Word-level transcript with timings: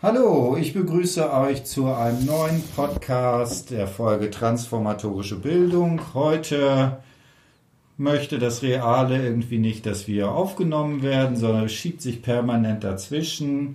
Hallo, 0.00 0.56
ich 0.56 0.74
begrüße 0.74 1.28
euch 1.32 1.64
zu 1.64 1.86
einem 1.86 2.24
neuen 2.24 2.62
Podcast 2.76 3.72
der 3.72 3.88
Folge 3.88 4.30
Transformatorische 4.30 5.34
Bildung. 5.34 6.14
Heute 6.14 6.98
möchte 7.96 8.38
das 8.38 8.62
Reale 8.62 9.20
irgendwie 9.20 9.58
nicht, 9.58 9.86
dass 9.86 10.06
wir 10.06 10.30
aufgenommen 10.30 11.02
werden, 11.02 11.34
sondern 11.34 11.64
es 11.64 11.72
schiebt 11.72 12.00
sich 12.00 12.22
permanent 12.22 12.84
dazwischen. 12.84 13.74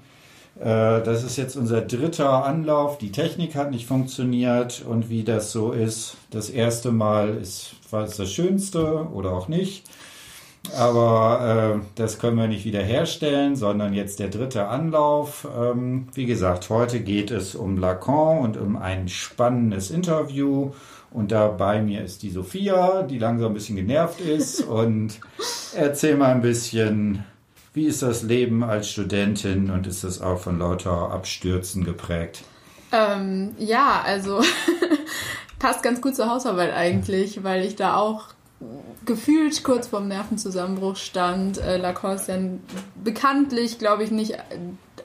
Äh, 0.61 1.01
das 1.03 1.25
ist 1.25 1.35
jetzt 1.35 1.57
unser 1.57 1.81
dritter 1.81 2.45
Anlauf. 2.45 2.97
Die 2.99 3.11
Technik 3.11 3.55
hat 3.55 3.71
nicht 3.71 3.85
funktioniert 3.85 4.81
und 4.87 5.09
wie 5.09 5.25
das 5.25 5.51
so 5.51 5.73
ist, 5.73 6.15
das 6.29 6.49
erste 6.49 6.93
Mal 6.93 7.35
ist 7.35 7.75
fast 7.85 8.17
das 8.17 8.31
Schönste 8.31 9.09
oder 9.13 9.33
auch 9.33 9.49
nicht. 9.49 9.83
Aber 10.77 11.75
äh, 11.75 11.85
das 11.95 12.19
können 12.19 12.37
wir 12.37 12.47
nicht 12.47 12.65
wiederherstellen, 12.65 13.55
sondern 13.55 13.93
jetzt 13.93 14.19
der 14.19 14.29
dritte 14.29 14.67
Anlauf. 14.67 15.47
Ähm, 15.55 16.07
wie 16.13 16.25
gesagt, 16.25 16.69
heute 16.69 17.01
geht 17.01 17.31
es 17.31 17.53
um 17.53 17.77
Lacan 17.77 18.39
und 18.39 18.57
um 18.57 18.77
ein 18.77 19.07
spannendes 19.07 19.91
Interview. 19.91 20.71
Und 21.11 21.31
da 21.31 21.47
bei 21.49 21.81
mir 21.81 22.03
ist 22.03 22.23
die 22.23 22.31
Sophia, 22.31 23.03
die 23.03 23.19
langsam 23.19 23.51
ein 23.51 23.53
bisschen 23.53 23.75
genervt 23.75 24.19
ist. 24.21 24.61
und 24.67 25.19
erzähl 25.75 26.15
mal 26.15 26.31
ein 26.31 26.41
bisschen, 26.41 27.23
wie 27.73 27.85
ist 27.85 28.01
das 28.01 28.23
Leben 28.23 28.63
als 28.63 28.89
Studentin 28.89 29.69
und 29.69 29.85
ist 29.85 30.03
das 30.03 30.21
auch 30.21 30.39
von 30.39 30.59
lauter 30.59 31.11
Abstürzen 31.11 31.83
geprägt? 31.83 32.43
Ähm, 32.91 33.55
ja, 33.57 34.01
also 34.05 34.41
passt 35.59 35.83
ganz 35.83 36.01
gut 36.01 36.15
zur 36.15 36.29
Hausarbeit 36.29 36.73
eigentlich, 36.73 37.43
weil 37.43 37.65
ich 37.65 37.75
da 37.75 37.97
auch 37.97 38.29
gefühlt 39.05 39.63
kurz 39.63 39.87
vorm 39.87 40.07
Nervenzusammenbruch 40.07 40.95
stand. 40.95 41.57
Äh, 41.57 41.77
Lacan 41.77 42.15
ist 42.15 42.27
ja 42.27 42.37
bekanntlich, 43.03 43.79
glaube 43.79 44.03
ich, 44.03 44.11
nicht 44.11 44.37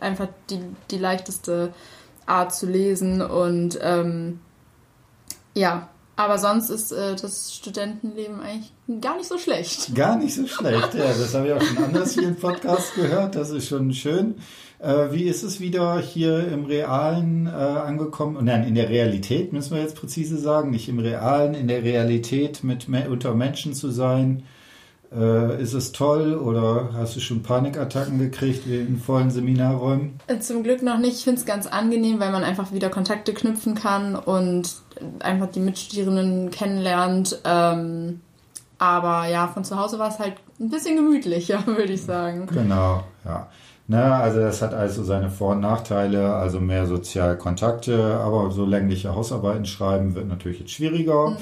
einfach 0.01 0.29
die, 0.51 0.61
die 0.91 0.99
leichteste 0.99 1.73
Art 2.27 2.55
zu 2.55 2.67
lesen 2.67 3.23
und 3.23 3.79
ähm, 3.81 4.41
ja, 5.55 5.89
aber 6.19 6.39
sonst 6.39 6.69
ist 6.69 6.93
äh, 6.93 7.15
das 7.15 7.55
Studentenleben 7.55 8.41
eigentlich 8.41 8.73
gar 9.01 9.17
nicht 9.17 9.29
so 9.29 9.39
schlecht. 9.39 9.95
Gar 9.95 10.17
nicht 10.17 10.35
so 10.35 10.47
schlecht, 10.47 10.95
ja. 10.95 11.07
Das 11.07 11.33
habe 11.35 11.47
ich 11.47 11.53
auch 11.53 11.63
schon 11.63 11.85
anders 11.85 12.15
hier 12.15 12.29
im 12.29 12.37
Podcast 12.37 12.95
gehört. 12.97 13.37
Das 13.37 13.51
ist 13.51 13.69
schon 13.69 13.93
schön. 13.95 14.35
Äh, 14.79 15.13
wie 15.13 15.25
ist 15.25 15.43
es 15.43 15.61
wieder 15.61 15.99
hier 15.99 16.49
im 16.49 16.65
Realen 16.65 17.47
äh, 17.47 17.51
angekommen? 17.51 18.45
Nein, 18.45 18.65
in 18.65 18.75
der 18.75 18.89
Realität 18.89 19.53
müssen 19.53 19.75
wir 19.75 19.83
jetzt 19.83 19.97
präzise 19.97 20.39
sagen. 20.39 20.71
Nicht 20.71 20.89
im 20.89 20.99
Realen, 20.99 21.55
in 21.55 21.69
der 21.69 21.83
Realität 21.83 22.63
mit 22.63 22.87
unter 22.89 23.35
Menschen 23.35 23.75
zu 23.75 23.91
sein. 23.91 24.45
Äh, 25.11 25.63
ist 25.63 25.73
es 25.73 25.93
toll 25.93 26.35
oder 26.35 26.91
hast 26.93 27.17
du 27.17 27.21
schon 27.21 27.43
Panikattacken 27.43 28.19
gekriegt 28.19 28.69
wie 28.69 28.77
in 28.77 28.99
vollen 28.99 29.31
Seminarräumen? 29.31 30.21
Äh, 30.27 30.39
zum 30.41 30.63
Glück 30.63 30.83
noch 30.83 30.99
nicht. 30.99 31.17
Ich 31.17 31.25
finde 31.25 31.41
es 31.41 31.47
ganz 31.47 31.67
angenehm, 31.67 32.21
weil 32.21 32.31
man 32.31 32.45
einfach 32.45 32.73
wieder 32.73 32.91
Kontakte 32.91 33.33
knüpfen 33.33 33.75
kann 33.75 34.17
und 34.17 34.77
einfach 35.21 35.51
die 35.51 35.61
Mitstudierenden 35.61 36.51
kennenlernt. 36.51 37.41
Ähm, 37.45 38.21
aber 38.79 39.27
ja, 39.29 39.49
von 39.49 39.65
zu 39.65 39.79
Hause 39.79 39.99
war 39.99 40.11
es 40.11 40.19
halt 40.19 40.35
ein 40.61 40.69
bisschen 40.69 40.97
gemütlicher, 40.97 41.63
würde 41.67 41.95
ich 41.95 42.03
sagen. 42.03 42.47
Genau, 42.47 43.03
ja. 43.25 43.49
Na, 43.91 44.21
also 44.21 44.41
das 44.41 44.61
hat 44.61 44.75
also 44.75 45.03
seine 45.03 45.31
Vor- 45.31 45.53
und 45.53 45.61
Nachteile, 45.61 46.35
also 46.35 46.61
mehr 46.61 46.87
Sozialkontakte, 46.87 48.21
aber 48.23 48.51
so 48.51 48.67
längliche 48.67 49.15
Hausarbeiten 49.15 49.65
schreiben 49.65 50.15
wird 50.15 50.29
natürlich 50.29 50.61
jetzt 50.61 50.73
schwieriger. 50.73 51.31
Mhm. 51.31 51.37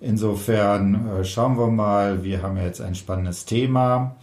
Insofern 0.00 1.08
äh, 1.08 1.24
schauen 1.24 1.58
wir 1.58 1.68
mal, 1.68 2.22
wir 2.22 2.42
haben 2.42 2.58
ja 2.58 2.64
jetzt 2.64 2.82
ein 2.82 2.94
spannendes 2.94 3.46
Thema. 3.46 4.16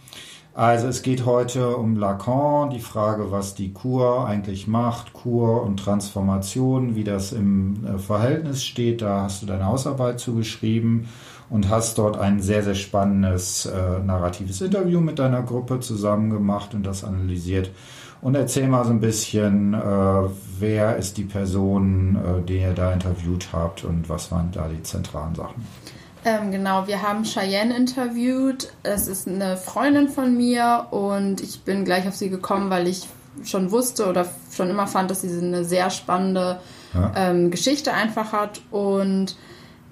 Also 0.54 0.86
es 0.86 1.02
geht 1.02 1.26
heute 1.26 1.76
um 1.76 1.96
Lacan, 1.96 2.70
die 2.70 2.78
Frage, 2.78 3.32
was 3.32 3.56
die 3.56 3.72
Kur 3.72 4.26
eigentlich 4.26 4.68
macht, 4.68 5.12
Kur 5.12 5.64
und 5.64 5.78
Transformation, 5.78 6.94
wie 6.94 7.04
das 7.04 7.32
im 7.32 7.84
äh, 7.84 7.98
Verhältnis 7.98 8.64
steht. 8.64 9.02
Da 9.02 9.22
hast 9.22 9.42
du 9.42 9.46
deine 9.46 9.66
Hausarbeit 9.66 10.20
zugeschrieben 10.20 11.08
und 11.48 11.68
hast 11.68 11.98
dort 11.98 12.18
ein 12.18 12.40
sehr, 12.40 12.62
sehr 12.62 12.74
spannendes 12.74 13.66
äh, 13.66 13.98
narratives 14.04 14.60
Interview 14.60 15.00
mit 15.00 15.18
deiner 15.18 15.42
Gruppe 15.42 15.80
zusammen 15.80 16.30
gemacht 16.30 16.74
und 16.74 16.84
das 16.84 17.04
analysiert. 17.04 17.70
Und 18.22 18.34
erzähl 18.34 18.66
mal 18.66 18.84
so 18.84 18.90
ein 18.90 19.00
bisschen, 19.00 19.74
äh, 19.74 19.78
wer 20.58 20.96
ist 20.96 21.16
die 21.16 21.24
Person, 21.24 22.16
äh, 22.16 22.42
die 22.42 22.58
ihr 22.58 22.72
da 22.72 22.92
interviewt 22.92 23.48
habt 23.52 23.84
und 23.84 24.08
was 24.08 24.32
waren 24.32 24.50
da 24.52 24.68
die 24.68 24.82
zentralen 24.82 25.34
Sachen? 25.34 25.64
Ähm, 26.24 26.50
genau, 26.50 26.88
wir 26.88 27.02
haben 27.02 27.22
Cheyenne 27.22 27.76
interviewt. 27.76 28.72
Es 28.82 29.06
ist 29.06 29.28
eine 29.28 29.56
Freundin 29.56 30.08
von 30.08 30.36
mir 30.36 30.86
und 30.90 31.40
ich 31.40 31.62
bin 31.62 31.84
gleich 31.84 32.08
auf 32.08 32.16
sie 32.16 32.30
gekommen, 32.30 32.68
weil 32.68 32.88
ich 32.88 33.06
schon 33.44 33.70
wusste 33.70 34.08
oder 34.08 34.26
schon 34.50 34.68
immer 34.70 34.88
fand, 34.88 35.10
dass 35.10 35.20
sie 35.20 35.28
eine 35.28 35.64
sehr 35.64 35.90
spannende 35.90 36.58
ja. 36.94 37.12
ähm, 37.14 37.52
Geschichte 37.52 37.92
einfach 37.92 38.32
hat. 38.32 38.60
Und 38.72 39.36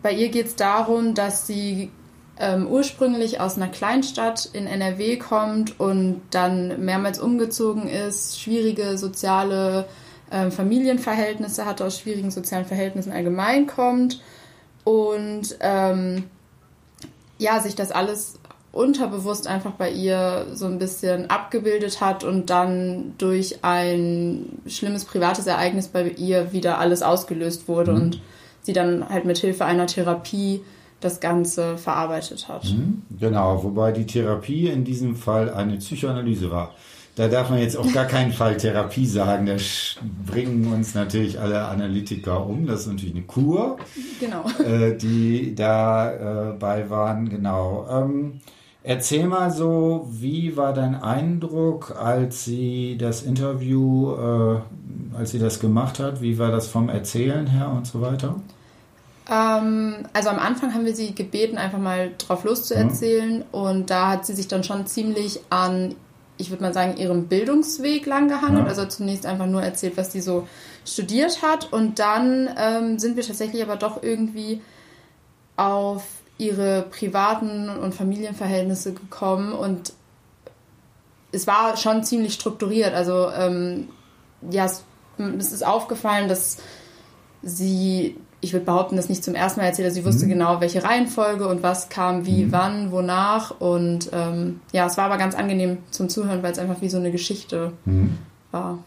bei 0.05 0.13
ihr 0.13 0.29
geht 0.29 0.49
es 0.49 0.55
darum, 0.55 1.15
dass 1.15 1.47
sie 1.47 1.91
ähm, 2.39 2.67
ursprünglich 2.67 3.41
aus 3.41 3.57
einer 3.57 3.69
Kleinstadt 3.69 4.51
in 4.53 4.67
NRW 4.67 5.17
kommt 5.17 5.81
und 5.81 6.21
dann 6.31 6.85
mehrmals 6.85 7.19
umgezogen 7.19 7.89
ist, 7.89 8.39
schwierige 8.39 8.99
soziale 8.99 9.87
ähm, 10.31 10.53
Familienverhältnisse 10.53 11.65
hat, 11.65 11.81
aus 11.81 11.99
schwierigen 11.99 12.31
sozialen 12.31 12.67
Verhältnissen 12.67 13.13
allgemein 13.13 13.67
kommt 13.67 14.21
und 14.85 15.57
ähm, 15.61 16.25
ja, 17.39 17.61
sich 17.61 17.75
das 17.75 17.91
alles 17.91 18.39
unterbewusst 18.73 19.47
einfach 19.47 19.73
bei 19.73 19.91
ihr 19.91 20.49
so 20.53 20.67
ein 20.67 20.79
bisschen 20.79 21.31
abgebildet 21.31 22.03
hat 22.03 22.25
und 22.25 22.51
dann 22.51 23.15
durch 23.17 23.61
ein 23.65 24.61
schlimmes 24.67 25.07
privates 25.07 25.47
Ereignis 25.47 25.89
bei 25.89 26.11
ihr 26.11 26.53
wieder 26.53 26.77
alles 26.77 27.01
ausgelöst 27.01 27.69
wurde 27.69 27.93
mhm. 27.93 28.03
und 28.03 28.21
sie 28.65 28.73
dann 28.73 29.09
halt 29.09 29.25
mit 29.25 29.39
Hilfe 29.39 29.65
einer 29.65 29.87
Therapie 29.87 30.63
das 31.01 31.21
Ganze 31.21 31.77
verarbeitet 31.77 32.49
hat. 32.49 32.65
Mhm, 32.65 33.03
genau, 33.21 33.63
wobei 33.63 33.93
die 33.93 34.07
Therapie 34.07 34.69
in 34.69 34.85
diesem 34.85 35.17
Fall 35.17 35.53
eine 35.53 35.77
Psychoanalyse 35.77 36.51
war. 36.51 36.73
Da 37.17 37.29
darf 37.29 37.49
man 37.51 37.61
jetzt 37.61 37.77
auf 37.77 37.93
gar 37.93 38.07
keinen 38.07 38.33
Fall 38.33 38.57
Therapie 38.57 39.07
sagen. 39.07 39.47
Da 39.47 39.55
bringen 40.27 40.73
uns 40.73 40.95
natürlich 40.95 41.39
alle 41.39 41.65
Analytiker 41.65 42.45
um. 42.45 42.67
Das 42.67 42.81
ist 42.81 42.87
natürlich 42.89 43.15
eine 43.15 43.25
Kur, 43.25 43.77
genau. 44.19 44.45
äh, 44.67 44.97
die 44.97 45.55
dabei 45.55 46.81
äh, 46.81 46.91
waren. 46.91 47.29
Genau. 47.29 47.87
Ähm, 47.89 48.41
erzähl 48.83 49.29
mal 49.29 49.53
so, 49.53 50.09
wie 50.11 50.57
war 50.57 50.73
dein 50.73 50.97
Eindruck, 50.97 51.95
als 51.97 52.47
sie 52.47 52.97
das 52.99 53.23
Interview, 53.23 54.15
äh, 54.15 54.61
als 55.17 55.31
sie 55.31 55.39
das 55.39 55.61
gemacht 55.61 56.01
hat? 56.01 56.21
Wie 56.21 56.39
war 56.41 56.51
das 56.51 56.67
vom 56.67 56.89
Erzählen 56.89 57.47
her 57.47 57.71
und 57.71 57.87
so 57.87 58.01
weiter? 58.01 58.41
Ähm, 59.31 60.07
also 60.13 60.29
am 60.29 60.39
Anfang 60.39 60.75
haben 60.75 60.85
wir 60.85 60.95
sie 60.95 61.15
gebeten, 61.15 61.59
einfach 61.59 61.79
mal 61.79 62.13
drauf 62.19 62.45
loszuerzählen. 62.45 63.39
Mhm. 63.39 63.45
Und 63.53 63.91
da 63.91 64.11
hat 64.11 64.27
sie 64.27 64.35
sich 64.35 64.49
dann 64.49 64.65
schon 64.65 64.87
ziemlich 64.87 65.41
an, 65.51 65.95
ich 66.37 66.51
würde 66.51 66.63
mal 66.63 66.75
sagen, 66.75 66.97
ihrem 66.97 67.27
Bildungsweg 67.27 68.07
langgehangelt. 68.07 68.65
Ja. 68.65 68.69
Also 68.69 68.85
zunächst 68.87 69.27
einfach 69.27 69.47
nur 69.47 69.63
erzählt, 69.63 69.97
was 69.97 70.13
sie 70.13 70.21
so 70.21 70.47
studiert 70.85 71.43
hat. 71.43 71.73
Und 71.73 71.99
dann 71.99 72.51
ähm, 72.59 72.99
sind 72.99 73.17
wir 73.17 73.25
tatsächlich 73.25 73.63
aber 73.63 73.77
doch 73.77 74.03
irgendwie 74.03 74.61
auf 75.57 76.05
ihre 76.37 76.83
privaten 76.83 77.69
und 77.69 77.95
Familienverhältnisse 77.95 78.93
gekommen. 78.93 79.53
Und 79.53 79.93
es 81.33 81.47
war 81.47 81.77
schon 81.77 82.05
ziemlich 82.05 82.35
strukturiert. 82.35 82.93
Also 82.93 83.31
ähm, 83.31 83.89
ja, 84.51 84.67
es, 84.67 84.85
es 85.39 85.53
ist 85.53 85.65
aufgefallen, 85.65 86.29
dass 86.29 86.59
sie 87.43 88.17
ich 88.45 88.53
würde 88.53 88.67
behaupten, 88.67 88.97
dass 88.97 89.09
nicht 89.09 89.25
zum 89.25 89.35
ersten 89.35 89.61
Mal 89.61 89.67
erzählt. 89.67 89.87
Also 89.87 90.01
sie 90.01 90.07
wusste 90.07 90.27
mhm. 90.27 90.31
genau, 90.31 90.61
welche 90.61 90.85
Reihenfolge 90.85 91.49
und 91.49 91.63
was 91.63 91.89
kam 91.89 92.27
wie, 92.27 92.45
mhm. 92.45 92.53
wann, 92.53 92.93
wonach. 92.93 93.61
Und 93.61 94.11
ähm, 94.13 94.61
ja, 94.73 94.87
es 94.87 94.97
war 94.97 95.07
aber 95.07 95.17
ganz 95.17 95.35
angenehm 95.35 95.79
zum 95.91 96.09
Zuhören, 96.09 96.43
weil 96.43 96.53
es 96.53 96.59
einfach 96.59 96.81
wie 96.81 96.89
so 96.89 96.99
eine 96.99 97.11
Geschichte 97.11 97.73
mhm. 97.85 98.19
war. 98.53 98.79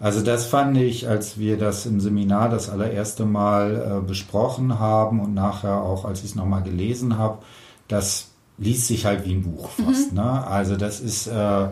Also 0.00 0.22
das 0.22 0.46
fand 0.46 0.76
ich, 0.76 1.08
als 1.08 1.38
wir 1.38 1.56
das 1.56 1.86
im 1.86 2.00
Seminar 2.00 2.48
das 2.48 2.68
allererste 2.68 3.24
Mal 3.24 4.00
äh, 4.02 4.06
besprochen 4.06 4.80
haben 4.80 5.20
und 5.20 5.34
nachher 5.34 5.80
auch, 5.80 6.04
als 6.04 6.20
ich 6.20 6.30
es 6.30 6.34
nochmal 6.34 6.62
gelesen 6.62 7.16
habe, 7.16 7.38
das 7.86 8.28
liest 8.58 8.88
sich 8.88 9.06
halt 9.06 9.24
wie 9.24 9.34
ein 9.34 9.42
Buch 9.42 9.68
fast. 9.70 10.10
Mhm. 10.10 10.18
Ne? 10.18 10.46
Also 10.46 10.76
das 10.76 11.00
ist... 11.00 11.28
Äh, 11.28 11.68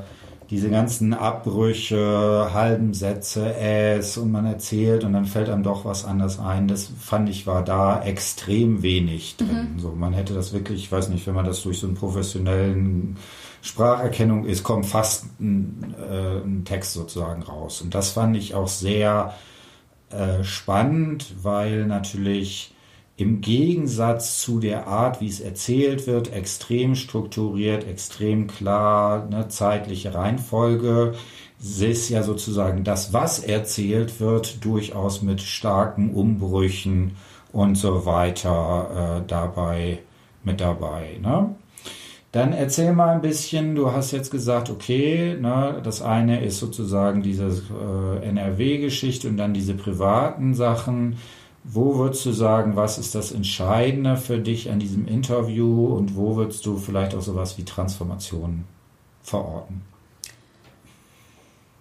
diese 0.53 0.69
ganzen 0.69 1.15
Abbrüche, 1.15 2.51
halben 2.53 2.93
Sätze, 2.93 3.55
es 3.55 4.19
und 4.19 4.31
man 4.31 4.45
erzählt 4.45 5.03
und 5.03 5.15
dann 5.15 5.25
fällt 5.25 5.49
einem 5.49 5.63
doch 5.63 5.87
was 5.87 6.05
anderes 6.05 6.39
ein. 6.39 6.69
Das 6.69 6.91
fand 7.01 7.31
ich 7.31 7.47
war 7.47 7.65
da 7.65 8.03
extrem 8.03 8.83
wenig 8.83 9.39
drin. 9.39 9.71
Mhm. 9.77 9.79
So, 9.79 9.93
man 9.93 10.13
hätte 10.13 10.35
das 10.35 10.53
wirklich, 10.53 10.85
ich 10.85 10.93
weiß 10.93 11.09
nicht, 11.09 11.27
wenn 11.27 11.35
man 11.35 11.47
das 11.47 11.63
durch 11.63 11.79
so 11.79 11.87
einen 11.87 11.97
professionellen 11.97 13.17
Spracherkennung 13.63 14.45
ist, 14.45 14.63
kommt 14.63 14.85
fast 14.85 15.25
ein, 15.41 15.95
äh, 15.99 16.45
ein 16.45 16.67
Text 16.67 16.93
sozusagen 16.93 17.43
raus. 17.43 17.81
Und 17.81 17.95
das 17.95 18.11
fand 18.11 18.37
ich 18.37 18.55
auch 18.55 18.69
sehr 18.69 19.33
äh, 20.11 20.45
spannend, 20.45 21.33
weil 21.43 21.87
natürlich 21.87 22.72
im 23.23 23.41
Gegensatz 23.41 24.41
zu 24.41 24.59
der 24.59 24.89
Art, 24.89 25.21
wie 25.21 25.29
es 25.29 25.41
erzählt 25.41 26.09
wird, 26.09 26.33
extrem 26.33 26.97
strukturiert, 26.97 27.87
extrem 27.87 28.49
klar, 28.49 29.29
eine 29.31 29.49
zeitliche 29.49 30.13
Reihenfolge, 30.13 31.15
ist 31.61 32.09
ja 32.09 32.25
sozusagen 32.25 32.83
das, 32.83 33.13
was 33.13 33.39
erzählt 33.39 34.19
wird, 34.21 34.65
durchaus 34.65 35.23
mit 35.23 35.41
starken 35.41 36.11
Umbrüchen 36.11 37.13
und 37.53 37.77
so 37.77 38.05
weiter 38.05 39.21
äh, 39.21 39.29
dabei 39.29 40.01
mit 40.43 40.61
dabei. 40.61 41.19
Ne? 41.23 41.55
Dann 42.33 42.53
erzähl 42.53 42.93
mal 42.93 43.11
ein 43.11 43.21
bisschen, 43.21 43.77
du 43.77 43.93
hast 43.93 44.11
jetzt 44.11 44.31
gesagt, 44.31 44.71
okay, 44.71 45.37
ne, 45.39 45.81
das 45.85 46.03
eine 46.03 46.43
ist 46.43 46.59
sozusagen 46.59 47.23
diese 47.23 47.45
äh, 47.45 48.27
NRW-Geschichte 48.27 49.29
und 49.29 49.37
dann 49.37 49.55
diese 49.55 49.75
privaten 49.75 50.55
Sachen. 50.55 51.19
Wo 51.65 51.97
würdest 51.97 52.27
du 52.27 52.33
sagen, 52.33 52.75
was 52.75 52.99
ist 52.99 53.15
das 53.15 53.31
Entscheidende 53.31 54.17
für 54.17 54.39
dich 54.39 54.71
an 54.71 54.81
diesem 54.81 55.07
Interview 55.07 55.87
und 55.95 56.17
wo 56.17 56.35
würdest 56.37 56.67
du 56.67 56.77
vielleicht 56.77 57.15
auch 57.15 57.21
sowas 57.21 57.57
wie 57.57 57.65
Transformation 57.65 58.65
verorten? 59.23 59.83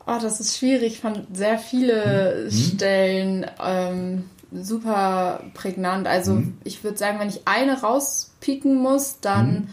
Oh, 0.05 0.17
das 0.21 0.39
ist 0.39 0.57
schwierig. 0.57 0.93
Ich 0.93 0.99
fand 0.99 1.35
sehr 1.35 1.57
viele 1.57 2.45
mhm. 2.45 2.51
Stellen 2.51 3.45
ähm, 3.63 4.29
super 4.51 5.43
prägnant. 5.53 6.07
Also 6.07 6.33
mhm. 6.33 6.57
ich 6.63 6.83
würde 6.83 6.97
sagen, 6.97 7.19
wenn 7.19 7.29
ich 7.29 7.47
eine 7.47 7.81
rauspieken 7.81 8.75
muss, 8.75 9.19
dann 9.21 9.53
mhm. 9.53 9.67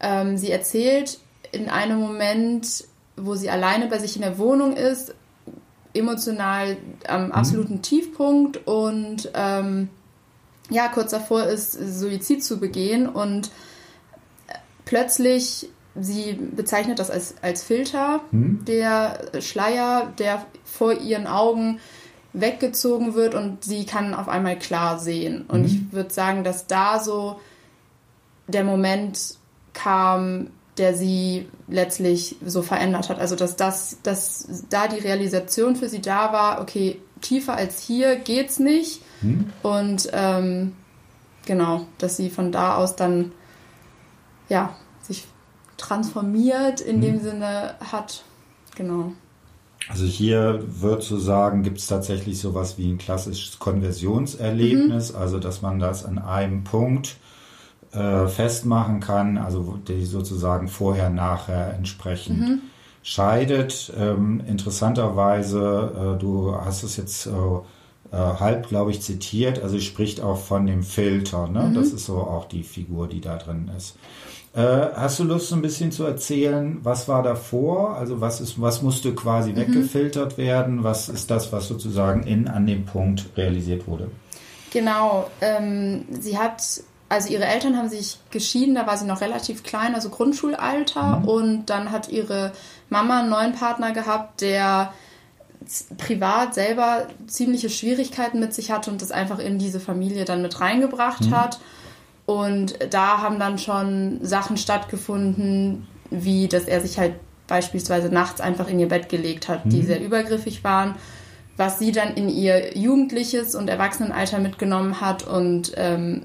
ähm, 0.00 0.38
sie 0.38 0.50
erzählt 0.50 1.18
in 1.50 1.68
einem 1.68 1.98
Moment, 1.98 2.84
wo 3.16 3.34
sie 3.34 3.50
alleine 3.50 3.88
bei 3.88 3.98
sich 3.98 4.16
in 4.16 4.22
der 4.22 4.38
Wohnung 4.38 4.74
ist, 4.76 5.14
emotional 5.94 6.76
am 7.06 7.26
mhm. 7.26 7.32
absoluten 7.32 7.82
Tiefpunkt 7.82 8.66
und 8.66 9.30
ähm, 9.34 9.88
ja, 10.70 10.88
kurz 10.88 11.10
davor 11.10 11.44
ist, 11.44 11.72
Suizid 11.72 12.42
zu 12.42 12.58
begehen 12.58 13.08
und 13.08 13.50
plötzlich 14.84 15.68
sie 15.94 16.32
bezeichnet 16.34 16.98
das 16.98 17.10
als, 17.10 17.34
als 17.42 17.62
Filter, 17.62 18.20
hm. 18.30 18.64
der 18.64 19.20
Schleier, 19.40 20.12
der 20.18 20.46
vor 20.64 20.94
ihren 20.94 21.26
Augen 21.26 21.80
weggezogen 22.32 23.14
wird 23.14 23.34
und 23.34 23.62
sie 23.62 23.84
kann 23.84 24.14
auf 24.14 24.28
einmal 24.28 24.58
klar 24.58 24.98
sehen. 24.98 25.44
Und 25.48 25.60
hm. 25.60 25.66
ich 25.66 25.92
würde 25.92 26.12
sagen, 26.12 26.44
dass 26.44 26.66
da 26.66 26.98
so 26.98 27.40
der 28.46 28.64
Moment 28.64 29.36
kam, 29.74 30.48
der 30.78 30.94
sie 30.94 31.48
letztlich 31.68 32.36
so 32.44 32.62
verändert 32.62 33.08
hat. 33.08 33.18
Also 33.18 33.36
dass 33.36 33.56
das, 33.56 33.98
dass 34.02 34.64
da 34.70 34.88
die 34.88 35.00
Realisation 35.00 35.76
für 35.76 35.88
sie 35.88 36.00
da 36.00 36.32
war, 36.32 36.60
okay, 36.60 36.98
tiefer 37.20 37.54
als 37.54 37.80
hier 37.80 38.16
geht's 38.16 38.58
nicht. 38.58 39.02
Hm. 39.20 39.50
Und 39.62 40.08
ähm, 40.12 40.72
genau, 41.46 41.86
dass 41.98 42.16
sie 42.16 42.30
von 42.30 42.52
da 42.52 42.76
aus 42.76 42.96
dann 42.96 43.32
ja 44.48 44.74
sich 45.02 45.26
transformiert 45.76 46.80
in 46.80 46.96
hm. 46.96 47.02
dem 47.02 47.20
Sinne 47.20 47.74
hat. 47.80 48.24
Genau. 48.74 49.12
Also 49.88 50.04
hier 50.04 50.62
wird 50.80 51.02
zu 51.02 51.18
sagen, 51.18 51.62
gibt 51.62 51.78
es 51.78 51.86
tatsächlich 51.86 52.38
sowas 52.38 52.78
wie 52.78 52.90
ein 52.90 52.98
klassisches 52.98 53.58
Konversionserlebnis, 53.58 55.12
mhm. 55.12 55.18
also 55.18 55.38
dass 55.40 55.60
man 55.60 55.80
das 55.80 56.04
an 56.04 56.18
einem 56.18 56.62
Punkt 56.62 57.16
äh, 57.92 58.26
festmachen 58.26 59.00
kann, 59.00 59.38
also 59.38 59.78
die 59.86 60.04
sozusagen 60.04 60.68
vorher, 60.68 61.10
nachher 61.10 61.74
entsprechend 61.74 62.40
mhm. 62.40 62.60
scheidet. 63.02 63.92
Ähm, 63.98 64.42
interessanterweise, 64.46 66.16
äh, 66.16 66.18
du 66.18 66.54
hast 66.54 66.82
es 66.82 66.96
jetzt 66.96 67.26
äh, 67.26 67.30
halb, 68.16 68.68
glaube 68.68 68.90
ich, 68.90 69.02
zitiert, 69.02 69.62
also 69.62 69.78
spricht 69.80 70.20
auch 70.20 70.38
von 70.38 70.66
dem 70.66 70.82
Filter, 70.82 71.48
ne? 71.48 71.64
Mhm. 71.64 71.74
Das 71.74 71.88
ist 71.88 72.06
so 72.06 72.18
auch 72.18 72.46
die 72.46 72.62
Figur, 72.62 73.08
die 73.08 73.20
da 73.20 73.36
drin 73.36 73.70
ist. 73.76 73.96
Äh, 74.54 74.60
hast 74.94 75.18
du 75.18 75.24
Lust, 75.24 75.50
ein 75.52 75.62
bisschen 75.62 75.92
zu 75.92 76.04
erzählen, 76.04 76.78
was 76.82 77.08
war 77.08 77.22
davor? 77.22 77.96
Also 77.96 78.20
was 78.20 78.40
ist, 78.42 78.60
was 78.60 78.82
musste 78.82 79.14
quasi 79.14 79.52
mhm. 79.52 79.56
weggefiltert 79.56 80.36
werden? 80.36 80.84
Was 80.84 81.08
ist 81.08 81.30
das, 81.30 81.52
was 81.52 81.68
sozusagen 81.68 82.24
in 82.24 82.48
an 82.48 82.66
dem 82.66 82.84
Punkt 82.84 83.30
realisiert 83.36 83.86
wurde? 83.86 84.10
Genau. 84.70 85.30
Ähm, 85.40 86.04
sie 86.20 86.36
hat, 86.36 86.62
also 87.12 87.28
ihre 87.28 87.44
Eltern 87.44 87.76
haben 87.76 87.90
sich 87.90 88.16
geschieden, 88.30 88.74
da 88.74 88.86
war 88.86 88.96
sie 88.96 89.04
noch 89.04 89.20
relativ 89.20 89.62
klein, 89.62 89.94
also 89.94 90.08
Grundschulalter. 90.08 91.18
Mhm. 91.18 91.28
Und 91.28 91.66
dann 91.66 91.92
hat 91.92 92.08
ihre 92.08 92.52
Mama 92.88 93.20
einen 93.20 93.28
neuen 93.28 93.52
Partner 93.52 93.92
gehabt, 93.92 94.40
der 94.40 94.94
privat 95.98 96.54
selber 96.54 97.06
ziemliche 97.26 97.68
Schwierigkeiten 97.68 98.40
mit 98.40 98.54
sich 98.54 98.70
hatte 98.70 98.90
und 98.90 99.02
das 99.02 99.12
einfach 99.12 99.38
in 99.38 99.58
diese 99.58 99.78
Familie 99.78 100.24
dann 100.24 100.40
mit 100.40 100.58
reingebracht 100.58 101.26
mhm. 101.26 101.36
hat. 101.36 101.60
Und 102.24 102.78
da 102.88 103.18
haben 103.18 103.38
dann 103.38 103.58
schon 103.58 104.20
Sachen 104.22 104.56
stattgefunden, 104.56 105.86
wie 106.08 106.48
dass 106.48 106.64
er 106.64 106.80
sich 106.80 106.98
halt 106.98 107.16
beispielsweise 107.46 108.08
nachts 108.08 108.40
einfach 108.40 108.68
in 108.68 108.80
ihr 108.80 108.88
Bett 108.88 109.10
gelegt 109.10 109.48
hat, 109.48 109.60
die 109.66 109.82
mhm. 109.82 109.86
sehr 109.86 110.00
übergriffig 110.00 110.64
waren, 110.64 110.94
was 111.58 111.78
sie 111.78 111.92
dann 111.92 112.14
in 112.14 112.30
ihr 112.30 112.74
jugendliches 112.74 113.54
und 113.54 113.68
Erwachsenenalter 113.68 114.38
mitgenommen 114.38 115.02
hat 115.02 115.26
und 115.26 115.72
ähm, 115.76 116.22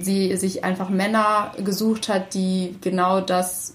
sie 0.00 0.36
sich 0.36 0.64
einfach 0.64 0.88
Männer 0.88 1.52
gesucht 1.58 2.08
hat, 2.08 2.34
die 2.34 2.76
genau 2.80 3.20
das 3.20 3.74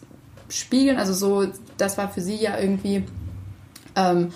spiegeln. 0.50 0.98
Also 0.98 1.14
so, 1.14 1.48
das 1.78 1.98
war 1.98 2.10
für 2.10 2.22
sie 2.22 2.36
ja 2.36 2.58
irgendwie 2.58 3.06
ähm, 3.96 4.32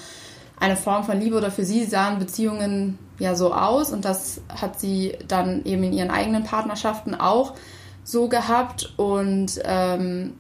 eine 0.59 0.75
Form 0.75 1.03
von 1.03 1.19
Liebe 1.19 1.37
oder 1.37 1.51
für 1.51 1.65
sie 1.65 1.85
sahen 1.85 2.19
Beziehungen 2.19 2.97
ja 3.19 3.35
so 3.35 3.53
aus 3.53 3.91
und 3.91 4.05
das 4.05 4.41
hat 4.49 4.79
sie 4.79 5.17
dann 5.27 5.63
eben 5.63 5.83
in 5.83 5.93
ihren 5.93 6.11
eigenen 6.11 6.43
Partnerschaften 6.43 7.15
auch 7.15 7.55
so 8.03 8.27
gehabt 8.27 8.93
und 8.97 9.59
ähm, 9.63 10.33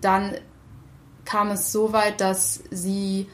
dann 0.00 0.34
kam 1.24 1.50
es 1.50 1.72
so 1.72 1.92
weit, 1.92 2.20
dass 2.20 2.62
sie 2.70 3.26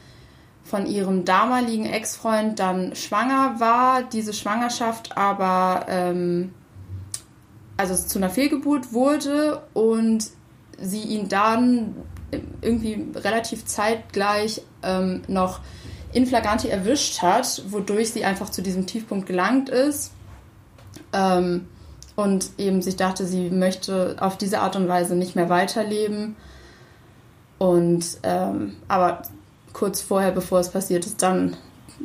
von 0.63 0.85
ihrem 0.85 1.25
damaligen 1.25 1.85
Ex-Freund 1.85 2.59
dann 2.59 2.95
schwanger 2.95 3.59
war, 3.59 4.03
diese 4.03 4.33
Schwangerschaft 4.33 5.17
aber 5.17 5.85
ähm, 5.87 6.53
also 7.77 7.95
zu 7.95 8.19
einer 8.19 8.29
Fehlgeburt 8.29 8.91
wurde 8.93 9.61
und 9.73 10.25
sie 10.79 11.03
ihn 11.03 11.29
dann 11.29 11.95
irgendwie 12.61 13.07
relativ 13.15 13.65
zeitgleich 13.65 14.61
ähm, 14.83 15.21
noch 15.27 15.61
in 16.13 16.25
Flagranti 16.25 16.69
erwischt 16.69 17.21
hat, 17.21 17.63
wodurch 17.69 18.11
sie 18.11 18.25
einfach 18.25 18.49
zu 18.49 18.61
diesem 18.61 18.85
Tiefpunkt 18.85 19.27
gelangt 19.27 19.69
ist 19.69 20.11
ähm, 21.13 21.67
und 22.15 22.49
eben 22.57 22.81
sich 22.81 22.95
dachte, 22.95 23.25
sie 23.25 23.49
möchte 23.49 24.17
auf 24.19 24.37
diese 24.37 24.59
Art 24.59 24.75
und 24.75 24.87
Weise 24.87 25.15
nicht 25.15 25.35
mehr 25.35 25.49
weiterleben. 25.49 26.35
Und 27.59 28.05
ähm, 28.23 28.75
aber 28.87 29.21
kurz 29.73 30.01
vorher, 30.01 30.31
bevor 30.31 30.59
es 30.59 30.69
passiert 30.69 31.05
ist, 31.05 31.21
dann 31.21 31.55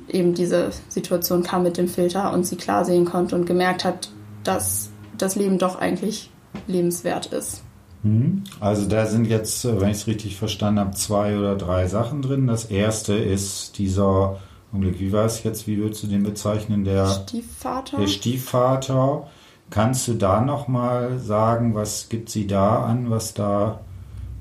eben 0.08 0.34
diese 0.34 0.70
Situation 0.88 1.42
kam 1.42 1.62
mit 1.62 1.76
dem 1.76 1.88
Filter 1.88 2.32
und 2.32 2.44
sie 2.44 2.56
klar 2.56 2.84
sehen 2.84 3.04
konnte 3.04 3.34
und 3.34 3.46
gemerkt 3.46 3.84
hat, 3.84 4.10
dass 4.44 4.91
das 5.22 5.36
Leben 5.36 5.58
doch 5.58 5.78
eigentlich 5.78 6.30
lebenswert 6.66 7.26
ist. 7.26 7.62
Mhm. 8.02 8.42
Also 8.60 8.88
da 8.88 9.06
sind 9.06 9.26
jetzt, 9.26 9.64
äh, 9.64 9.80
wenn 9.80 9.90
ich 9.90 9.98
es 9.98 10.06
richtig 10.06 10.36
verstanden 10.36 10.80
habe, 10.80 10.92
zwei 10.92 11.38
oder 11.38 11.56
drei 11.56 11.86
Sachen 11.86 12.22
drin. 12.22 12.46
Das 12.46 12.64
erste 12.64 13.14
ist 13.14 13.78
dieser, 13.78 14.38
wie 14.72 15.12
war 15.12 15.24
es 15.24 15.42
jetzt, 15.44 15.66
wie 15.66 15.78
würdest 15.78 16.02
du 16.02 16.06
den 16.08 16.22
bezeichnen? 16.24 16.84
Der 16.84 17.06
Stiefvater. 17.06 17.98
Der 17.98 18.08
Stiefvater. 18.08 19.28
Kannst 19.70 20.06
du 20.06 20.14
da 20.14 20.42
nochmal 20.42 21.18
sagen, 21.18 21.74
was 21.74 22.10
gibt 22.10 22.28
sie 22.28 22.46
da 22.46 22.84
an, 22.84 23.08
was 23.08 23.32
da 23.32 23.80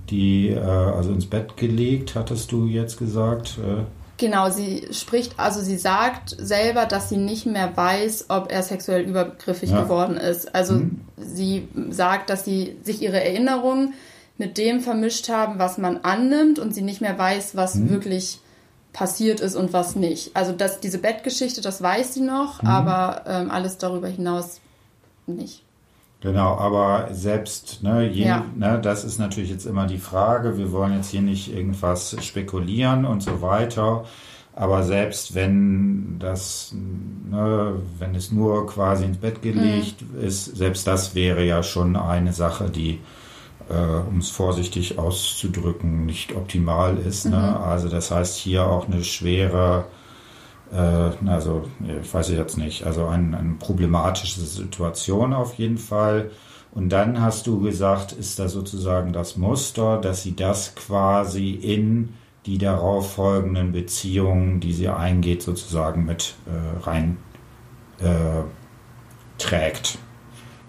die, 0.09 0.49
äh, 0.49 0.59
also 0.59 1.11
ins 1.11 1.25
Bett 1.25 1.55
gelegt, 1.55 2.15
hattest 2.15 2.51
du 2.51 2.65
jetzt 2.65 2.97
gesagt? 2.97 3.57
Genau, 4.21 4.51
sie 4.51 4.87
spricht, 4.91 5.39
also 5.39 5.61
sie 5.61 5.79
sagt 5.79 6.35
selber, 6.37 6.85
dass 6.85 7.09
sie 7.09 7.17
nicht 7.17 7.47
mehr 7.47 7.75
weiß, 7.75 8.25
ob 8.29 8.51
er 8.51 8.61
sexuell 8.61 9.01
übergriffig 9.01 9.71
ja. 9.71 9.81
geworden 9.81 10.15
ist. 10.15 10.53
Also 10.53 10.75
mhm. 10.75 11.01
sie 11.17 11.67
sagt, 11.89 12.29
dass 12.29 12.45
sie 12.45 12.77
sich 12.83 13.01
ihre 13.01 13.19
Erinnerungen 13.19 13.95
mit 14.37 14.59
dem 14.59 14.79
vermischt 14.79 15.27
haben, 15.29 15.57
was 15.57 15.79
man 15.79 16.01
annimmt 16.03 16.59
und 16.59 16.75
sie 16.75 16.83
nicht 16.83 17.01
mehr 17.01 17.17
weiß, 17.17 17.55
was 17.55 17.73
mhm. 17.73 17.89
wirklich 17.89 18.41
passiert 18.93 19.39
ist 19.39 19.55
und 19.55 19.73
was 19.73 19.95
nicht. 19.95 20.35
Also 20.35 20.51
das, 20.51 20.79
diese 20.79 20.99
Bettgeschichte, 20.99 21.61
das 21.61 21.81
weiß 21.81 22.13
sie 22.13 22.21
noch, 22.21 22.61
mhm. 22.61 22.69
aber 22.69 23.23
ähm, 23.25 23.49
alles 23.49 23.79
darüber 23.79 24.07
hinaus 24.07 24.59
nicht. 25.25 25.63
Genau, 26.21 26.55
aber 26.55 27.07
selbst, 27.11 27.81
ne, 27.81 28.07
je, 28.07 28.25
ja. 28.25 28.45
ne, 28.55 28.79
das 28.79 29.03
ist 29.03 29.17
natürlich 29.17 29.49
jetzt 29.49 29.65
immer 29.65 29.87
die 29.87 29.97
Frage. 29.97 30.55
Wir 30.55 30.71
wollen 30.71 30.95
jetzt 30.95 31.09
hier 31.09 31.23
nicht 31.23 31.51
irgendwas 31.51 32.15
spekulieren 32.23 33.05
und 33.05 33.23
so 33.23 33.41
weiter. 33.41 34.05
Aber 34.53 34.83
selbst 34.83 35.33
wenn 35.33 36.19
das, 36.19 36.75
ne, 37.29 37.73
wenn 37.97 38.13
es 38.13 38.31
nur 38.31 38.67
quasi 38.67 39.05
ins 39.05 39.17
Bett 39.17 39.41
gelegt 39.41 40.03
mhm. 40.03 40.23
ist, 40.23 40.55
selbst 40.55 40.85
das 40.85 41.15
wäre 41.15 41.43
ja 41.43 41.63
schon 41.63 41.95
eine 41.95 42.33
Sache, 42.33 42.69
die, 42.69 42.99
äh, 43.69 44.07
um 44.07 44.19
es 44.19 44.29
vorsichtig 44.29 44.99
auszudrücken, 44.99 46.05
nicht 46.05 46.35
optimal 46.35 46.97
ist. 46.97 47.25
Ne? 47.25 47.37
Mhm. 47.37 47.63
Also 47.63 47.89
das 47.89 48.11
heißt 48.11 48.37
hier 48.37 48.67
auch 48.67 48.87
eine 48.87 49.03
schwere 49.03 49.85
äh, 50.71 51.29
also, 51.29 51.63
ich 52.01 52.13
weiß 52.13 52.29
jetzt 52.29 52.57
nicht, 52.57 52.85
also 52.85 53.05
ein, 53.07 53.35
eine 53.35 53.55
problematische 53.55 54.39
Situation 54.39 55.33
auf 55.33 55.55
jeden 55.55 55.77
Fall. 55.77 56.31
Und 56.73 56.89
dann 56.89 57.21
hast 57.21 57.47
du 57.47 57.59
gesagt, 57.59 58.13
ist 58.13 58.39
da 58.39 58.47
sozusagen 58.47 59.11
das 59.11 59.35
Muster, 59.35 59.97
dass 59.97 60.23
sie 60.23 60.35
das 60.35 60.75
quasi 60.75 61.51
in 61.51 62.13
die 62.45 62.57
darauf 62.57 63.13
folgenden 63.13 63.71
Beziehungen, 63.71 64.59
die 64.61 64.73
sie 64.73 64.87
eingeht, 64.87 65.43
sozusagen 65.43 66.05
mit 66.05 66.35
äh, 66.47 66.83
rein 66.83 67.17
äh, 67.99 68.43
trägt. 69.37 69.99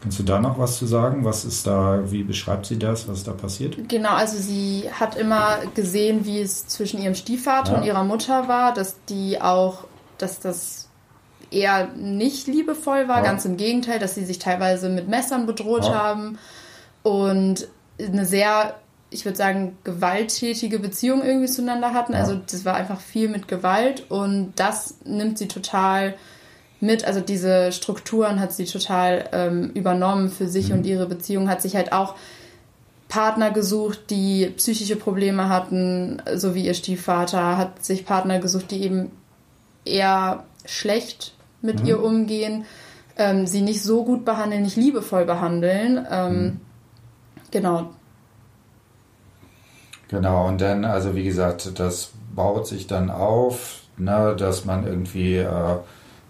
Kannst 0.02 0.18
du 0.18 0.24
da 0.24 0.40
noch 0.40 0.58
was 0.58 0.78
zu 0.78 0.86
sagen? 0.86 1.24
Was 1.24 1.44
ist 1.44 1.64
da, 1.66 2.10
wie 2.10 2.24
beschreibt 2.24 2.66
sie 2.66 2.78
das, 2.78 3.08
was 3.08 3.22
da 3.22 3.32
passiert? 3.32 3.88
Genau, 3.88 4.14
also 4.14 4.36
sie 4.36 4.90
hat 4.92 5.16
immer 5.16 5.58
gesehen, 5.74 6.26
wie 6.26 6.40
es 6.40 6.66
zwischen 6.66 7.00
ihrem 7.00 7.14
Stiefvater 7.14 7.72
ja. 7.72 7.78
und 7.78 7.84
ihrer 7.84 8.04
Mutter 8.04 8.48
war, 8.48 8.74
dass 8.74 8.96
die 9.08 9.40
auch, 9.40 9.84
dass 10.22 10.40
das 10.40 10.88
eher 11.50 11.88
nicht 11.94 12.46
liebevoll 12.46 13.08
war, 13.08 13.18
ja. 13.18 13.22
ganz 13.24 13.44
im 13.44 13.56
Gegenteil, 13.56 13.98
dass 13.98 14.14
sie 14.14 14.24
sich 14.24 14.38
teilweise 14.38 14.88
mit 14.88 15.08
Messern 15.08 15.46
bedroht 15.46 15.84
ja. 15.84 15.94
haben 15.94 16.38
und 17.02 17.68
eine 17.98 18.24
sehr, 18.24 18.74
ich 19.10 19.24
würde 19.24 19.36
sagen, 19.36 19.76
gewalttätige 19.84 20.78
Beziehung 20.78 21.22
irgendwie 21.22 21.46
zueinander 21.46 21.92
hatten. 21.92 22.14
Also 22.14 22.40
das 22.50 22.64
war 22.64 22.74
einfach 22.74 23.00
viel 23.00 23.28
mit 23.28 23.48
Gewalt 23.48 24.10
und 24.10 24.52
das 24.56 24.96
nimmt 25.04 25.38
sie 25.38 25.48
total 25.48 26.14
mit, 26.80 27.04
also 27.04 27.20
diese 27.20 27.70
Strukturen 27.70 28.40
hat 28.40 28.52
sie 28.52 28.64
total 28.64 29.28
ähm, 29.32 29.70
übernommen 29.74 30.30
für 30.30 30.48
sich 30.48 30.70
mhm. 30.70 30.78
und 30.78 30.86
ihre 30.86 31.06
Beziehung 31.06 31.48
hat 31.48 31.62
sich 31.62 31.76
halt 31.76 31.92
auch 31.92 32.16
Partner 33.08 33.50
gesucht, 33.50 34.10
die 34.10 34.46
psychische 34.56 34.96
Probleme 34.96 35.48
hatten, 35.48 36.22
so 36.34 36.54
wie 36.54 36.64
ihr 36.64 36.74
Stiefvater, 36.74 37.58
hat 37.58 37.84
sich 37.84 38.06
Partner 38.06 38.38
gesucht, 38.38 38.70
die 38.70 38.82
eben 38.82 39.10
eher 39.84 40.44
schlecht 40.64 41.34
mit 41.60 41.80
mhm. 41.80 41.86
ihr 41.86 42.02
umgehen, 42.02 42.64
ähm, 43.16 43.46
sie 43.46 43.62
nicht 43.62 43.82
so 43.82 44.04
gut 44.04 44.24
behandeln, 44.24 44.62
nicht 44.62 44.76
liebevoll 44.76 45.24
behandeln. 45.24 46.06
Ähm, 46.10 46.44
mhm. 46.44 46.60
Genau. 47.50 47.90
Genau, 50.08 50.46
und 50.46 50.60
dann, 50.60 50.84
also 50.84 51.14
wie 51.14 51.24
gesagt, 51.24 51.78
das 51.78 52.10
baut 52.34 52.66
sich 52.66 52.86
dann 52.86 53.10
auf, 53.10 53.80
ne, 53.96 54.34
dass 54.36 54.64
man 54.64 54.86
irgendwie 54.86 55.36
äh, 55.36 55.76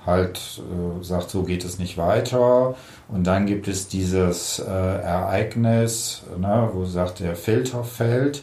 halt 0.07 0.41
äh, 0.59 1.03
sagt, 1.03 1.31
so 1.31 1.43
geht 1.43 1.65
es 1.65 1.79
nicht 1.79 1.97
weiter. 1.97 2.75
Und 3.09 3.27
dann 3.27 3.47
gibt 3.47 3.69
es 3.69 3.89
dieses 3.89 4.59
äh, 4.59 4.71
Ereignis, 4.71 6.23
ne, 6.39 6.71
wo 6.73 6.85
sagt, 6.85 7.21
der 7.21 7.37
Filter 7.37 7.85
fällt. 7.85 8.43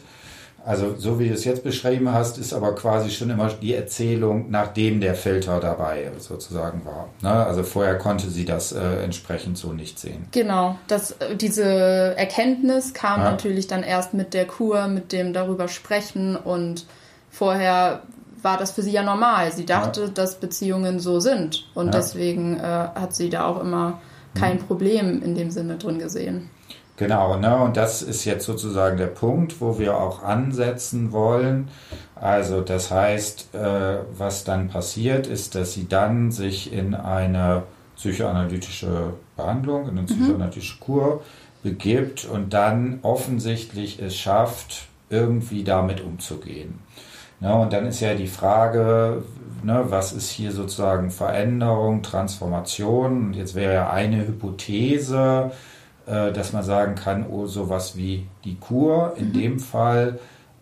Also 0.64 0.94
so 0.96 1.18
wie 1.18 1.28
du 1.28 1.34
es 1.34 1.44
jetzt 1.44 1.64
beschrieben 1.64 2.12
hast, 2.12 2.36
ist 2.38 2.52
aber 2.52 2.74
quasi 2.74 3.10
schon 3.10 3.30
immer 3.30 3.48
die 3.48 3.74
Erzählung, 3.74 4.50
nachdem 4.50 5.00
der 5.00 5.14
Filter 5.14 5.58
dabei 5.58 6.10
sozusagen 6.18 6.84
war. 6.84 7.08
Ne? 7.22 7.30
Also 7.46 7.62
vorher 7.62 7.96
konnte 7.96 8.28
sie 8.28 8.44
das 8.44 8.72
äh, 8.72 9.02
entsprechend 9.02 9.56
so 9.56 9.72
nicht 9.72 9.98
sehen. 9.98 10.26
Genau, 10.32 10.76
das, 10.86 11.12
äh, 11.12 11.34
diese 11.36 11.64
Erkenntnis 11.64 12.92
kam 12.92 13.20
ja. 13.20 13.30
natürlich 13.30 13.68
dann 13.68 13.82
erst 13.82 14.12
mit 14.12 14.34
der 14.34 14.46
Kur, 14.46 14.86
mit 14.88 15.12
dem 15.12 15.32
darüber 15.32 15.68
sprechen 15.68 16.36
und 16.36 16.86
vorher 17.30 18.02
war 18.42 18.58
das 18.58 18.72
für 18.72 18.82
sie 18.82 18.92
ja 18.92 19.02
normal. 19.02 19.52
Sie 19.52 19.66
dachte, 19.66 20.02
ja. 20.02 20.08
dass 20.08 20.36
Beziehungen 20.36 21.00
so 21.00 21.20
sind 21.20 21.66
und 21.74 21.86
ja. 21.86 21.92
deswegen 21.92 22.58
äh, 22.58 22.62
hat 22.62 23.14
sie 23.14 23.30
da 23.30 23.46
auch 23.46 23.60
immer 23.60 24.00
kein 24.34 24.56
mhm. 24.56 24.66
Problem 24.66 25.22
in 25.22 25.34
dem 25.34 25.50
Sinne 25.50 25.76
drin 25.76 25.98
gesehen. 25.98 26.50
Genau, 27.00 27.38
ne? 27.38 27.56
und 27.56 27.78
das 27.78 28.02
ist 28.02 28.26
jetzt 28.26 28.44
sozusagen 28.44 28.98
der 28.98 29.06
Punkt, 29.06 29.62
wo 29.62 29.78
wir 29.78 29.96
auch 29.96 30.22
ansetzen 30.22 31.12
wollen. 31.12 31.68
Also 32.14 32.60
das 32.60 32.90
heißt, 32.90 33.54
äh, 33.54 34.00
was 34.18 34.44
dann 34.44 34.68
passiert, 34.68 35.26
ist, 35.26 35.54
dass 35.54 35.72
sie 35.72 35.88
dann 35.88 36.30
sich 36.30 36.74
in 36.74 36.94
eine 36.94 37.62
psychoanalytische 37.96 39.14
Behandlung, 39.34 39.84
in 39.84 39.92
eine 39.92 40.02
mhm. 40.02 40.06
psychoanalytische 40.08 40.78
Kur 40.78 41.22
begibt 41.62 42.26
und 42.26 42.52
dann 42.52 42.98
offensichtlich 43.00 43.98
es 43.98 44.14
schafft, 44.18 44.86
irgendwie 45.08 45.64
damit 45.64 46.02
umzugehen. 46.02 46.80
Ne, 47.40 47.54
und 47.54 47.72
dann 47.72 47.86
ist 47.86 48.00
ja 48.00 48.12
die 48.12 48.26
Frage, 48.26 49.22
ne, 49.62 49.86
was 49.88 50.12
ist 50.12 50.28
hier 50.28 50.52
sozusagen 50.52 51.10
Veränderung, 51.10 52.02
Transformation? 52.02 53.28
Und 53.28 53.36
jetzt 53.36 53.54
wäre 53.54 53.72
ja 53.72 53.90
eine 53.90 54.26
Hypothese, 54.26 55.50
äh, 56.10 56.32
dass 56.32 56.52
man 56.52 56.64
sagen 56.64 56.96
kann, 56.96 57.24
oh, 57.30 57.46
sowas 57.46 57.96
wie 57.96 58.26
die 58.44 58.56
Kur 58.56 59.14
in 59.16 59.28
mhm. 59.28 59.32
dem 59.32 59.60
Fall 59.60 60.18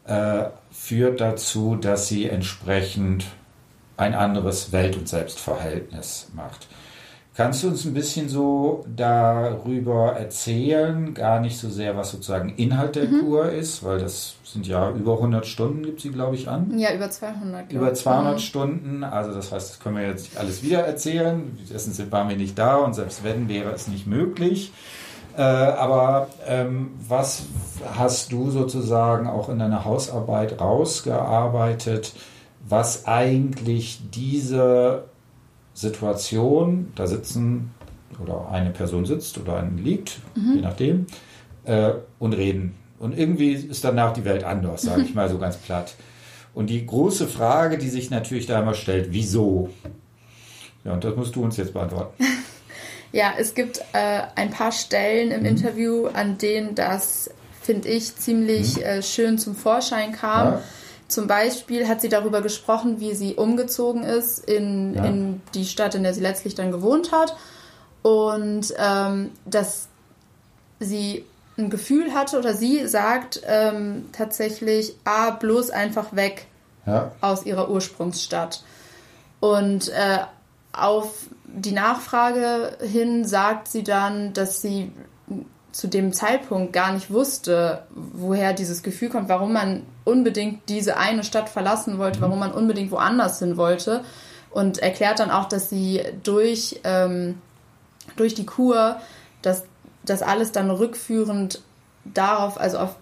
äh, 0.06 0.44
führt 0.70 1.20
dazu, 1.20 1.76
dass 1.76 2.06
sie 2.06 2.28
entsprechend 2.28 3.24
ein 3.96 4.14
anderes 4.14 4.72
Welt- 4.72 4.96
und 4.96 5.08
Selbstverhältnis 5.08 6.30
macht. 6.34 6.68
Kannst 7.34 7.62
du 7.62 7.68
uns 7.68 7.84
ein 7.84 7.94
bisschen 7.94 8.28
so 8.28 8.84
darüber 8.94 10.14
erzählen? 10.14 11.14
Gar 11.14 11.40
nicht 11.40 11.56
so 11.56 11.70
sehr, 11.70 11.96
was 11.96 12.10
sozusagen 12.10 12.50
Inhalt 12.56 12.96
der 12.96 13.06
mhm. 13.08 13.20
Kur 13.20 13.50
ist, 13.50 13.84
weil 13.84 14.00
das 14.00 14.34
sind 14.44 14.66
ja 14.66 14.90
über 14.90 15.14
100 15.14 15.46
Stunden, 15.46 15.84
gibt 15.84 16.00
sie, 16.00 16.10
glaube 16.10 16.34
ich, 16.34 16.48
an. 16.48 16.76
Ja, 16.78 16.92
über 16.92 17.08
200. 17.08 17.72
Über 17.72 17.94
200 17.94 18.34
mhm. 18.34 18.38
Stunden. 18.40 19.04
Also 19.04 19.32
das 19.32 19.52
heißt, 19.52 19.70
das 19.70 19.78
können 19.78 19.96
wir 19.96 20.08
jetzt 20.08 20.36
alles 20.36 20.62
wieder 20.62 20.80
erzählen. 20.80 21.56
Dessen 21.72 22.12
waren 22.12 22.28
wir 22.28 22.36
nicht 22.36 22.58
da 22.58 22.76
und 22.76 22.94
selbst 22.94 23.22
wenn, 23.24 23.48
wäre 23.48 23.70
es 23.70 23.88
nicht 23.88 24.06
möglich. 24.06 24.72
Äh, 25.38 25.42
aber 25.42 26.30
ähm, 26.48 26.90
was 27.06 27.44
hast 27.96 28.32
du 28.32 28.50
sozusagen 28.50 29.28
auch 29.28 29.48
in 29.48 29.60
deiner 29.60 29.84
Hausarbeit 29.84 30.60
rausgearbeitet, 30.60 32.12
was 32.68 33.06
eigentlich 33.06 34.00
diese 34.12 35.04
Situation, 35.74 36.92
da 36.96 37.06
sitzen 37.06 37.72
oder 38.20 38.50
eine 38.50 38.70
Person 38.70 39.06
sitzt 39.06 39.38
oder 39.38 39.58
eine 39.58 39.80
liegt, 39.80 40.18
mhm. 40.34 40.56
je 40.56 40.60
nachdem, 40.60 41.06
äh, 41.66 41.92
und 42.18 42.32
reden. 42.32 42.74
Und 42.98 43.16
irgendwie 43.16 43.52
ist 43.52 43.84
danach 43.84 44.12
die 44.14 44.24
Welt 44.24 44.42
anders, 44.42 44.82
sage 44.82 45.02
ich 45.02 45.14
mal 45.14 45.28
so 45.28 45.38
ganz 45.38 45.56
platt. 45.56 45.94
Und 46.52 46.68
die 46.68 46.84
große 46.84 47.28
Frage, 47.28 47.78
die 47.78 47.90
sich 47.90 48.10
natürlich 48.10 48.46
da 48.46 48.60
immer 48.60 48.74
stellt, 48.74 49.12
wieso? 49.12 49.70
Ja, 50.82 50.94
und 50.94 51.04
das 51.04 51.14
musst 51.14 51.36
du 51.36 51.44
uns 51.44 51.56
jetzt 51.58 51.74
beantworten. 51.74 52.24
Ja, 53.18 53.32
es 53.36 53.54
gibt 53.54 53.78
äh, 53.94 54.22
ein 54.36 54.50
paar 54.50 54.70
Stellen 54.70 55.32
im 55.32 55.40
mhm. 55.40 55.46
Interview, 55.46 56.06
an 56.06 56.38
denen 56.38 56.76
das, 56.76 57.28
finde 57.60 57.88
ich, 57.88 58.14
ziemlich 58.14 58.76
mhm. 58.76 58.82
äh, 58.82 59.02
schön 59.02 59.38
zum 59.38 59.56
Vorschein 59.56 60.12
kam. 60.12 60.52
Ja. 60.52 60.62
Zum 61.08 61.26
Beispiel 61.26 61.88
hat 61.88 62.00
sie 62.00 62.08
darüber 62.08 62.42
gesprochen, 62.42 63.00
wie 63.00 63.16
sie 63.16 63.34
umgezogen 63.34 64.04
ist 64.04 64.38
in, 64.48 64.94
ja. 64.94 65.04
in 65.04 65.42
die 65.52 65.64
Stadt, 65.64 65.96
in 65.96 66.04
der 66.04 66.14
sie 66.14 66.20
letztlich 66.20 66.54
dann 66.54 66.70
gewohnt 66.70 67.10
hat. 67.10 67.36
Und 68.02 68.72
ähm, 68.78 69.32
dass 69.44 69.88
sie 70.78 71.24
ein 71.56 71.70
Gefühl 71.70 72.14
hatte 72.14 72.38
oder 72.38 72.54
sie 72.54 72.86
sagt 72.86 73.40
ähm, 73.48 74.10
tatsächlich, 74.12 74.94
ah, 75.02 75.30
bloß 75.30 75.70
einfach 75.70 76.14
weg 76.14 76.46
ja. 76.86 77.10
aus 77.20 77.44
ihrer 77.44 77.68
Ursprungsstadt. 77.68 78.62
Und 79.40 79.88
äh, 79.88 80.18
auf 80.82 81.26
die 81.44 81.72
Nachfrage 81.72 82.76
hin 82.80 83.24
sagt 83.24 83.68
sie 83.68 83.82
dann, 83.82 84.32
dass 84.32 84.60
sie 84.60 84.92
zu 85.72 85.86
dem 85.86 86.12
Zeitpunkt 86.12 86.72
gar 86.72 86.92
nicht 86.92 87.10
wusste, 87.10 87.84
woher 87.94 88.52
dieses 88.52 88.82
Gefühl 88.82 89.10
kommt, 89.10 89.28
warum 89.28 89.52
man 89.52 89.82
unbedingt 90.04 90.68
diese 90.68 90.96
eine 90.96 91.24
Stadt 91.24 91.48
verlassen 91.48 91.98
wollte, 91.98 92.20
warum 92.20 92.38
man 92.38 92.52
unbedingt 92.52 92.90
woanders 92.90 93.38
hin 93.38 93.56
wollte. 93.56 94.02
Und 94.50 94.78
erklärt 94.78 95.18
dann 95.18 95.30
auch, 95.30 95.44
dass 95.46 95.68
sie 95.68 96.02
durch, 96.22 96.80
ähm, 96.84 97.40
durch 98.16 98.34
die 98.34 98.46
Kur, 98.46 98.96
dass 99.42 99.64
das 100.04 100.22
alles 100.22 100.52
dann 100.52 100.70
rückführend 100.70 101.62
darauf, 102.04 102.58
also 102.58 102.78
auf 102.78 102.96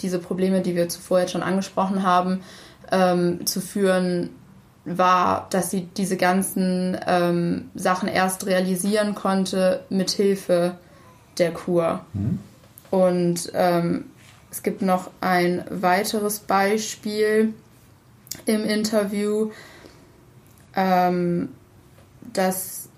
diese 0.00 0.18
Probleme, 0.18 0.60
die 0.60 0.76
wir 0.76 0.88
zuvor 0.88 1.20
jetzt 1.20 1.32
schon 1.32 1.42
angesprochen 1.42 2.04
haben, 2.04 2.42
ähm, 2.90 3.44
zu 3.46 3.60
führen 3.60 4.30
war, 4.84 5.46
dass 5.50 5.70
sie 5.70 5.88
diese 5.96 6.16
ganzen 6.16 6.98
ähm, 7.06 7.70
Sachen 7.74 8.08
erst 8.08 8.46
realisieren 8.46 9.14
konnte 9.14 9.84
mit 9.90 10.10
Hilfe 10.10 10.76
der 11.38 11.52
Kur. 11.52 12.04
Mhm. 12.12 12.38
Und 12.90 13.52
ähm, 13.54 14.04
es 14.50 14.62
gibt 14.62 14.82
noch 14.82 15.10
ein 15.20 15.64
weiteres 15.70 16.40
Beispiel 16.40 17.54
im 18.44 18.64
Interview, 18.64 19.50
ähm, 20.74 21.50
dass 22.32 22.88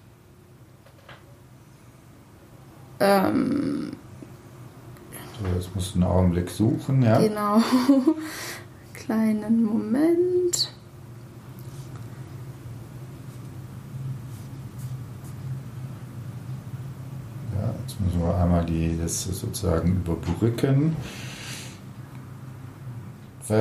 ähm, 3.01 3.93
so, 5.41 5.47
jetzt 5.55 5.75
musst 5.75 5.95
du 5.95 5.99
einen 5.99 6.05
Augenblick 6.05 6.51
suchen, 6.51 7.03
ja. 7.03 7.19
Genau. 7.19 7.61
Kleinen 8.95 9.65
Moment. 9.65 10.73
Jetzt 17.95 18.01
müssen 18.01 18.27
wir 18.27 18.35
einmal 18.35 18.65
die, 18.65 18.99
das 19.01 19.23
sozusagen 19.23 20.03
überbrücken. 20.05 20.97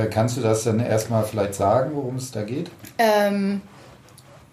Kannst 0.10 0.38
du 0.38 0.42
das 0.42 0.64
dann 0.64 0.80
erstmal 0.80 1.24
vielleicht 1.24 1.56
sagen, 1.56 1.92
worum 1.94 2.16
es 2.16 2.32
da 2.32 2.44
geht? 2.44 2.72
Ähm, 2.98 3.62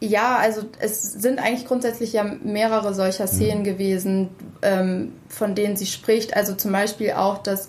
ja, 0.00 0.36
also 0.36 0.62
es 0.80 1.00
sind 1.12 1.38
eigentlich 1.38 1.66
grundsätzlich 1.66 2.12
ja 2.12 2.24
mehrere 2.24 2.92
solcher 2.92 3.24
mhm. 3.24 3.28
Szenen 3.28 3.58
mhm. 3.60 3.64
gewesen, 3.64 4.28
ähm, 4.60 5.12
von 5.28 5.54
denen 5.54 5.76
sie 5.76 5.86
spricht. 5.86 6.36
Also 6.36 6.54
zum 6.54 6.72
Beispiel 6.72 7.12
auch 7.12 7.38
das 7.38 7.68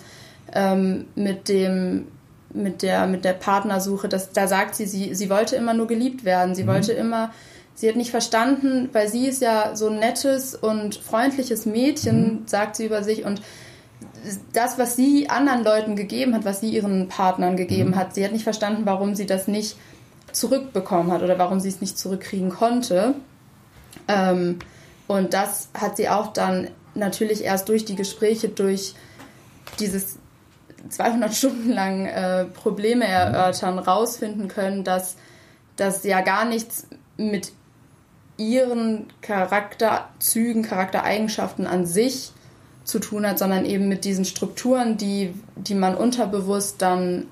ähm, 0.53 1.05
mit 1.15 1.47
dem 1.47 2.07
mit 2.53 2.81
der, 2.81 3.07
mit 3.07 3.23
der 3.23 3.31
Partnersuche, 3.31 4.09
dass, 4.09 4.33
da 4.33 4.45
sagt 4.45 4.75
sie, 4.75 4.85
sie, 4.85 5.15
sie 5.15 5.29
wollte 5.29 5.55
immer 5.55 5.73
nur 5.73 5.87
geliebt 5.87 6.25
werden. 6.25 6.53
Sie 6.53 6.63
mhm. 6.63 6.67
wollte 6.67 6.91
immer, 6.91 7.31
sie 7.75 7.89
hat 7.89 7.95
nicht 7.95 8.11
verstanden, 8.11 8.89
weil 8.93 9.07
sie 9.07 9.27
ist 9.27 9.41
ja 9.41 9.75
so 9.75 9.87
ein 9.87 9.99
nettes 9.99 10.55
und 10.55 10.95
freundliches 10.95 11.65
Mädchen, 11.65 12.21
mhm. 12.21 12.47
sagt 12.47 12.75
sie 12.75 12.85
über 12.85 13.03
sich 13.03 13.25
und 13.25 13.41
das, 14.53 14.77
was 14.77 14.95
sie 14.95 15.29
anderen 15.29 15.63
Leuten 15.63 15.95
gegeben 15.95 16.35
hat, 16.35 16.45
was 16.45 16.59
sie 16.61 16.69
ihren 16.69 17.07
Partnern 17.07 17.57
gegeben 17.57 17.91
mhm. 17.91 17.95
hat, 17.95 18.13
sie 18.13 18.23
hat 18.23 18.31
nicht 18.31 18.43
verstanden, 18.43 18.83
warum 18.85 19.15
sie 19.15 19.25
das 19.25 19.47
nicht 19.47 19.77
zurückbekommen 20.31 21.11
hat 21.11 21.23
oder 21.23 21.37
warum 21.39 21.59
sie 21.59 21.69
es 21.69 21.81
nicht 21.81 21.97
zurückkriegen 21.97 22.49
konnte. 22.49 23.15
Ähm, 24.07 24.59
und 25.07 25.33
das 25.33 25.69
hat 25.73 25.97
sie 25.97 26.07
auch 26.09 26.27
dann 26.27 26.69
natürlich 26.95 27.43
erst 27.43 27.69
durch 27.69 27.85
die 27.85 27.95
Gespräche, 27.95 28.49
durch 28.49 28.95
dieses 29.79 30.17
200 30.89 31.33
Stunden 31.33 31.71
lang 31.71 32.05
äh, 32.05 32.45
Probleme 32.45 33.05
erörtern, 33.05 33.79
rausfinden 33.79 34.47
können, 34.47 34.83
dass 34.83 35.15
das 35.75 36.03
ja 36.03 36.21
gar 36.21 36.45
nichts 36.45 36.87
mit 37.17 37.53
ihren 38.41 39.05
Charakterzügen, 39.21 40.63
Charaktereigenschaften 40.63 41.67
an 41.67 41.85
sich 41.85 42.31
zu 42.83 42.99
tun 42.99 43.27
hat, 43.27 43.39
sondern 43.39 43.65
eben 43.65 43.87
mit 43.87 44.05
diesen 44.05 44.25
Strukturen, 44.25 44.97
die, 44.97 45.33
die 45.55 45.75
man 45.75 45.95
unterbewusst 45.95 46.81
dann 46.81 47.25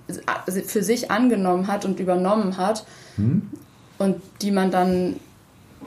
für 0.48 0.84
sich 0.84 1.12
angenommen 1.12 1.68
hat 1.68 1.86
und 1.86 2.00
übernommen 2.00 2.58
hat 2.58 2.86
hm. 3.16 3.50
und 3.98 4.22
die 4.42 4.52
man 4.52 4.72
dann 4.72 5.16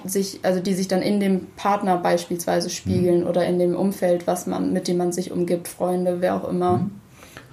sich, 0.04 0.40
also 0.42 0.60
die 0.60 0.74
sich 0.74 0.88
dann 0.88 1.02
in 1.02 1.20
dem 1.20 1.46
Partner 1.56 1.96
beispielsweise 1.96 2.70
spiegeln 2.70 3.22
hm. 3.22 3.28
oder 3.28 3.46
in 3.46 3.58
dem 3.58 3.76
Umfeld, 3.76 4.26
was 4.26 4.46
man, 4.46 4.72
mit 4.72 4.88
dem 4.88 4.96
man 4.96 5.12
sich 5.12 5.30
umgibt, 5.30 5.68
Freunde, 5.68 6.16
wer 6.20 6.34
auch 6.34 6.48
immer. 6.48 6.80
Hm. 6.80 6.90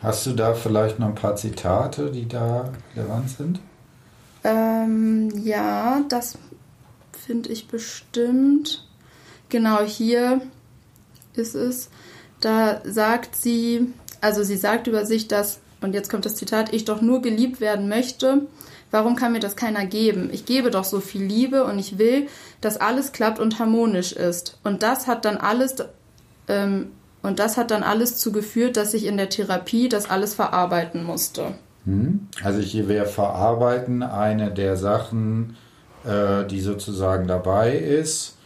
Hast 0.01 0.25
du 0.25 0.31
da 0.31 0.53
vielleicht 0.53 0.97
noch 0.97 1.07
ein 1.07 1.15
paar 1.15 1.35
Zitate, 1.35 2.09
die 2.11 2.27
da 2.27 2.69
relevant 2.95 3.29
sind? 3.29 3.59
Ähm, 4.43 5.29
ja, 5.43 6.01
das 6.07 6.37
finde 7.29 7.49
ich 7.49 7.67
bestimmt. 7.67 8.87
Genau 9.49 9.83
hier 9.83 10.41
ist 11.35 11.53
es. 11.53 11.91
Da 12.39 12.81
sagt 12.83 13.35
sie, 13.35 13.93
also 14.19 14.41
sie 14.41 14.57
sagt 14.57 14.87
über 14.87 15.05
sich, 15.05 15.27
dass, 15.27 15.59
und 15.79 15.93
jetzt 15.93 16.09
kommt 16.09 16.25
das 16.25 16.37
Zitat, 16.37 16.73
ich 16.73 16.85
doch 16.85 17.01
nur 17.01 17.21
geliebt 17.21 17.61
werden 17.61 17.87
möchte. 17.87 18.47
Warum 18.89 19.15
kann 19.15 19.33
mir 19.33 19.39
das 19.39 19.55
keiner 19.55 19.85
geben? 19.85 20.31
Ich 20.33 20.45
gebe 20.45 20.71
doch 20.71 20.85
so 20.85 21.01
viel 21.01 21.21
Liebe 21.21 21.65
und 21.65 21.77
ich 21.77 21.99
will, 21.99 22.25
dass 22.61 22.77
alles 22.77 23.11
klappt 23.11 23.37
und 23.37 23.59
harmonisch 23.59 24.11
ist. 24.11 24.57
Und 24.63 24.81
das 24.81 25.05
hat 25.05 25.23
dann 25.23 25.37
alles, 25.37 25.75
ähm, 26.47 26.87
und 27.21 27.37
das 27.37 27.57
hat 27.57 27.69
dann 27.69 27.83
alles 27.83 28.17
zugeführt, 28.17 28.75
dass 28.75 28.95
ich 28.95 29.05
in 29.05 29.17
der 29.17 29.29
Therapie 29.29 29.87
das 29.87 30.09
alles 30.09 30.33
verarbeiten 30.33 31.03
musste. 31.03 31.53
Hm. 31.85 32.27
Also 32.43 32.59
hier 32.59 32.87
wäre 32.87 33.05
Verarbeiten 33.05 34.01
eine 34.01 34.49
der 34.49 34.77
Sachen, 34.77 35.57
äh, 36.05 36.45
die 36.45 36.61
sozusagen 36.61 37.27
dabei 37.27 37.73
ist. 37.73 38.37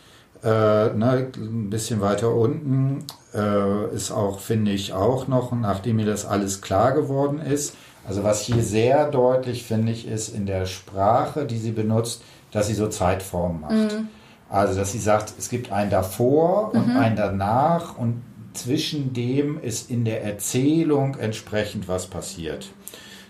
Äh, 0.43 0.47
ne, 0.47 1.31
ein 1.35 1.69
bisschen 1.69 2.01
weiter 2.01 2.33
unten 2.33 3.05
äh, 3.33 3.95
ist 3.95 4.11
auch, 4.11 4.39
finde 4.39 4.71
ich, 4.71 4.93
auch 4.93 5.27
noch, 5.27 5.53
nachdem 5.53 5.97
mir 5.97 6.05
das 6.05 6.25
alles 6.25 6.61
klar 6.61 6.91
geworden 6.91 7.39
ist. 7.39 7.75
Also 8.05 8.23
was 8.23 8.41
hier 8.41 8.61
sehr 8.61 9.09
deutlich, 9.09 9.63
finde 9.63 9.93
ich, 9.93 10.07
ist 10.07 10.29
in 10.29 10.45
der 10.45 10.65
Sprache, 10.65 11.45
die 11.45 11.57
sie 11.57 11.71
benutzt, 11.71 12.21
dass 12.51 12.67
sie 12.67 12.73
so 12.73 12.87
Zeitformen 12.87 13.61
macht. 13.61 13.71
Mhm. 13.71 14.09
Also 14.49 14.77
dass 14.77 14.91
sie 14.91 14.99
sagt, 14.99 15.33
es 15.39 15.49
gibt 15.49 15.71
ein 15.71 15.89
davor 15.89 16.73
und 16.73 16.89
mhm. 16.89 16.97
ein 16.97 17.15
danach 17.15 17.97
und 17.97 18.21
zwischen 18.53 19.13
dem 19.13 19.59
ist 19.59 19.89
in 19.89 20.05
der 20.05 20.23
Erzählung 20.23 21.15
entsprechend 21.15 21.87
was 21.87 22.07
passiert. 22.07 22.69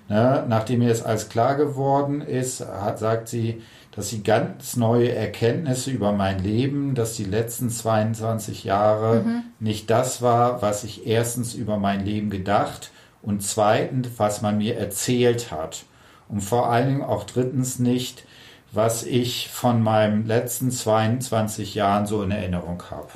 Ne? 0.10 0.44
Nachdem 0.50 0.80
mir 0.80 0.90
das 0.90 1.04
alles 1.04 1.30
klar 1.30 1.56
geworden 1.56 2.22
ist, 2.22 2.66
hat, 2.66 3.00
sagt 3.00 3.30
sie, 3.30 3.62
dass 3.96 4.10
sie 4.10 4.24
ganz 4.24 4.76
neue 4.76 5.14
Erkenntnisse 5.14 5.92
über 5.92 6.12
mein 6.12 6.40
Leben, 6.40 6.96
dass 6.96 7.16
die 7.16 7.26
letzten 7.26 7.70
22 7.70 8.64
Jahre 8.64 9.22
mhm. 9.22 9.44
nicht 9.60 9.90
das 9.90 10.22
war, 10.22 10.62
was 10.62 10.84
ich 10.84 11.06
erstens 11.06 11.54
über 11.54 11.78
mein 11.78 12.04
Leben 12.04 12.30
gedacht 12.30 12.92
und 13.22 13.44
zweitens, 13.44 14.10
was 14.18 14.42
man 14.42 14.58
mir 14.58 14.78
erzählt 14.78 15.52
hat. 15.52 15.84
Und 16.28 16.42
vor 16.42 16.70
allen 16.70 16.88
Dingen 16.88 17.04
auch 17.04 17.24
drittens 17.24 17.78
nicht, 17.78 18.26
was 18.72 19.04
ich 19.04 19.50
von 19.50 19.84
meinen 19.84 20.26
letzten 20.26 20.72
22 20.72 21.76
Jahren 21.76 22.08
so 22.08 22.24
in 22.24 22.32
Erinnerung 22.32 22.82
habe. 22.90 23.10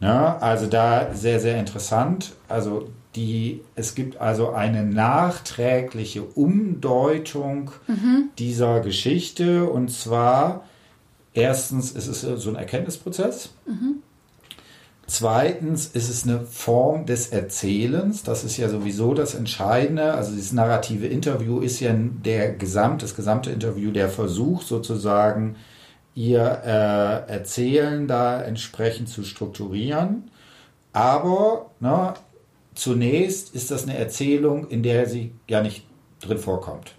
Ne? 0.00 0.40
Also 0.40 0.66
da 0.66 1.12
sehr, 1.12 1.40
sehr 1.40 1.58
interessant. 1.58 2.32
Also 2.48 2.88
die, 3.16 3.62
es 3.74 3.94
gibt 3.94 4.18
also 4.18 4.50
eine 4.50 4.84
nachträgliche 4.84 6.22
Umdeutung 6.22 7.72
mhm. 7.88 8.30
dieser 8.38 8.80
Geschichte 8.80 9.68
und 9.68 9.90
zwar 9.90 10.64
erstens 11.34 11.92
ist 11.92 12.06
es 12.06 12.20
so 12.20 12.50
ein 12.50 12.56
Erkenntnisprozess. 12.56 13.50
Mhm. 13.66 14.02
Zweitens 15.06 15.88
ist 15.88 16.08
es 16.08 16.22
eine 16.22 16.42
Form 16.42 17.04
des 17.04 17.28
Erzählens. 17.28 18.22
Das 18.22 18.44
ist 18.44 18.56
ja 18.58 18.68
sowieso 18.68 19.12
das 19.12 19.34
Entscheidende. 19.34 20.14
Also 20.14 20.30
dieses 20.30 20.52
narrative 20.52 21.08
Interview 21.08 21.58
ist 21.58 21.80
ja 21.80 21.92
der 21.92 22.52
Gesamt, 22.52 23.02
das 23.02 23.16
gesamte 23.16 23.50
Interview, 23.50 23.90
der 23.90 24.08
Versuch 24.08 24.62
sozusagen, 24.62 25.56
ihr 26.14 26.62
äh, 26.64 27.32
Erzählen 27.32 28.06
da 28.06 28.40
entsprechend 28.40 29.08
zu 29.08 29.24
strukturieren. 29.24 30.30
Aber 30.92 31.70
ne, 31.80 32.14
zunächst 32.74 33.54
ist 33.54 33.70
das 33.70 33.84
eine 33.84 33.96
Erzählung, 33.96 34.68
in 34.68 34.82
der 34.82 35.08
sie 35.08 35.32
ja 35.48 35.62
nicht 35.62 35.84
drin 36.20 36.38
vorkommt. 36.38 36.94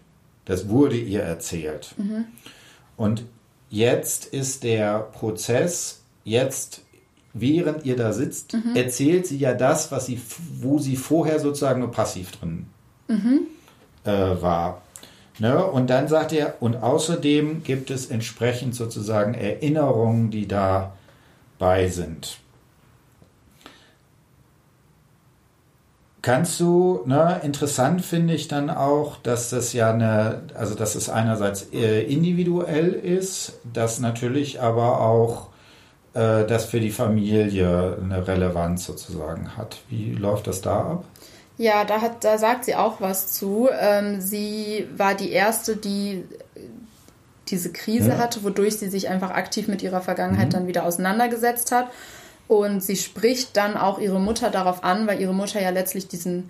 Das 0.45 0.69
wurde 0.69 0.97
ihr 0.97 1.21
erzählt. 1.21 1.93
Mhm. 1.97 2.25
Und 2.97 3.25
jetzt 3.69 4.25
ist 4.25 4.63
der 4.63 4.99
Prozess, 4.99 6.01
jetzt 6.23 6.81
während 7.33 7.85
ihr 7.85 7.95
da 7.95 8.13
sitzt, 8.13 8.53
mhm. 8.53 8.75
erzählt 8.75 9.27
sie 9.27 9.37
ja 9.37 9.53
das, 9.53 9.91
was 9.91 10.05
sie, 10.05 10.19
wo 10.59 10.79
sie 10.79 10.95
vorher 10.95 11.39
sozusagen 11.39 11.79
nur 11.79 11.91
passiv 11.91 12.31
drin 12.31 12.65
mhm. 13.07 13.41
äh, 14.03 14.11
war. 14.41 14.81
Ne? 15.39 15.63
Und 15.65 15.89
dann 15.89 16.07
sagt 16.07 16.33
er, 16.33 16.61
und 16.61 16.77
außerdem 16.77 17.63
gibt 17.63 17.89
es 17.89 18.07
entsprechend 18.07 18.75
sozusagen 18.75 19.33
Erinnerungen, 19.33 20.29
die 20.29 20.47
dabei 20.47 21.87
sind. 21.87 22.37
Kannst 26.21 26.59
du, 26.59 27.01
ne, 27.05 27.41
interessant 27.43 28.05
finde 28.05 28.35
ich 28.35 28.47
dann 28.47 28.69
auch, 28.69 29.17
dass 29.17 29.49
das 29.49 29.73
ja 29.73 29.91
eine, 29.91 30.43
also 30.53 30.75
dass 30.75 30.93
es 30.93 31.09
einerseits 31.09 31.73
äh, 31.73 32.03
individuell 32.03 32.93
ist, 32.93 33.53
dass 33.73 33.99
natürlich 33.99 34.61
aber 34.61 35.01
auch 35.01 35.47
äh, 36.13 36.45
das 36.45 36.65
für 36.65 36.79
die 36.79 36.91
Familie 36.91 37.97
eine 38.03 38.27
Relevanz 38.27 38.85
sozusagen 38.85 39.57
hat. 39.57 39.79
Wie 39.89 40.11
läuft 40.11 40.45
das 40.45 40.61
da 40.61 40.81
ab? 40.81 41.05
Ja, 41.57 41.85
da, 41.85 42.01
hat, 42.01 42.23
da 42.23 42.37
sagt 42.37 42.65
sie 42.65 42.75
auch 42.75 43.01
was 43.01 43.33
zu. 43.33 43.69
Ähm, 43.79 44.21
sie 44.21 44.87
war 44.95 45.15
die 45.15 45.31
Erste, 45.31 45.75
die 45.75 46.23
diese 47.47 47.71
Krise 47.71 48.09
ja. 48.09 48.17
hatte, 48.19 48.43
wodurch 48.43 48.77
sie 48.77 48.89
sich 48.89 49.09
einfach 49.09 49.31
aktiv 49.31 49.67
mit 49.67 49.81
ihrer 49.81 50.01
Vergangenheit 50.01 50.47
mhm. 50.47 50.51
dann 50.51 50.67
wieder 50.67 50.85
auseinandergesetzt 50.85 51.71
hat 51.71 51.87
und 52.47 52.81
sie 52.81 52.95
spricht 52.95 53.55
dann 53.55 53.77
auch 53.77 53.99
ihre 53.99 54.19
Mutter 54.19 54.49
darauf 54.49 54.83
an, 54.83 55.07
weil 55.07 55.21
ihre 55.21 55.33
Mutter 55.33 55.61
ja 55.61 55.69
letztlich 55.69 56.07
diesen 56.07 56.49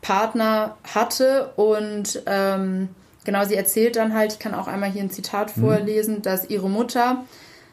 Partner 0.00 0.76
hatte. 0.82 1.52
Und 1.56 2.22
ähm, 2.26 2.88
genau, 3.24 3.44
sie 3.44 3.54
erzählt 3.54 3.96
dann 3.96 4.14
halt, 4.14 4.32
ich 4.32 4.38
kann 4.38 4.54
auch 4.54 4.66
einmal 4.66 4.90
hier 4.90 5.02
ein 5.02 5.10
Zitat 5.10 5.56
mhm. 5.56 5.60
vorlesen, 5.60 6.22
dass 6.22 6.50
ihre 6.50 6.68
Mutter, 6.68 7.24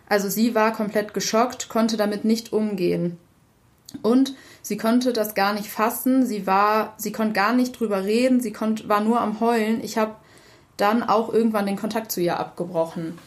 also 0.08 0.30
sie 0.30 0.54
war 0.56 0.74
komplett 0.74 1.14
geschockt, 1.14 1.70
konnte 1.70 1.98
damit 1.98 2.26
nicht 2.26 2.54
umgehen. 2.54 3.18
Und 4.02 4.34
sie 4.62 4.78
konnte 4.78 5.14
das 5.14 5.36
gar 5.36 5.54
nicht 5.54 5.68
fassen, 5.68 6.26
sie 6.26 6.48
war, 6.48 6.94
sie 6.98 7.12
konnte 7.12 7.34
gar 7.34 7.54
nicht 7.54 7.80
drüber 7.80 8.04
reden, 8.04 8.40
sie 8.40 8.52
konnt, 8.52 8.90
war 8.90 9.02
nur 9.02 9.22
am 9.22 9.40
Heulen. 9.40 9.84
Ich 9.84 9.98
habe 9.98 10.16
dann 10.78 11.04
auch 11.04 11.32
irgendwann 11.32 11.66
den 11.66 11.78
Kontakt 11.78 12.12
zu 12.12 12.22
ihr 12.22 12.40
abgebrochen. 12.40 13.18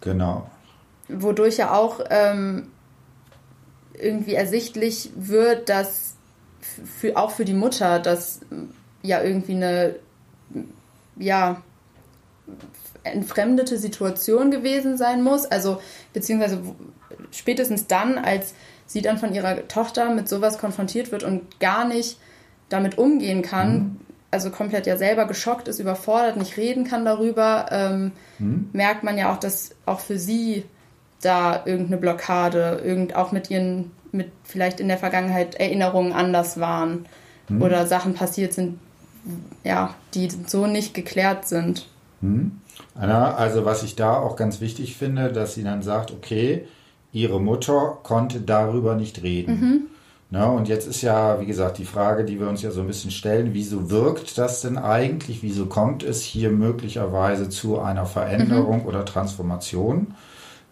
Genau. 0.00 0.48
Wodurch 1.08 1.56
ja 1.56 1.72
auch 1.72 2.00
ähm, 2.10 2.71
irgendwie 4.02 4.34
ersichtlich 4.34 5.10
wird, 5.14 5.68
dass 5.68 6.14
für, 6.60 7.16
auch 7.16 7.30
für 7.30 7.44
die 7.44 7.54
Mutter 7.54 7.98
das 7.98 8.40
ja 9.02 9.22
irgendwie 9.22 9.54
eine 9.54 9.96
ja 11.16 11.62
entfremdete 13.04 13.78
Situation 13.78 14.50
gewesen 14.50 14.96
sein 14.96 15.22
muss. 15.22 15.46
Also 15.46 15.80
beziehungsweise 16.12 16.60
spätestens 17.30 17.86
dann, 17.86 18.18
als 18.18 18.54
sie 18.86 19.02
dann 19.02 19.18
von 19.18 19.34
ihrer 19.34 19.66
Tochter 19.68 20.10
mit 20.10 20.28
sowas 20.28 20.58
konfrontiert 20.58 21.12
wird 21.12 21.24
und 21.24 21.60
gar 21.60 21.86
nicht 21.86 22.18
damit 22.68 22.98
umgehen 22.98 23.42
kann, 23.42 23.74
mhm. 23.74 24.00
also 24.30 24.50
komplett 24.50 24.86
ja 24.86 24.96
selber 24.96 25.26
geschockt 25.26 25.68
ist, 25.68 25.78
überfordert, 25.78 26.36
nicht 26.36 26.56
reden 26.56 26.84
kann 26.84 27.04
darüber, 27.04 27.66
ähm, 27.70 28.12
mhm. 28.38 28.70
merkt 28.72 29.02
man 29.02 29.18
ja 29.18 29.32
auch, 29.32 29.38
dass 29.38 29.74
auch 29.86 30.00
für 30.00 30.18
sie 30.18 30.64
da 31.22 31.62
irgendeine 31.64 31.96
Blockade, 31.96 32.82
irgend 32.84 33.16
auch 33.16 33.32
mit 33.32 33.50
ihren, 33.50 33.90
mit 34.12 34.30
vielleicht 34.44 34.80
in 34.80 34.88
der 34.88 34.98
Vergangenheit 34.98 35.54
Erinnerungen 35.54 36.12
anders 36.12 36.60
waren 36.60 37.06
mhm. 37.48 37.62
oder 37.62 37.86
Sachen 37.86 38.14
passiert 38.14 38.52
sind, 38.52 38.78
ja, 39.64 39.94
die 40.14 40.28
so 40.46 40.66
nicht 40.66 40.94
geklärt 40.94 41.46
sind. 41.46 41.86
Hm. 42.20 42.58
Also 42.94 43.64
was 43.64 43.82
ich 43.82 43.96
da 43.96 44.16
auch 44.16 44.36
ganz 44.36 44.60
wichtig 44.60 44.96
finde, 44.96 45.32
dass 45.32 45.54
sie 45.54 45.62
dann 45.62 45.82
sagt, 45.82 46.10
okay, 46.10 46.66
ihre 47.12 47.40
Mutter 47.40 47.98
konnte 48.02 48.40
darüber 48.40 48.94
nicht 48.96 49.22
reden. 49.22 49.60
Mhm. 49.60 49.80
Na, 50.30 50.46
und 50.46 50.66
jetzt 50.66 50.88
ist 50.88 51.02
ja, 51.02 51.40
wie 51.40 51.46
gesagt, 51.46 51.76
die 51.76 51.84
Frage, 51.84 52.24
die 52.24 52.40
wir 52.40 52.48
uns 52.48 52.62
ja 52.62 52.70
so 52.70 52.80
ein 52.80 52.86
bisschen 52.86 53.10
stellen, 53.10 53.50
wieso 53.52 53.90
wirkt 53.90 54.38
das 54.38 54.62
denn 54.62 54.78
eigentlich? 54.78 55.42
Wieso 55.42 55.66
kommt 55.66 56.02
es 56.02 56.22
hier 56.22 56.50
möglicherweise 56.50 57.50
zu 57.50 57.78
einer 57.78 58.06
Veränderung 58.06 58.80
mhm. 58.80 58.86
oder 58.86 59.04
Transformation? 59.04 60.14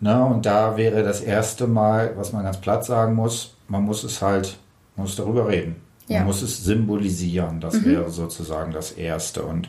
Na, 0.00 0.24
und 0.24 0.46
da 0.46 0.76
wäre 0.76 1.02
das 1.02 1.20
erste 1.20 1.66
Mal, 1.66 2.12
was 2.16 2.32
man 2.32 2.44
ganz 2.44 2.58
platt 2.58 2.84
sagen 2.84 3.14
muss, 3.14 3.54
man 3.68 3.84
muss 3.84 4.02
es 4.02 4.22
halt, 4.22 4.56
man 4.96 5.04
muss 5.04 5.16
darüber 5.16 5.48
reden. 5.48 5.76
Ja. 6.08 6.18
Man 6.18 6.28
muss 6.28 6.42
es 6.42 6.64
symbolisieren. 6.64 7.60
Das 7.60 7.74
mhm. 7.74 7.84
wäre 7.84 8.10
sozusagen 8.10 8.72
das 8.72 8.92
Erste. 8.92 9.42
Und 9.42 9.68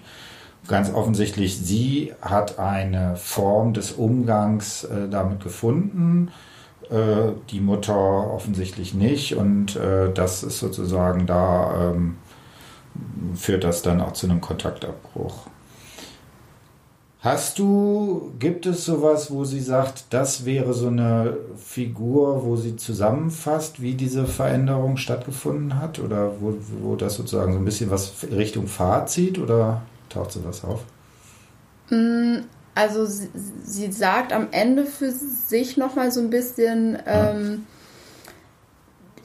ganz 0.67 0.93
offensichtlich, 0.93 1.57
sie 1.57 2.13
hat 2.21 2.59
eine 2.59 3.17
Form 3.17 3.73
des 3.73 3.91
Umgangs 3.91 4.85
äh, 4.85 5.09
damit 5.09 5.41
gefunden 5.41 6.31
äh, 6.91 7.31
die 7.49 7.61
Mutter 7.61 7.95
offensichtlich 7.95 8.93
nicht 8.93 9.35
und 9.35 9.77
äh, 9.77 10.11
das 10.13 10.43
ist 10.43 10.59
sozusagen 10.59 11.25
da, 11.25 11.93
ähm, 11.93 12.17
führt 13.33 13.63
das 13.63 13.81
dann 13.81 14.01
auch 14.01 14.11
zu 14.11 14.27
einem 14.27 14.41
Kontaktabbruch. 14.41 15.47
Hast 17.21 17.59
du, 17.59 18.33
gibt 18.39 18.65
es 18.65 18.83
sowas, 18.83 19.29
wo 19.29 19.45
sie 19.45 19.59
sagt, 19.59 20.05
das 20.09 20.43
wäre 20.43 20.73
so 20.73 20.87
eine 20.87 21.37
Figur, 21.63 22.43
wo 22.43 22.55
sie 22.55 22.77
zusammenfasst, 22.77 23.79
wie 23.79 23.93
diese 23.93 24.25
Veränderung 24.25 24.97
stattgefunden 24.97 25.79
hat? 25.79 25.99
Oder 25.99 26.41
wo, 26.41 26.55
wo 26.81 26.95
das 26.95 27.13
sozusagen 27.13 27.53
so 27.53 27.59
ein 27.59 27.65
bisschen 27.65 27.91
was 27.91 28.13
Richtung 28.31 28.65
Fazit 28.65 29.37
oder 29.37 29.83
taucht 30.09 30.31
sowas 30.31 30.63
auf? 30.63 30.81
Mm, 31.91 32.37
also 32.73 33.05
sie, 33.05 33.29
sie, 33.65 33.91
sagt 33.91 34.33
am 34.33 34.47
Ende 34.49 34.87
für 34.87 35.11
sich 35.11 35.77
nochmal 35.77 36.11
so 36.11 36.21
ein 36.21 36.31
bisschen, 36.31 36.97
ähm, 37.05 37.67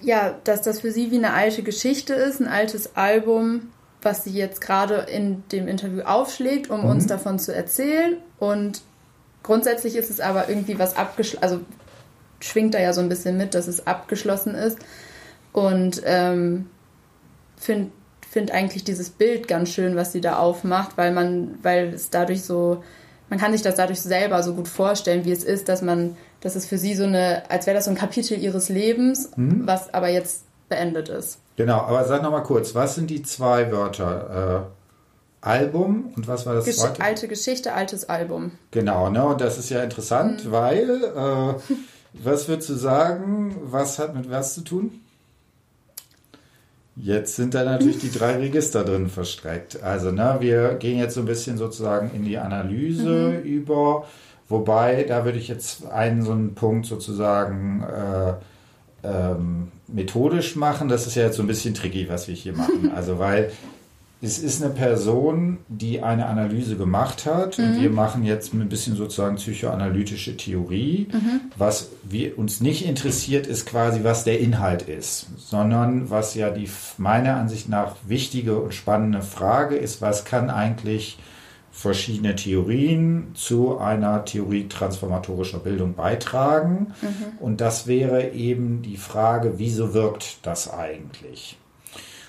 ja, 0.02 0.34
dass 0.44 0.60
das 0.60 0.82
für 0.82 0.92
sie 0.92 1.10
wie 1.10 1.16
eine 1.16 1.32
alte 1.32 1.62
Geschichte 1.62 2.12
ist, 2.12 2.40
ein 2.40 2.48
altes 2.48 2.94
Album, 2.94 3.70
was 4.06 4.24
sie 4.24 4.30
jetzt 4.30 4.62
gerade 4.62 4.94
in 4.94 5.46
dem 5.52 5.68
Interview 5.68 6.00
aufschlägt, 6.00 6.70
um 6.70 6.84
mhm. 6.84 6.88
uns 6.88 7.06
davon 7.06 7.38
zu 7.38 7.54
erzählen. 7.54 8.16
Und 8.38 8.80
grundsätzlich 9.42 9.96
ist 9.96 10.08
es 10.08 10.20
aber 10.20 10.48
irgendwie 10.48 10.78
was 10.78 10.96
abgeschlossen, 10.96 11.42
also 11.42 11.60
schwingt 12.40 12.72
da 12.72 12.80
ja 12.80 12.94
so 12.94 13.02
ein 13.02 13.10
bisschen 13.10 13.36
mit, 13.36 13.54
dass 13.54 13.66
es 13.66 13.86
abgeschlossen 13.86 14.54
ist. 14.54 14.78
Und 15.52 16.02
ähm, 16.06 16.70
finde 17.56 17.90
find 18.30 18.50
eigentlich 18.50 18.84
dieses 18.84 19.10
Bild 19.10 19.48
ganz 19.48 19.70
schön, 19.70 19.96
was 19.96 20.12
sie 20.12 20.20
da 20.20 20.38
aufmacht, 20.38 20.96
weil 20.96 21.12
man, 21.12 21.58
weil 21.62 21.94
es 21.94 22.10
dadurch 22.10 22.42
so 22.42 22.82
man 23.28 23.38
kann 23.38 23.52
sich 23.52 23.62
das 23.62 23.74
dadurch 23.74 24.00
selber 24.00 24.42
so 24.42 24.54
gut 24.54 24.68
vorstellen, 24.68 25.24
wie 25.24 25.32
es 25.32 25.42
ist, 25.42 25.68
dass 25.68 25.82
man, 25.82 26.16
dass 26.40 26.54
es 26.54 26.66
für 26.66 26.78
sie 26.78 26.94
so 26.94 27.04
eine, 27.04 27.50
als 27.50 27.66
wäre 27.66 27.74
das 27.74 27.86
so 27.86 27.90
ein 27.90 27.96
Kapitel 27.96 28.38
ihres 28.38 28.68
Lebens, 28.68 29.30
mhm. 29.36 29.66
was 29.66 29.92
aber 29.92 30.08
jetzt 30.08 30.44
beendet 30.68 31.08
ist. 31.08 31.40
Genau, 31.56 31.80
aber 31.80 32.04
sag 32.04 32.22
nochmal 32.22 32.42
kurz, 32.42 32.74
was 32.74 32.94
sind 32.94 33.08
die 33.08 33.22
zwei 33.22 33.72
Wörter? 33.72 34.66
Äh, 34.70 34.76
Album 35.46 36.12
und 36.16 36.26
was 36.26 36.44
war 36.44 36.54
das 36.54 36.64
Gesch 36.64 36.76
zweite? 36.76 37.02
Alte 37.02 37.28
Geschichte, 37.28 37.72
altes 37.72 38.08
Album. 38.08 38.52
Genau, 38.72 39.10
ne? 39.10 39.24
Und 39.24 39.40
das 39.40 39.58
ist 39.58 39.70
ja 39.70 39.82
interessant, 39.82 40.44
mhm. 40.44 40.52
weil, 40.52 40.90
äh, 40.90 41.54
was 42.24 42.48
würdest 42.48 42.68
du 42.68 42.74
sagen, 42.74 43.56
was 43.62 43.98
hat 43.98 44.14
mit 44.14 44.28
was 44.30 44.54
zu 44.54 44.62
tun? 44.62 45.00
Jetzt 46.96 47.36
sind 47.36 47.54
da 47.54 47.62
natürlich 47.62 47.98
die 47.98 48.10
drei 48.10 48.36
Register 48.36 48.82
drin 48.82 49.08
verstreckt. 49.08 49.82
Also, 49.82 50.10
ne, 50.10 50.38
wir 50.40 50.74
gehen 50.74 50.98
jetzt 50.98 51.14
so 51.14 51.20
ein 51.20 51.26
bisschen 51.26 51.58
sozusagen 51.58 52.10
in 52.14 52.24
die 52.24 52.38
Analyse 52.38 53.38
mhm. 53.38 53.42
über, 53.42 54.06
wobei 54.48 55.04
da 55.04 55.24
würde 55.24 55.38
ich 55.38 55.46
jetzt 55.46 55.86
einen 55.86 56.22
so 56.22 56.32
einen 56.32 56.54
Punkt 56.54 56.86
sozusagen 56.86 57.84
äh, 57.84 58.32
ähm, 59.06 59.68
methodisch 59.88 60.56
machen. 60.56 60.88
Das 60.88 61.06
ist 61.06 61.14
ja 61.14 61.24
jetzt 61.24 61.36
so 61.36 61.42
ein 61.42 61.46
bisschen 61.46 61.74
tricky, 61.74 62.08
was 62.08 62.28
wir 62.28 62.34
hier 62.34 62.54
machen. 62.54 62.90
Also, 62.94 63.18
weil 63.18 63.52
es 64.22 64.38
ist 64.38 64.62
eine 64.62 64.72
Person, 64.72 65.58
die 65.68 66.02
eine 66.02 66.26
Analyse 66.26 66.76
gemacht 66.76 67.26
hat 67.26 67.58
und 67.58 67.76
mhm. 67.76 67.82
wir 67.82 67.90
machen 67.90 68.24
jetzt 68.24 68.54
ein 68.54 68.68
bisschen 68.68 68.96
sozusagen 68.96 69.36
psychoanalytische 69.36 70.36
Theorie. 70.36 71.08
Mhm. 71.12 71.42
Was 71.56 71.90
wir, 72.02 72.38
uns 72.38 72.60
nicht 72.60 72.86
interessiert, 72.86 73.46
ist 73.46 73.66
quasi, 73.66 74.04
was 74.04 74.24
der 74.24 74.40
Inhalt 74.40 74.82
ist, 74.82 75.26
sondern 75.36 76.08
was 76.08 76.34
ja 76.34 76.50
die 76.50 76.68
meiner 76.96 77.36
Ansicht 77.36 77.68
nach 77.68 77.96
wichtige 78.06 78.58
und 78.58 78.72
spannende 78.72 79.20
Frage 79.20 79.76
ist, 79.76 80.00
was 80.00 80.24
kann 80.24 80.48
eigentlich 80.48 81.18
verschiedene 81.76 82.34
Theorien 82.34 83.32
zu 83.34 83.76
einer 83.76 84.24
Theorie 84.24 84.66
transformatorischer 84.66 85.58
Bildung 85.58 85.92
beitragen. 85.94 86.94
Mhm. 87.02 87.38
Und 87.38 87.60
das 87.60 87.86
wäre 87.86 88.30
eben 88.30 88.80
die 88.80 88.96
Frage, 88.96 89.58
wieso 89.58 89.92
wirkt 89.92 90.38
das 90.46 90.72
eigentlich? 90.72 91.58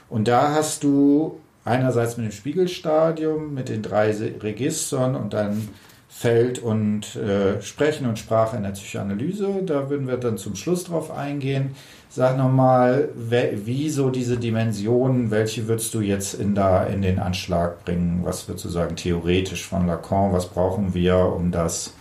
Und 0.10 0.28
da 0.28 0.54
hast 0.54 0.84
du 0.84 1.40
einerseits 1.64 2.18
mit 2.18 2.26
dem 2.26 2.34
Spiegelstadium, 2.34 3.54
mit 3.54 3.70
den 3.70 3.82
drei 3.82 4.12
Registern 4.12 5.16
und 5.16 5.34
dann 5.34 5.70
Feld 6.10 6.60
und 6.60 7.16
äh, 7.16 7.62
Sprechen 7.62 8.06
und 8.06 8.20
Sprache 8.20 8.58
in 8.58 8.64
der 8.64 8.72
Psychoanalyse. 8.72 9.64
Da 9.66 9.90
würden 9.90 10.08
wir 10.08 10.18
dann 10.18 10.38
zum 10.38 10.56
Schluss 10.56 10.84
drauf 10.84 11.10
eingehen. 11.10 11.74
Sag 12.10 12.38
nochmal, 12.38 13.10
wie 13.16 13.90
so 13.90 14.10
diese 14.10 14.38
Dimensionen, 14.38 15.30
welche 15.30 15.68
würdest 15.68 15.94
du 15.94 16.02
jetzt 16.02 16.34
in, 16.36 16.56
da, 16.56 16.84
in 16.84 17.02
den 17.02 17.20
Anschlag 17.20 17.84
bringen? 17.84 18.22
Was 18.24 18.48
würdest 18.48 18.66
du 18.66 18.70
sagen, 18.70 18.96
theoretisch 18.96 19.68
von 19.68 19.88
Lacan? 19.88 20.32
Was 20.32 20.48
brauchen 20.48 20.94
wir, 20.94 21.18
um 21.18 21.52
das 21.52 21.94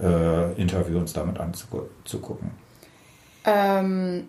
äh, 0.00 0.52
Interview 0.54 0.98
uns 0.98 1.12
damit 1.12 1.38
anzugucken? 1.38 2.52
Ähm, 3.44 4.28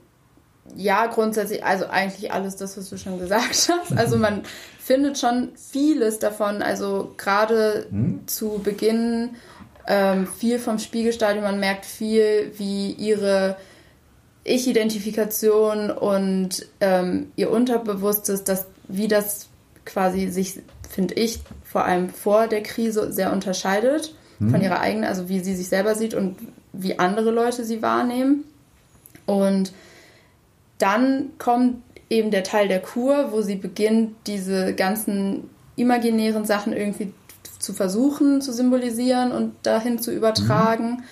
ja, 0.75 1.05
grundsätzlich, 1.07 1.63
also 1.63 1.87
eigentlich 1.87 2.31
alles 2.31 2.55
das, 2.55 2.77
was 2.77 2.89
du 2.89 2.97
schon 2.97 3.19
gesagt 3.19 3.69
hast. 3.69 3.97
Also 3.97 4.17
man 4.17 4.43
findet 4.79 5.19
schon 5.19 5.49
vieles 5.55 6.19
davon, 6.19 6.61
also 6.61 7.13
gerade 7.17 7.87
hm? 7.89 8.21
zu 8.25 8.61
Beginn 8.63 9.35
ähm, 9.87 10.27
viel 10.27 10.59
vom 10.59 10.79
Spiegelstadium, 10.79 11.43
man 11.43 11.59
merkt 11.59 11.85
viel, 11.85 12.51
wie 12.57 12.91
ihre 12.91 13.57
Ich-Identifikation 14.43 15.89
und 15.89 16.67
ähm, 16.81 17.31
ihr 17.35 17.49
Unterbewusstes, 17.51 18.43
dass, 18.43 18.65
wie 18.87 19.07
das 19.07 19.47
quasi 19.85 20.27
sich, 20.27 20.59
finde 20.89 21.13
ich, 21.15 21.39
vor 21.63 21.85
allem 21.85 22.09
vor 22.09 22.47
der 22.47 22.63
Krise 22.63 23.11
sehr 23.11 23.31
unterscheidet 23.31 24.13
hm? 24.39 24.49
von 24.49 24.61
ihrer 24.61 24.79
eigenen, 24.79 25.05
also 25.05 25.29
wie 25.29 25.39
sie 25.39 25.55
sich 25.55 25.69
selber 25.69 25.95
sieht 25.95 26.13
und 26.13 26.35
wie 26.73 26.99
andere 26.99 27.31
Leute 27.31 27.63
sie 27.63 27.81
wahrnehmen. 27.81 28.43
Und 29.25 29.73
dann 30.77 31.29
kommt 31.37 31.81
eben 32.09 32.31
der 32.31 32.43
Teil 32.43 32.67
der 32.67 32.81
Kur, 32.81 33.31
wo 33.31 33.41
sie 33.41 33.55
beginnt, 33.55 34.15
diese 34.27 34.73
ganzen 34.73 35.49
imaginären 35.75 36.45
Sachen 36.45 36.73
irgendwie 36.73 37.13
zu 37.63 37.73
versuchen 37.73 38.41
zu 38.41 38.51
symbolisieren 38.51 39.31
und 39.31 39.53
dahin 39.63 39.99
zu 39.99 40.11
übertragen. 40.11 40.89
Mhm. 40.89 41.03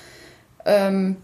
Ähm, 0.66 1.16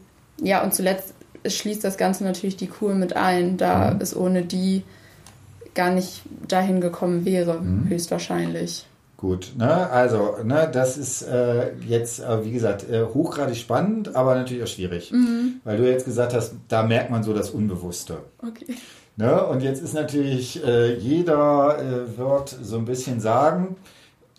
ja, 0.42 0.64
und 0.64 0.74
zuletzt 0.74 1.14
schließt 1.56 1.84
das 1.84 1.98
Ganze 1.98 2.24
natürlich 2.24 2.58
die 2.58 2.68
Kur 2.68 2.94
mit 2.96 3.16
ein, 3.16 3.58
da 3.58 3.92
mhm. 3.92 4.02
es 4.02 4.16
ohne 4.16 4.44
die 4.44 4.84
gar 5.76 5.92
nicht 5.92 6.24
dahin 6.48 6.82
gekommen 6.82 7.24
wäre, 7.24 7.62
mhm. 7.62 7.88
höchstwahrscheinlich. 7.88 8.86
Gut, 9.18 9.54
ne, 9.58 9.90
also, 9.90 10.38
ne, 10.44 10.70
das 10.72 10.96
ist 10.96 11.24
äh, 11.24 11.74
jetzt, 11.88 12.20
äh, 12.20 12.46
wie 12.46 12.52
gesagt, 12.52 12.88
äh, 12.88 13.04
hochgradig 13.04 13.58
spannend, 13.58 14.16
aber 14.16 14.36
natürlich 14.36 14.64
auch 14.64 14.68
schwierig. 14.68 15.12
Mhm. 15.12 15.62
Weil 15.64 15.78
du 15.78 15.90
jetzt 15.90 16.06
gesagt 16.06 16.36
hast, 16.36 16.54
da 16.68 16.84
merkt 16.84 17.10
man 17.10 17.24
so 17.24 17.34
das 17.34 17.50
Unbewusste. 17.50 18.20
Okay. 18.48 18.76
Ne, 19.16 19.44
und 19.48 19.64
jetzt 19.64 19.82
ist 19.82 19.96
natürlich, 19.96 20.64
äh, 20.64 20.96
jeder 20.98 21.80
äh, 21.80 22.18
wird 22.18 22.56
so 22.62 22.78
ein 22.78 22.86
bisschen 22.86 23.20
sagen, 23.20 23.76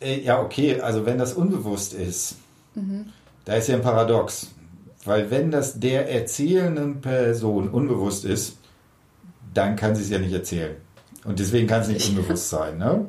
äh, 0.00 0.20
ja, 0.20 0.40
okay, 0.40 0.80
also 0.80 1.04
wenn 1.04 1.18
das 1.18 1.32
unbewusst 1.32 1.94
ist, 1.94 2.36
mhm. 2.76 3.06
da 3.44 3.54
ist 3.54 3.68
ja 3.68 3.74
ein 3.74 3.82
Paradox. 3.82 4.48
Weil 5.08 5.30
wenn 5.30 5.50
das 5.50 5.80
der 5.80 6.10
erzählenden 6.10 7.00
Person 7.00 7.70
unbewusst 7.70 8.26
ist, 8.26 8.58
dann 9.54 9.74
kann 9.74 9.94
sie 9.94 10.02
es 10.02 10.10
ja 10.10 10.18
nicht 10.18 10.34
erzählen. 10.34 10.76
Und 11.24 11.38
deswegen 11.38 11.66
kann 11.66 11.80
es 11.80 11.88
nicht 11.88 12.10
unbewusst 12.10 12.50
sein. 12.50 12.76
Ne? 12.76 13.06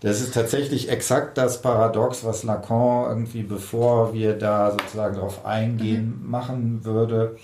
Das 0.00 0.20
ist 0.20 0.34
tatsächlich 0.34 0.90
exakt 0.90 1.38
das 1.38 1.62
Paradox, 1.62 2.22
was 2.22 2.44
Lacan 2.44 3.08
irgendwie, 3.08 3.44
bevor 3.44 4.12
wir 4.12 4.34
da 4.34 4.72
sozusagen 4.72 5.14
darauf 5.16 5.46
eingehen, 5.46 6.20
mhm. 6.22 6.30
machen 6.30 6.84
würde. 6.84 7.36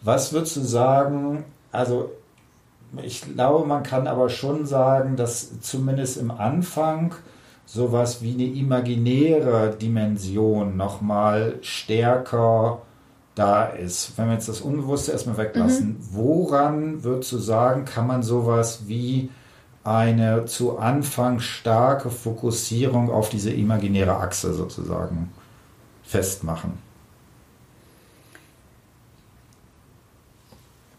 Was 0.00 0.32
würdest 0.32 0.56
du 0.56 0.60
sagen? 0.60 1.44
Also, 1.72 2.12
ich 3.02 3.34
glaube, 3.34 3.66
man 3.66 3.82
kann 3.82 4.06
aber 4.06 4.28
schon 4.28 4.64
sagen, 4.64 5.16
dass 5.16 5.60
zumindest 5.60 6.18
im 6.18 6.30
Anfang 6.30 7.16
sowas 7.66 8.22
wie 8.22 8.34
eine 8.34 8.44
imaginäre 8.44 9.76
Dimension 9.76 10.76
nochmal 10.76 11.58
stärker 11.62 12.82
da 13.40 13.64
ist. 13.64 14.12
Wenn 14.16 14.26
wir 14.26 14.34
jetzt 14.34 14.48
das 14.48 14.60
Unbewusste 14.60 15.12
erstmal 15.12 15.38
weglassen, 15.38 15.88
mhm. 15.88 15.96
woran 16.12 17.02
würdest 17.02 17.32
du 17.32 17.38
sagen, 17.38 17.86
kann 17.86 18.06
man 18.06 18.22
sowas 18.22 18.82
wie 18.86 19.30
eine 19.82 20.44
zu 20.44 20.78
Anfang 20.78 21.40
starke 21.40 22.10
Fokussierung 22.10 23.10
auf 23.10 23.30
diese 23.30 23.50
imaginäre 23.50 24.14
Achse 24.16 24.52
sozusagen 24.52 25.32
festmachen? 26.02 26.74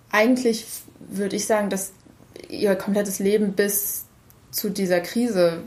Eigentlich 0.09 0.65
würde 0.99 1.35
ich 1.35 1.45
sagen, 1.45 1.69
dass 1.69 1.91
ihr 2.49 2.75
komplettes 2.75 3.19
Leben 3.19 3.53
bis 3.53 4.05
zu 4.49 4.71
dieser 4.71 4.99
Krise 4.99 5.59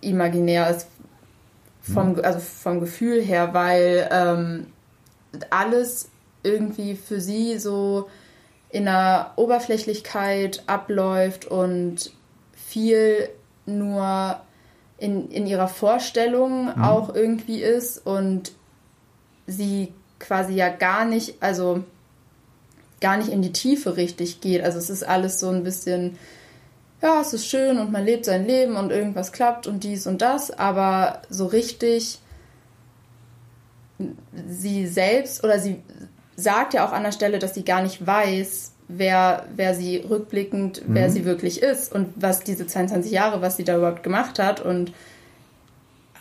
imaginär 0.00 0.70
ist, 0.70 0.86
vom, 1.82 2.16
hm. 2.16 2.24
also 2.24 2.40
vom 2.40 2.80
Gefühl 2.80 3.20
her, 3.20 3.52
weil 3.52 4.08
ähm, 4.10 4.66
alles 5.50 6.08
irgendwie 6.42 6.94
für 6.94 7.20
sie 7.20 7.58
so 7.58 8.08
in 8.70 8.88
einer 8.88 9.32
Oberflächlichkeit 9.36 10.62
abläuft 10.66 11.44
und 11.44 12.12
viel 12.52 13.28
nur 13.64 14.40
in, 14.98 15.30
in 15.30 15.46
ihrer 15.46 15.68
Vorstellung 15.68 16.66
mhm. 16.66 16.82
auch 16.82 17.14
irgendwie 17.14 17.62
ist 17.62 18.04
und 18.04 18.52
sie 19.46 19.92
quasi 20.18 20.54
ja 20.54 20.68
gar 20.68 21.04
nicht, 21.04 21.34
also 21.40 21.84
gar 23.00 23.16
nicht 23.16 23.28
in 23.28 23.42
die 23.42 23.52
Tiefe 23.52 23.96
richtig 23.96 24.40
geht. 24.40 24.62
Also 24.62 24.78
es 24.78 24.90
ist 24.90 25.02
alles 25.02 25.38
so 25.38 25.48
ein 25.50 25.62
bisschen, 25.62 26.18
ja, 27.02 27.20
es 27.20 27.32
ist 27.34 27.46
schön 27.46 27.78
und 27.78 27.92
man 27.92 28.04
lebt 28.04 28.24
sein 28.24 28.46
Leben 28.46 28.76
und 28.76 28.90
irgendwas 28.90 29.32
klappt 29.32 29.66
und 29.66 29.84
dies 29.84 30.06
und 30.06 30.22
das, 30.22 30.50
aber 30.50 31.22
so 31.28 31.46
richtig 31.46 32.18
sie 34.48 34.86
selbst 34.86 35.42
oder 35.44 35.58
sie 35.58 35.82
sagt 36.36 36.74
ja 36.74 36.86
auch 36.86 36.92
an 36.92 37.02
der 37.02 37.12
Stelle, 37.12 37.38
dass 37.38 37.54
sie 37.54 37.64
gar 37.64 37.82
nicht 37.82 38.06
weiß, 38.06 38.72
wer, 38.88 39.46
wer 39.54 39.74
sie 39.74 39.98
rückblickend, 39.98 40.86
mhm. 40.88 40.94
wer 40.94 41.10
sie 41.10 41.24
wirklich 41.24 41.62
ist 41.62 41.92
und 41.92 42.08
was 42.16 42.40
diese 42.40 42.66
22 42.66 43.10
Jahre, 43.10 43.40
was 43.40 43.56
sie 43.56 43.64
da 43.64 43.76
überhaupt 43.76 44.02
gemacht 44.02 44.38
hat 44.38 44.60
und 44.60 44.92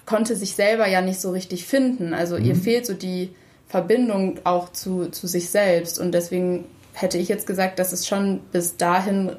konnte 0.06 0.36
sich 0.36 0.56
selber 0.56 0.88
ja 0.88 1.02
nicht 1.02 1.20
so 1.20 1.32
richtig 1.32 1.66
finden. 1.66 2.14
Also 2.14 2.38
mhm. 2.38 2.46
ihr 2.46 2.56
fehlt 2.56 2.86
so 2.86 2.94
die 2.94 3.32
Verbindung 3.68 4.40
auch 4.44 4.72
zu, 4.72 5.08
zu 5.08 5.28
sich 5.28 5.50
selbst 5.50 6.00
und 6.00 6.14
deswegen 6.14 6.66
hätte 6.94 7.18
ich 7.18 7.28
jetzt 7.28 7.48
gesagt, 7.48 7.80
dass 7.80 7.92
es 7.92 8.08
schon 8.08 8.40
bis 8.52 8.78
dahin 8.78 9.36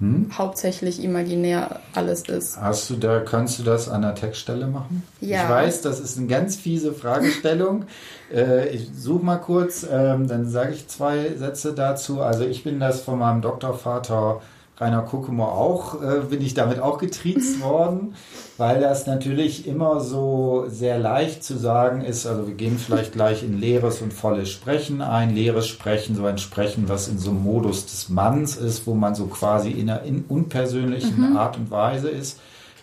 hm? 0.00 0.30
hauptsächlich 0.36 1.04
imaginär 1.04 1.80
alles 1.94 2.22
ist. 2.22 2.60
Hast 2.60 2.88
du 2.88 2.96
da, 2.96 3.20
kannst 3.20 3.58
du 3.58 3.62
das 3.62 3.88
an 3.88 4.02
der 4.02 4.14
Textstelle 4.14 4.66
machen? 4.66 5.02
Ja. 5.20 5.44
Ich 5.44 5.48
weiß, 5.48 5.82
das 5.82 6.00
ist 6.00 6.16
eine 6.16 6.26
ganz 6.26 6.56
fiese 6.56 6.92
Fragestellung. 6.92 7.84
äh, 8.34 8.68
ich 8.70 8.88
suche 8.96 9.24
mal 9.24 9.36
kurz, 9.36 9.86
ähm, 9.90 10.26
dann 10.26 10.48
sage 10.48 10.72
ich 10.72 10.88
zwei 10.88 11.34
Sätze 11.36 11.74
dazu. 11.74 12.22
Also 12.22 12.44
ich 12.44 12.64
bin 12.64 12.80
das 12.80 13.02
von 13.02 13.18
meinem 13.18 13.42
Doktorvater 13.42 14.40
Rainer 14.80 15.02
Kuckemoor 15.02 15.52
auch, 15.52 16.02
äh, 16.02 16.20
bin 16.28 16.40
ich 16.40 16.54
damit 16.54 16.80
auch 16.80 16.98
getriezt 16.98 17.60
worden, 17.62 18.14
weil 18.56 18.80
das 18.80 19.06
natürlich 19.06 19.66
immer 19.66 20.00
so 20.00 20.64
sehr 20.68 20.98
leicht 20.98 21.44
zu 21.44 21.58
sagen 21.58 22.00
ist. 22.02 22.26
Also 22.26 22.46
wir 22.46 22.54
gehen 22.54 22.78
vielleicht 22.78 23.12
gleich 23.12 23.42
in 23.42 23.60
leeres 23.60 24.00
und 24.00 24.12
volles 24.12 24.50
Sprechen 24.50 25.02
ein. 25.02 25.34
Leeres 25.34 25.68
Sprechen, 25.68 26.16
so 26.16 26.24
ein 26.24 26.38
Sprechen, 26.38 26.88
was 26.88 27.08
in 27.08 27.18
so 27.18 27.30
einem 27.30 27.42
Modus 27.42 27.86
des 27.86 28.08
Manns 28.08 28.56
ist, 28.56 28.86
wo 28.86 28.94
man 28.94 29.14
so 29.14 29.26
quasi 29.26 29.70
in 29.70 29.90
einer 29.90 30.02
in 30.02 30.24
unpersönlichen 30.28 31.30
mhm. 31.30 31.36
Art 31.36 31.56
und 31.56 31.70
Weise 31.70 32.08
ist. 32.08 32.40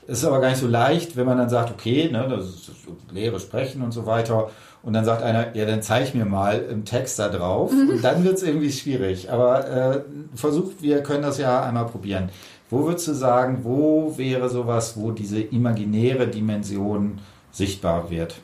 Ist 0.07 0.23
aber 0.23 0.39
gar 0.39 0.49
nicht 0.49 0.61
so 0.61 0.67
leicht, 0.67 1.17
wenn 1.17 1.25
man 1.25 1.37
dann 1.37 1.49
sagt, 1.49 1.69
okay, 1.69 2.09
ne, 2.09 2.27
das 2.29 2.45
ist 2.45 2.71
leere 3.11 3.41
Sprechen 3.41 3.81
und 3.81 3.91
so 3.91 4.05
weiter. 4.05 4.49
Und 4.83 4.93
dann 4.93 5.05
sagt 5.05 5.21
einer, 5.21 5.55
ja, 5.55 5.65
dann 5.65 5.81
zeig 5.81 6.15
mir 6.15 6.25
mal 6.25 6.59
im 6.59 6.85
Text 6.85 7.19
da 7.19 7.29
drauf. 7.29 7.71
Mhm. 7.71 7.89
Und 7.89 8.03
dann 8.03 8.23
wird 8.23 8.35
es 8.35 8.43
irgendwie 8.43 8.71
schwierig. 8.71 9.29
Aber 9.29 9.69
äh, 9.69 10.01
versucht, 10.35 10.81
wir 10.81 11.03
können 11.03 11.23
das 11.23 11.37
ja 11.37 11.63
einmal 11.63 11.85
probieren. 11.85 12.29
Wo 12.69 12.85
würdest 12.85 13.07
du 13.07 13.13
sagen, 13.13 13.59
wo 13.63 14.17
wäre 14.17 14.49
sowas, 14.49 14.97
wo 14.97 15.11
diese 15.11 15.39
imaginäre 15.39 16.27
Dimension 16.27 17.19
sichtbar 17.51 18.09
wird? 18.09 18.35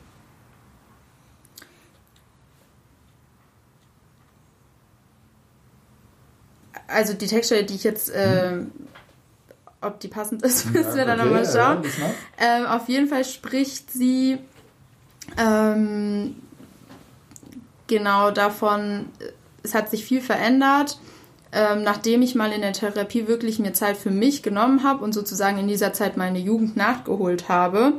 Also 6.86 7.12
die 7.12 7.26
Textstelle, 7.26 7.64
die 7.64 7.74
ich 7.74 7.84
jetzt, 7.84 8.10
äh, 8.10 8.58
ob 9.80 10.00
die 10.00 10.08
passend 10.08 10.42
ist, 10.42 10.66
müssen 10.72 10.90
ja, 10.90 10.96
wir 10.96 11.04
dann 11.04 11.18
nochmal 11.18 11.44
schauen. 11.44 11.84
Ja, 12.38 12.60
ähm, 12.60 12.66
auf 12.66 12.88
jeden 12.88 13.08
Fall 13.08 13.24
spricht 13.24 13.90
sie 13.90 14.38
ähm, 15.38 16.36
genau 17.86 18.30
davon, 18.30 19.06
es 19.62 19.74
hat 19.74 19.90
sich 19.90 20.04
viel 20.04 20.20
verändert. 20.20 20.98
Ähm, 21.56 21.84
nachdem 21.84 22.20
ich 22.22 22.34
mal 22.34 22.50
in 22.50 22.62
der 22.62 22.72
Therapie 22.72 23.28
wirklich 23.28 23.60
mir 23.60 23.72
Zeit 23.72 23.96
für 23.96 24.10
mich 24.10 24.42
genommen 24.42 24.82
habe 24.82 25.04
und 25.04 25.12
sozusagen 25.12 25.56
in 25.56 25.68
dieser 25.68 25.92
Zeit 25.92 26.16
meine 26.16 26.40
Jugend 26.40 26.76
nachgeholt 26.76 27.48
habe. 27.48 27.92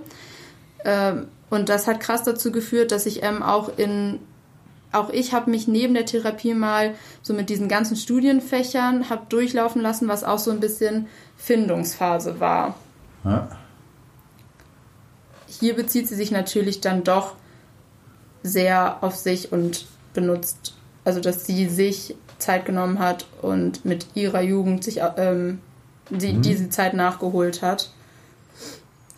Ähm, 0.83 1.29
und 1.49 1.69
das 1.69 1.87
hat 1.87 2.01
krass 2.01 2.23
dazu 2.23 2.51
geführt, 2.51 2.91
dass 2.91 3.05
ich 3.05 3.23
ähm, 3.23 3.41
auch 3.41 3.77
in 3.77 4.19
auch 4.91 5.09
ich 5.09 5.33
habe 5.33 5.51
mich 5.51 5.67
neben 5.67 5.93
der 5.93 6.05
Therapie 6.05 6.53
mal 6.53 6.95
so 7.21 7.33
mit 7.33 7.49
diesen 7.49 7.67
ganzen 7.67 7.97
Studienfächern 7.97 9.09
habe 9.09 9.25
durchlaufen 9.29 9.81
lassen, 9.81 10.07
was 10.07 10.23
auch 10.23 10.39
so 10.39 10.51
ein 10.51 10.59
bisschen 10.59 11.07
Findungsphase 11.37 12.39
war. 12.39 12.75
Ja. 13.23 13.47
Hier 15.59 15.75
bezieht 15.75 16.07
sie 16.07 16.15
sich 16.15 16.31
natürlich 16.31 16.81
dann 16.81 17.03
doch 17.03 17.35
sehr 18.43 18.97
auf 19.01 19.15
sich 19.15 19.51
und 19.51 19.85
benutzt, 20.13 20.75
also 21.03 21.19
dass 21.19 21.45
sie 21.45 21.67
sich 21.67 22.15
Zeit 22.37 22.65
genommen 22.65 22.99
hat 22.99 23.25
und 23.41 23.85
mit 23.85 24.07
ihrer 24.13 24.41
Jugend 24.41 24.83
sich 24.83 25.01
ähm, 25.17 25.59
die, 26.09 26.33
mhm. 26.33 26.41
diese 26.41 26.69
Zeit 26.69 26.93
nachgeholt 26.93 27.61
hat. 27.61 27.91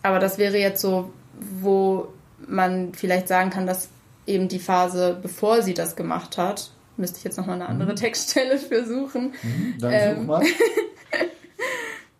Aber 0.02 0.18
das 0.18 0.38
wäre 0.38 0.58
jetzt 0.58 0.80
so, 0.80 1.12
wo 1.60 2.08
man 2.46 2.94
vielleicht 2.94 3.28
sagen 3.28 3.50
kann, 3.50 3.66
dass 3.66 3.88
eben 4.26 4.48
die 4.48 4.58
Phase, 4.58 5.18
bevor 5.20 5.62
sie 5.62 5.74
das 5.74 5.96
gemacht 5.96 6.38
hat, 6.38 6.70
müsste 6.96 7.18
ich 7.18 7.24
jetzt 7.24 7.36
nochmal 7.36 7.56
eine 7.56 7.68
andere 7.68 7.92
mhm. 7.92 7.96
Textstelle 7.96 8.58
für 8.58 8.84
suchen. 8.84 9.34
Mhm, 9.42 9.74
dann 9.80 9.92
ähm, 9.92 10.16
such 10.16 10.26
mal. 10.26 10.42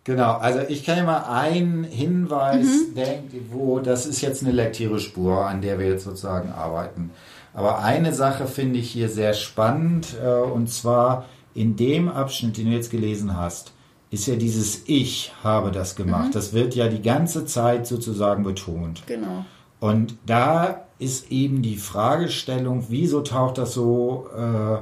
Genau, 0.03 0.37
also 0.37 0.61
ich 0.67 0.85
kann 0.85 0.97
ja 0.97 1.03
mal 1.03 1.23
einen 1.25 1.83
Hinweis 1.83 2.65
mhm. 2.65 2.95
denken, 2.95 3.49
wo 3.51 3.79
das 3.79 4.05
ist 4.05 4.21
jetzt 4.21 4.43
eine 4.43 4.53
Lektierespur, 4.53 5.45
an 5.45 5.61
der 5.61 5.77
wir 5.77 5.87
jetzt 5.87 6.05
sozusagen 6.05 6.51
arbeiten. 6.51 7.11
Aber 7.53 7.83
eine 7.83 8.13
Sache 8.13 8.47
finde 8.47 8.79
ich 8.79 8.89
hier 8.89 9.09
sehr 9.09 9.33
spannend 9.33 10.15
äh, 10.23 10.29
und 10.29 10.69
zwar 10.69 11.25
in 11.53 11.75
dem 11.75 12.09
Abschnitt, 12.09 12.57
den 12.57 12.67
du 12.67 12.71
jetzt 12.71 12.91
gelesen 12.91 13.35
hast, 13.35 13.73
ist 14.11 14.27
ja 14.27 14.35
dieses 14.35 14.83
Ich 14.87 15.33
habe 15.43 15.71
das 15.71 15.95
gemacht. 15.95 16.29
Mhm. 16.29 16.31
Das 16.31 16.53
wird 16.53 16.75
ja 16.75 16.87
die 16.87 17.01
ganze 17.01 17.45
Zeit 17.45 17.85
sozusagen 17.85 18.43
betont. 18.43 19.03
Genau. 19.07 19.45
Und 19.79 20.15
da 20.25 20.85
ist 20.99 21.31
eben 21.31 21.61
die 21.61 21.77
Fragestellung, 21.77 22.85
wieso 22.89 23.21
taucht 23.21 23.57
das 23.57 23.73
so 23.73 24.27
äh, 24.35 24.79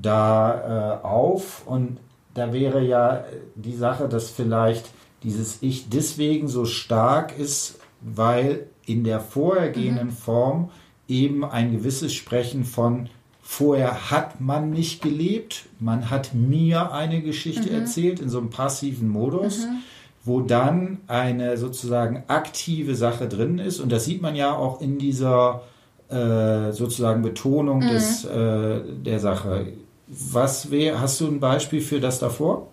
da 0.00 1.00
äh, 1.02 1.06
auf? 1.06 1.66
Und 1.66 1.98
da 2.34 2.52
wäre 2.52 2.84
ja 2.84 3.24
die 3.54 3.74
Sache, 3.74 4.08
dass 4.08 4.30
vielleicht 4.30 4.90
dieses 5.22 5.58
Ich 5.62 5.88
deswegen 5.88 6.48
so 6.48 6.64
stark 6.64 7.38
ist, 7.38 7.78
weil 8.00 8.66
in 8.86 9.04
der 9.04 9.20
vorhergehenden 9.20 10.08
mhm. 10.08 10.12
Form 10.12 10.70
eben 11.08 11.44
ein 11.44 11.72
gewisses 11.72 12.14
Sprechen 12.14 12.64
von 12.64 13.08
vorher 13.42 14.10
hat 14.10 14.40
man 14.40 14.70
nicht 14.70 15.02
gelebt, 15.02 15.66
man 15.78 16.10
hat 16.10 16.32
mir 16.32 16.92
eine 16.92 17.22
Geschichte 17.22 17.68
mhm. 17.68 17.80
erzählt 17.80 18.20
in 18.20 18.28
so 18.28 18.38
einem 18.38 18.50
passiven 18.50 19.08
Modus, 19.08 19.66
mhm. 19.66 19.78
wo 20.24 20.40
dann 20.40 21.00
eine 21.06 21.56
sozusagen 21.56 22.22
aktive 22.28 22.94
Sache 22.94 23.28
drin 23.28 23.58
ist 23.58 23.80
und 23.80 23.92
das 23.92 24.04
sieht 24.04 24.22
man 24.22 24.36
ja 24.36 24.54
auch 24.54 24.80
in 24.80 24.98
dieser 24.98 25.62
äh, 26.08 26.72
sozusagen 26.72 27.22
Betonung 27.22 27.80
des, 27.80 28.24
mhm. 28.24 28.30
äh, 28.30 28.80
der 29.04 29.18
Sache. 29.18 29.72
Was 30.12 30.70
wäre, 30.70 31.00
hast 31.00 31.20
du 31.20 31.26
ein 31.26 31.40
Beispiel 31.40 31.80
für 31.80 31.98
das 31.98 32.18
davor, 32.18 32.68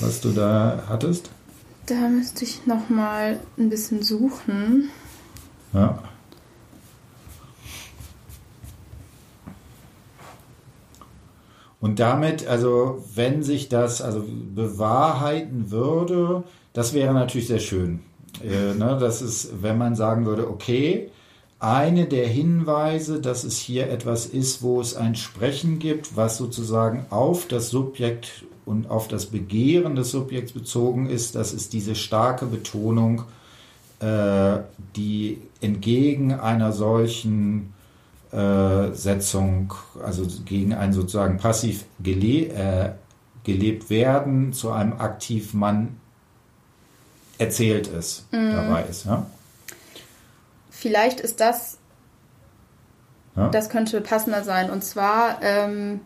was 0.00 0.22
du 0.22 0.30
da 0.30 0.84
hattest? 0.88 1.30
Da 1.84 2.08
müsste 2.08 2.44
ich 2.44 2.64
noch 2.66 2.88
mal 2.88 3.40
ein 3.58 3.68
bisschen 3.68 4.02
suchen. 4.02 4.88
Ja. 5.74 6.02
Und 11.78 12.00
damit, 12.00 12.46
also 12.46 13.04
wenn 13.14 13.42
sich 13.42 13.68
das 13.68 14.00
also 14.00 14.24
bewahrheiten 14.26 15.70
würde, 15.70 16.44
das 16.72 16.94
wäre 16.94 17.12
natürlich 17.12 17.48
sehr 17.48 17.58
schön. 17.58 18.00
Äh, 18.42 18.72
ne, 18.72 18.96
das 18.98 19.20
ist, 19.20 19.62
wenn 19.62 19.76
man 19.76 19.94
sagen 19.94 20.24
würde, 20.24 20.48
okay, 20.48 21.10
eine 21.58 22.06
der 22.06 22.26
Hinweise, 22.26 23.20
dass 23.20 23.44
es 23.44 23.58
hier 23.58 23.88
etwas 23.90 24.26
ist, 24.26 24.62
wo 24.62 24.80
es 24.80 24.94
ein 24.94 25.14
Sprechen 25.14 25.78
gibt, 25.78 26.16
was 26.16 26.36
sozusagen 26.36 27.06
auf 27.10 27.46
das 27.48 27.70
Subjekt 27.70 28.44
und 28.66 28.90
auf 28.90 29.08
das 29.08 29.26
Begehren 29.26 29.96
des 29.96 30.10
Subjekts 30.10 30.52
bezogen 30.52 31.08
ist, 31.08 31.34
das 31.34 31.52
ist 31.52 31.72
diese 31.72 31.94
starke 31.94 32.46
Betonung, 32.46 33.24
äh, 34.00 34.58
die 34.96 35.38
entgegen 35.60 36.32
einer 36.32 36.72
solchen 36.72 37.72
äh, 38.32 38.92
Setzung, 38.92 39.74
also 40.02 40.26
gegen 40.44 40.74
ein 40.74 40.92
sozusagen 40.92 41.38
passiv 41.38 41.84
gele 42.00 42.48
äh, 42.48 42.92
gelebt 43.44 43.90
werden, 43.90 44.52
zu 44.52 44.70
einem 44.70 44.94
aktiv 44.94 45.54
Mann 45.54 45.96
Erzähltes 47.36 48.26
dabei 48.30 48.84
ist. 48.88 49.06
Ja? 49.06 49.26
Vielleicht 50.84 51.20
ist 51.20 51.40
das, 51.40 51.78
Ja? 53.34 53.48
das 53.48 53.70
könnte 53.70 54.02
passender 54.02 54.44
sein. 54.44 54.68
Und 54.68 54.84
zwar, 54.84 55.38
ähm, 55.40 56.00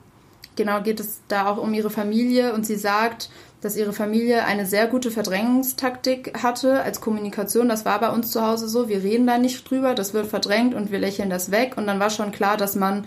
genau, 0.55 0.83
geht 0.83 1.01
es 1.01 1.21
da 1.27 1.49
auch 1.49 1.57
um 1.57 1.75
ihre 1.75 1.91
Familie 1.91 2.55
und 2.55 2.65
sie 2.65 2.77
sagt, 2.77 3.29
dass 3.61 3.77
ihre 3.77 3.93
Familie 3.93 4.45
eine 4.45 4.67
sehr 4.67 4.87
gute 4.87 5.11
Verdrängungstaktik 5.11 6.41
hatte 6.45 6.81
als 6.85 7.01
Kommunikation. 7.01 7.69
Das 7.69 7.85
war 7.87 7.99
bei 7.99 8.11
uns 8.11 8.31
zu 8.31 8.47
Hause 8.47 8.69
so. 8.69 8.89
Wir 8.89 9.03
reden 9.03 9.27
da 9.27 9.37
nicht 9.37 9.69
drüber, 9.69 9.97
das 9.97 10.15
wird 10.15 10.29
verdrängt 10.29 10.75
und 10.77 10.93
wir 10.93 11.01
lächeln 11.01 11.29
das 11.29 11.51
weg. 11.51 11.75
Und 11.77 11.89
dann 11.89 11.99
war 11.99 12.11
schon 12.11 12.31
klar, 12.31 12.57
dass 12.57 12.77
man, 12.77 13.05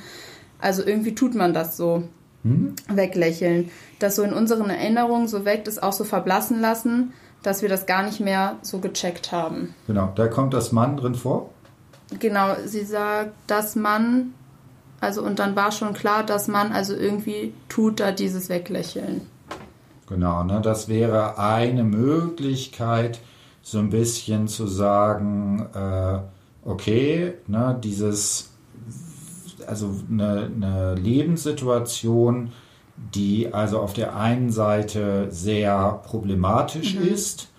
also 0.60 0.84
irgendwie 0.86 1.16
tut 1.16 1.36
man 1.36 1.54
das 1.54 1.78
so, 1.78 2.04
weglächeln. 2.90 3.70
Das 4.00 4.18
so 4.18 4.24
in 4.24 4.34
unseren 4.34 4.70
Erinnerungen 4.70 5.30
so 5.30 5.46
weg 5.46 5.66
ist, 5.68 5.82
auch 5.82 5.94
so 5.94 6.04
verblassen 6.04 6.60
lassen, 6.60 7.14
dass 7.44 7.62
wir 7.64 7.70
das 7.70 7.86
gar 7.86 8.04
nicht 8.04 8.20
mehr 8.20 8.58
so 8.62 8.80
gecheckt 8.80 9.32
haben. 9.32 9.74
Genau, 9.88 10.12
da 10.16 10.28
kommt 10.28 10.54
das 10.54 10.72
Mann 10.72 10.98
drin 10.98 11.16
vor. 11.16 11.50
Genau, 12.20 12.56
sie 12.66 12.84
sagt, 12.84 13.34
dass 13.48 13.76
man, 13.76 14.34
also 15.00 15.24
und 15.24 15.40
dann 15.40 15.56
war 15.56 15.72
schon 15.72 15.94
klar, 15.94 16.24
dass 16.26 16.48
man 16.48 16.72
also 16.72 16.94
irgendwie 16.94 17.54
tut 17.70 18.00
da 18.00 18.12
dieses 18.12 18.50
Weglächeln. 18.50 19.22
Genau, 20.08 20.44
ne, 20.44 20.60
das 20.62 20.90
wäre 20.90 21.40
eine 21.40 21.84
Möglichkeit, 21.84 23.20
so 23.62 23.80
ein 23.80 23.90
bisschen 23.90 24.48
zu 24.48 24.68
sagen, 24.68 25.68
äh, 25.74 26.20
okay, 26.66 27.36
ne, 27.48 27.80
dieses, 27.82 28.50
also 29.66 29.96
eine, 30.10 30.52
eine 30.54 30.96
Lebenssituation, 30.96 32.52
die 33.16 33.54
also 33.54 33.80
auf 33.80 33.94
der 33.94 34.16
einen 34.16 34.52
Seite 34.52 35.28
sehr 35.32 36.02
problematisch 36.06 36.96
ist, 36.96 37.51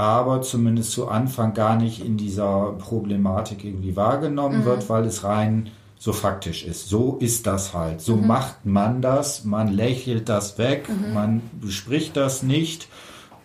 aber 0.00 0.40
zumindest 0.40 0.92
zu 0.92 1.08
Anfang 1.08 1.52
gar 1.52 1.76
nicht 1.76 2.02
in 2.02 2.16
dieser 2.16 2.72
Problematik 2.78 3.64
irgendwie 3.64 3.96
wahrgenommen 3.96 4.64
wird, 4.64 4.88
weil 4.88 5.04
es 5.04 5.24
rein 5.24 5.68
so 5.98 6.14
faktisch 6.14 6.64
ist. 6.64 6.88
So 6.88 7.18
ist 7.20 7.46
das 7.46 7.74
halt. 7.74 8.00
So 8.00 8.16
macht 8.16 8.64
man 8.64 9.02
das. 9.02 9.44
Man 9.44 9.68
lächelt 9.68 10.30
das 10.30 10.56
weg. 10.56 10.88
Man 11.12 11.42
bespricht 11.60 12.16
das 12.16 12.42
nicht. 12.42 12.88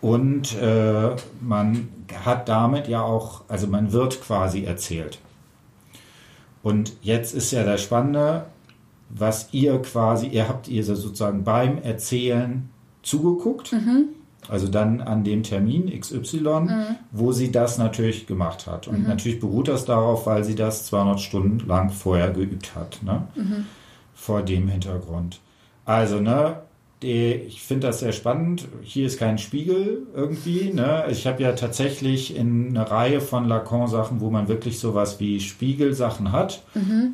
Und 0.00 0.56
äh, 0.56 1.10
man 1.42 1.88
hat 2.24 2.48
damit 2.48 2.88
ja 2.88 3.02
auch, 3.02 3.42
also 3.48 3.66
man 3.66 3.92
wird 3.92 4.22
quasi 4.22 4.64
erzählt. 4.64 5.18
Und 6.62 6.94
jetzt 7.02 7.34
ist 7.34 7.50
ja 7.50 7.64
das 7.64 7.82
Spannende, 7.82 8.46
was 9.10 9.48
ihr 9.52 9.78
quasi, 9.82 10.28
ihr 10.28 10.48
habt 10.48 10.68
ihr 10.68 10.84
sozusagen 10.84 11.44
beim 11.44 11.82
Erzählen 11.82 12.70
zugeguckt. 13.02 13.74
Also 14.48 14.68
dann 14.68 15.00
an 15.00 15.24
dem 15.24 15.42
Termin 15.42 15.88
XY, 15.98 16.68
wo 17.10 17.32
sie 17.32 17.50
das 17.50 17.78
natürlich 17.78 18.26
gemacht 18.26 18.66
hat. 18.66 18.88
Und 18.88 19.06
natürlich 19.08 19.40
beruht 19.40 19.68
das 19.68 19.84
darauf, 19.84 20.26
weil 20.26 20.44
sie 20.44 20.54
das 20.54 20.86
200 20.86 21.20
Stunden 21.20 21.66
lang 21.66 21.90
vorher 21.90 22.30
geübt 22.30 22.74
hat. 22.76 23.02
Ne? 23.02 23.22
Vor 24.14 24.42
dem 24.42 24.68
Hintergrund. 24.68 25.40
Also, 25.84 26.20
ne, 26.20 26.62
ich 27.06 27.62
finde 27.62 27.86
das 27.86 28.00
sehr 28.00 28.12
spannend. 28.12 28.66
Hier 28.82 29.06
ist 29.06 29.18
kein 29.18 29.38
Spiegel 29.38 30.06
irgendwie. 30.14 30.72
Ne? 30.72 31.04
Ich 31.10 31.26
habe 31.26 31.42
ja 31.42 31.52
tatsächlich 31.52 32.36
in 32.36 32.70
einer 32.70 32.90
Reihe 32.90 33.20
von 33.20 33.46
Lacan-Sachen, 33.46 34.20
wo 34.20 34.30
man 34.30 34.48
wirklich 34.48 34.80
sowas 34.80 35.20
wie 35.20 35.40
Spiegelsachen 35.40 36.32
hat, 36.32 36.64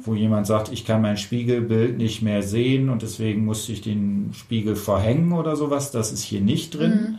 wo 0.05 0.15
jemand 0.15 0.47
sagt, 0.47 0.73
ich 0.73 0.85
kann 0.85 1.03
mein 1.03 1.19
Spiegelbild 1.19 1.99
nicht 1.99 2.23
mehr 2.23 2.43
sehen 2.43 2.89
und 2.89 3.03
deswegen 3.03 3.45
musste 3.45 3.73
ich 3.73 3.83
den 3.83 4.31
Spiegel 4.33 4.77
verhängen 4.77 5.33
oder 5.33 5.57
sowas. 5.57 5.91
Das 5.91 6.13
ist 6.13 6.23
hier 6.23 6.41
nicht 6.41 6.75
drin. 6.79 7.19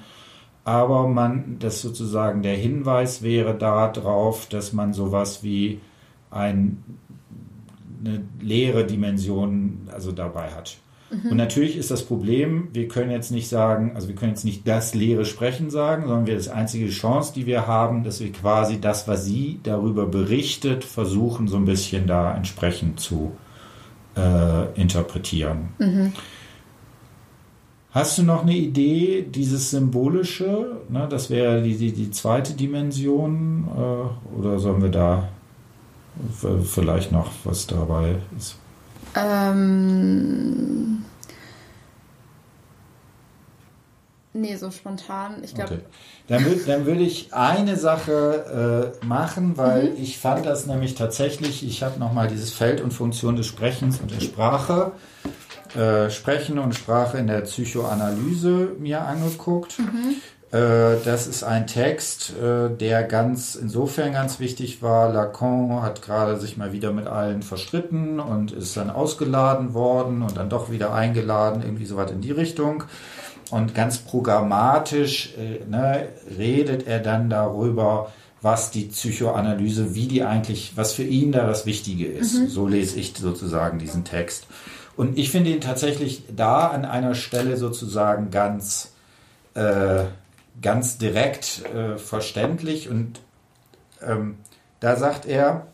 Aber 0.66 1.08
man, 1.08 1.58
das 1.60 1.82
sozusagen 1.82 2.42
der 2.42 2.56
Hinweis 2.56 3.22
wäre 3.22 3.56
darauf, 3.56 4.48
dass 4.48 4.74
man 4.74 4.94
sowas 4.94 5.44
wie 5.44 5.80
ein, 6.32 6.84
eine 8.04 8.24
leere 8.42 8.86
Dimension 8.86 9.90
also 9.92 10.12
dabei 10.12 10.50
hat. 10.52 10.78
Und 11.30 11.38
natürlich 11.38 11.78
ist 11.78 11.92
das 11.92 12.04
Problem, 12.04 12.70
wir 12.74 12.88
können 12.88 13.12
jetzt 13.12 13.32
nicht 13.32 13.48
sagen, 13.50 13.92
also 13.96 14.08
wir 14.08 14.16
können 14.16 14.32
jetzt 14.32 14.46
nicht 14.46 14.68
das 14.68 14.94
leere 14.96 15.26
Sprechen 15.26 15.70
sagen, 15.70 16.04
sondern 16.08 16.26
wir 16.28 16.36
das 16.36 16.48
einzige 16.48 16.90
Chance, 16.90 17.34
die 17.36 17.46
wir 17.46 17.68
haben, 17.68 18.04
dass 18.04 18.20
wir 18.20 18.32
quasi 18.32 18.82
das, 18.82 19.08
was 19.08 19.26
sie 19.26 19.60
darüber 19.64 20.06
berichtet, 20.06 20.84
versuchen 20.84 21.48
so 21.48 21.58
ein 21.58 21.66
bisschen 21.66 22.08
da 22.08 22.36
entsprechend 22.36 23.00
zu 23.00 23.34
äh, 24.16 24.80
interpretieren. 24.80 25.70
Hast 27.92 28.18
du 28.18 28.24
noch 28.24 28.42
eine 28.42 28.56
Idee, 28.56 29.24
dieses 29.30 29.70
Symbolische, 29.70 30.78
ne, 30.90 31.08
das 31.08 31.30
wäre 31.30 31.62
die, 31.62 31.78
die, 31.78 31.92
die 31.92 32.10
zweite 32.10 32.54
Dimension, 32.54 33.68
äh, 33.68 34.40
oder 34.40 34.58
sollen 34.58 34.82
wir 34.82 34.90
da 34.90 35.30
vielleicht 36.64 37.12
noch 37.12 37.30
was 37.44 37.68
dabei 37.68 38.16
ist? 38.38 38.58
Ähm, 39.16 41.03
nee, 44.34 44.56
so 44.56 44.72
spontan. 44.72 45.42
Ich 45.44 45.54
glaube, 45.54 45.76
Okay. 45.76 45.84
Dann, 46.28 46.46
würd, 46.46 46.68
dann 46.68 46.86
würde 46.86 47.02
ich 47.02 47.34
eine 47.34 47.76
Sache 47.76 48.94
äh, 49.02 49.06
machen, 49.06 49.58
weil 49.58 49.94
ich 50.00 50.18
fand 50.18 50.46
das 50.46 50.66
nämlich 50.66 50.96
tatsächlich, 50.96 51.68
ich 51.68 51.84
habe 51.84 52.00
nochmal 52.00 52.28
dieses 52.28 52.54
Feld 52.54 52.80
und 52.80 52.94
Funktion 52.94 53.36
des 53.36 53.46
Sprechens 53.46 54.00
und 54.00 54.10
der 54.10 54.22
Sprache, 54.22 54.94
äh, 55.76 56.10
Sprechen 56.10 56.60
und 56.60 56.76
Sprache 56.76 57.18
in 57.18 57.28
der 57.28 57.42
Psychoanalyse 57.42 58.72
mir 58.80 59.02
angeguckt. 59.02 59.80
Äh, 60.54 60.98
das 61.04 61.26
ist 61.26 61.44
ein 61.44 61.66
Text, 61.66 62.34
äh, 62.38 62.70
der 62.70 63.04
ganz 63.04 63.56
insofern 63.56 64.14
ganz 64.14 64.40
wichtig 64.40 64.84
war. 64.84 65.12
Lacan 65.12 65.82
hat 65.82 66.04
gerade 66.04 66.40
sich 66.40 66.58
mal 66.58 66.72
wieder 66.72 66.94
mit 66.94 67.08
allen 67.08 67.42
verstritten 67.42 68.20
und 68.20 68.52
ist 68.52 68.78
dann 68.78 68.92
ausgeladen 68.92 69.74
worden 69.74 70.22
und 70.22 70.38
dann 70.38 70.50
doch 70.50 70.70
wieder 70.70 70.94
eingeladen, 70.94 71.64
irgendwie 71.64 71.86
so 71.86 71.98
was 71.98 72.12
in 72.12 72.22
die 72.22 72.32
Richtung. 72.32 72.84
Und 73.54 73.76
ganz 73.76 74.00
programmatisch 74.00 75.36
äh, 75.38 75.64
ne, 75.70 76.08
redet 76.40 76.88
er 76.88 76.98
dann 76.98 77.30
darüber, 77.30 78.12
was 78.42 78.72
die 78.72 78.86
Psychoanalyse, 78.86 79.94
wie 79.94 80.08
die 80.08 80.24
eigentlich, 80.24 80.76
was 80.76 80.94
für 80.94 81.04
ihn 81.04 81.32
da 81.32 81.46
das 81.46 81.68
Wichtige 81.68 82.08
ist. 82.08 82.50
So 82.50 82.68
lese 82.68 83.00
ich 83.00 83.14
sozusagen 83.16 83.78
diesen 83.78 84.06
Text. 84.06 84.48
Und 84.98 85.20
ich 85.20 85.30
finde 85.30 85.52
ihn 85.52 85.62
tatsächlich 85.62 86.24
da 86.36 86.70
an 86.70 86.84
einer 86.84 87.14
Stelle 87.14 87.58
sozusagen 87.58 88.32
ganz, 88.32 88.94
äh, 89.54 90.06
ganz 90.60 90.98
direkt 90.98 91.64
äh, 91.76 92.00
verständlich. 92.00 92.90
Und 92.90 93.20
ähm, 94.02 94.40
da 94.80 94.96
sagt 94.96 95.28
er, 95.28 95.68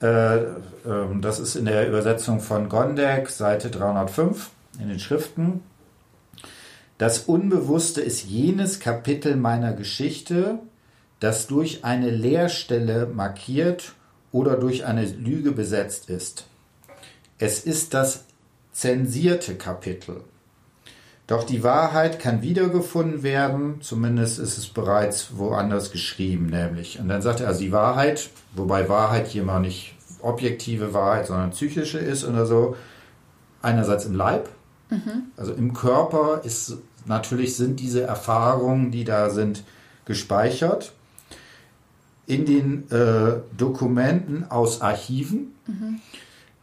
äh, 0.00 0.38
ähm, 0.38 1.20
das 1.20 1.40
ist 1.40 1.56
in 1.56 1.66
der 1.66 1.86
Übersetzung 1.86 2.40
von 2.40 2.70
Gondek, 2.70 3.28
Seite 3.28 3.68
305 3.68 4.48
in 4.80 4.88
den 4.88 4.98
Schriften, 4.98 5.62
das 6.98 7.20
Unbewusste 7.20 8.00
ist 8.00 8.24
jenes 8.24 8.80
Kapitel 8.80 9.36
meiner 9.36 9.72
Geschichte, 9.72 10.58
das 11.20 11.46
durch 11.46 11.84
eine 11.84 12.10
Leerstelle 12.10 13.06
markiert 13.06 13.94
oder 14.32 14.56
durch 14.56 14.84
eine 14.84 15.04
Lüge 15.04 15.52
besetzt 15.52 16.10
ist. 16.10 16.46
Es 17.38 17.60
ist 17.60 17.94
das 17.94 18.24
zensierte 18.72 19.54
Kapitel. 19.54 20.22
Doch 21.28 21.44
die 21.44 21.62
Wahrheit 21.62 22.20
kann 22.20 22.42
wiedergefunden 22.42 23.22
werden, 23.22 23.80
zumindest 23.80 24.38
ist 24.38 24.56
es 24.56 24.66
bereits 24.66 25.36
woanders 25.36 25.92
geschrieben, 25.92 26.46
nämlich. 26.46 26.98
Und 26.98 27.08
dann 27.08 27.22
sagt 27.22 27.40
er 27.40 27.48
also 27.48 27.60
die 27.60 27.72
Wahrheit, 27.72 28.30
wobei 28.56 28.88
Wahrheit 28.88 29.28
hier 29.28 29.44
mal 29.44 29.60
nicht 29.60 29.94
objektive 30.22 30.94
Wahrheit, 30.94 31.26
sondern 31.26 31.50
psychische 31.50 31.98
ist 31.98 32.24
oder 32.24 32.46
so, 32.46 32.76
einerseits 33.62 34.04
im 34.06 34.14
Leib, 34.14 34.48
also 35.36 35.52
im 35.52 35.74
Körper 35.74 36.40
ist 36.44 36.78
natürlich 37.06 37.56
sind 37.56 37.80
diese 37.80 38.02
Erfahrungen, 38.02 38.90
die 38.90 39.04
da 39.04 39.30
sind, 39.30 39.64
gespeichert 40.04 40.92
in 42.26 42.44
den 42.44 42.90
äh, 42.90 43.40
Dokumenten 43.56 44.50
aus 44.50 44.82
Archiven. 44.82 45.54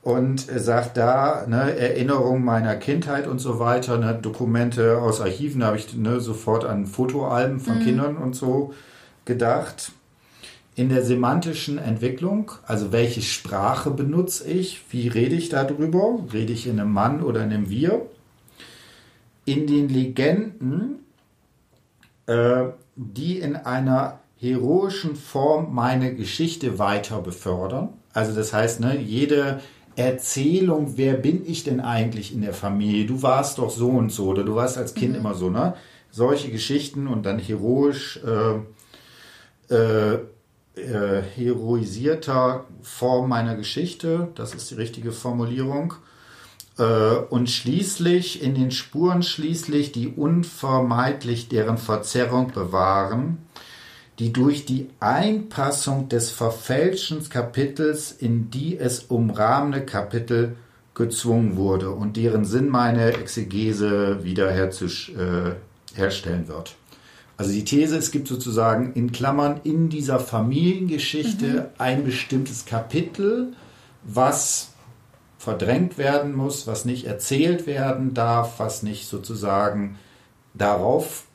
Und 0.04 0.50
er 0.50 0.60
sagt 0.60 0.98
da 0.98 1.48
ne, 1.48 1.76
Erinnerungen 1.76 2.46
meiner 2.46 2.76
Kindheit 2.76 3.28
und 3.28 3.40
so 3.40 3.60
weiter, 3.60 3.98
ne, 3.98 4.14
Dokumente 4.22 5.00
aus 5.02 5.20
Archiven, 5.20 5.62
da 5.62 5.68
habe 5.68 5.78
ich 5.78 5.96
ne, 5.96 6.20
sofort 6.20 6.64
an 6.64 6.86
Fotoalben 6.86 7.60
von 7.60 7.80
Kindern 7.80 8.16
und 8.16 8.36
so 8.36 8.76
gedacht. 9.26 9.92
In 10.76 10.90
der 10.90 11.04
semantischen 11.04 11.80
Entwicklung, 11.80 12.52
also 12.68 12.92
welche 12.92 13.24
Sprache 13.24 13.90
benutze 13.90 14.48
ich, 14.48 14.84
wie 14.92 15.08
rede 15.08 15.34
ich 15.34 15.50
darüber, 15.50 16.20
rede 16.32 16.54
ich 16.54 16.68
in 16.68 16.80
einem 16.80 16.92
Mann 16.92 17.24
oder 17.24 17.44
in 17.44 17.52
einem 17.52 17.70
Wir, 17.70 18.06
in 19.46 19.68
den 19.68 19.90
Legenden, 19.90 21.00
äh, 22.26 22.66
die 22.96 23.40
in 23.40 23.56
einer 23.56 24.20
heroischen 24.38 25.16
Form 25.16 25.74
meine 25.74 26.16
Geschichte 26.16 26.80
weiter 26.80 27.22
befördern. 27.22 27.90
Also 28.14 28.34
das 28.34 28.54
heißt, 28.54 28.80
ne, 28.80 29.00
jede 29.00 29.62
Erzählung, 29.96 30.98
wer 30.98 31.14
bin 31.14 31.44
ich 31.46 31.64
denn 31.64 31.80
eigentlich 31.80 32.34
in 32.34 32.42
der 32.42 32.54
Familie? 32.54 33.06
Du 33.06 33.22
warst 33.22 33.60
doch 33.60 33.70
so 33.70 33.90
und 33.90 34.12
so 34.12 34.28
oder 34.28 34.44
du 34.44 34.56
warst 34.56 34.78
als 34.78 34.94
Kind 34.94 35.16
immer 35.16 35.36
so, 35.36 35.50
ne? 35.50 35.76
solche 36.12 36.50
Geschichten 36.50 37.08
und 37.08 37.26
dann 37.26 37.40
heroisch 37.40 38.22
äh, 38.24 39.74
äh, 39.74 40.20
äh, 40.76 41.22
heroisierter 41.36 42.66
Form 42.82 43.30
meiner 43.30 43.56
Geschichte, 43.56 44.30
das 44.36 44.54
ist 44.54 44.72
die 44.72 44.76
richtige 44.76 45.12
Formulierung, 45.12 45.94
und 46.84 47.50
schließlich 47.50 48.44
in 48.44 48.56
den 48.56 48.72
Spuren 48.72 49.24
schließlich 49.24 49.92
die 49.92 50.10
unvermeidlich 50.10 51.48
deren 51.48 51.78
Verzerrung 51.78 52.52
bewahren, 52.52 53.38
die 54.20 54.34
durch 54.34 54.66
die 54.66 54.90
Einpassung 55.00 56.10
des 56.10 56.32
verfälschten 56.32 57.28
Kapitels 57.30 58.12
in 58.12 58.50
die 58.50 58.78
es 58.78 59.06
umrahmende 59.06 59.86
Kapitel 59.86 60.56
gezwungen 60.94 61.58
wurde 61.58 61.92
und 61.92 62.16
deren 62.18 62.46
Sinn 62.46 62.70
meine 62.70 63.14
Exegese 63.14 64.24
wieder 64.24 64.50
herstellen 64.52 66.46
äh, 66.46 66.48
wird. 66.48 66.76
Also 67.38 67.52
die 67.52 67.66
These, 67.66 67.98
es 67.98 68.12
gibt 68.12 68.30
sozusagen 68.30 68.94
in 68.94 69.12
Klammern 69.12 69.60
in 69.66 69.90
dieser 69.90 70.20
Familiengeschichte 70.20 71.46
mhm. 71.46 71.66
ein 71.78 72.06
bestimmtes 72.06 72.66
Kapitel, 72.66 73.54
was 74.04 74.70
verdrängt 75.46 75.98
werden 75.98 76.36
muss, 76.36 76.68
was 76.68 76.86
nicht 76.86 77.06
erzählt 77.06 77.68
werden 77.68 78.14
darf, 78.14 78.60
was 78.60 78.84
nicht 78.84 79.08
sozusagen 79.08 79.98
darauf 80.56 81.26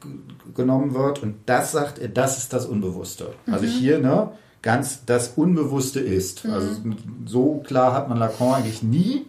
genommen 0.55 0.95
wird. 0.95 1.23
Und 1.23 1.37
das 1.47 1.73
sagt 1.73 1.99
er, 1.99 2.09
das 2.09 2.39
ist 2.39 2.53
das 2.53 2.67
Unbewusste. 2.67 3.33
Also 3.47 3.47
mhm. 3.47 3.55
Also 3.55 3.67
hier, 3.67 3.99
ne, 4.01 4.33
ganz 4.63 5.05
das 5.07 5.29
Unbewusste 5.37 6.01
ist. 6.01 6.45
Mhm. 6.45 6.53
Also 6.53 6.69
so 7.25 7.63
klar 7.65 7.95
hat 7.95 8.09
man 8.09 8.19
Lacan 8.19 8.55
eigentlich 8.55 8.83
nie. 8.83 9.27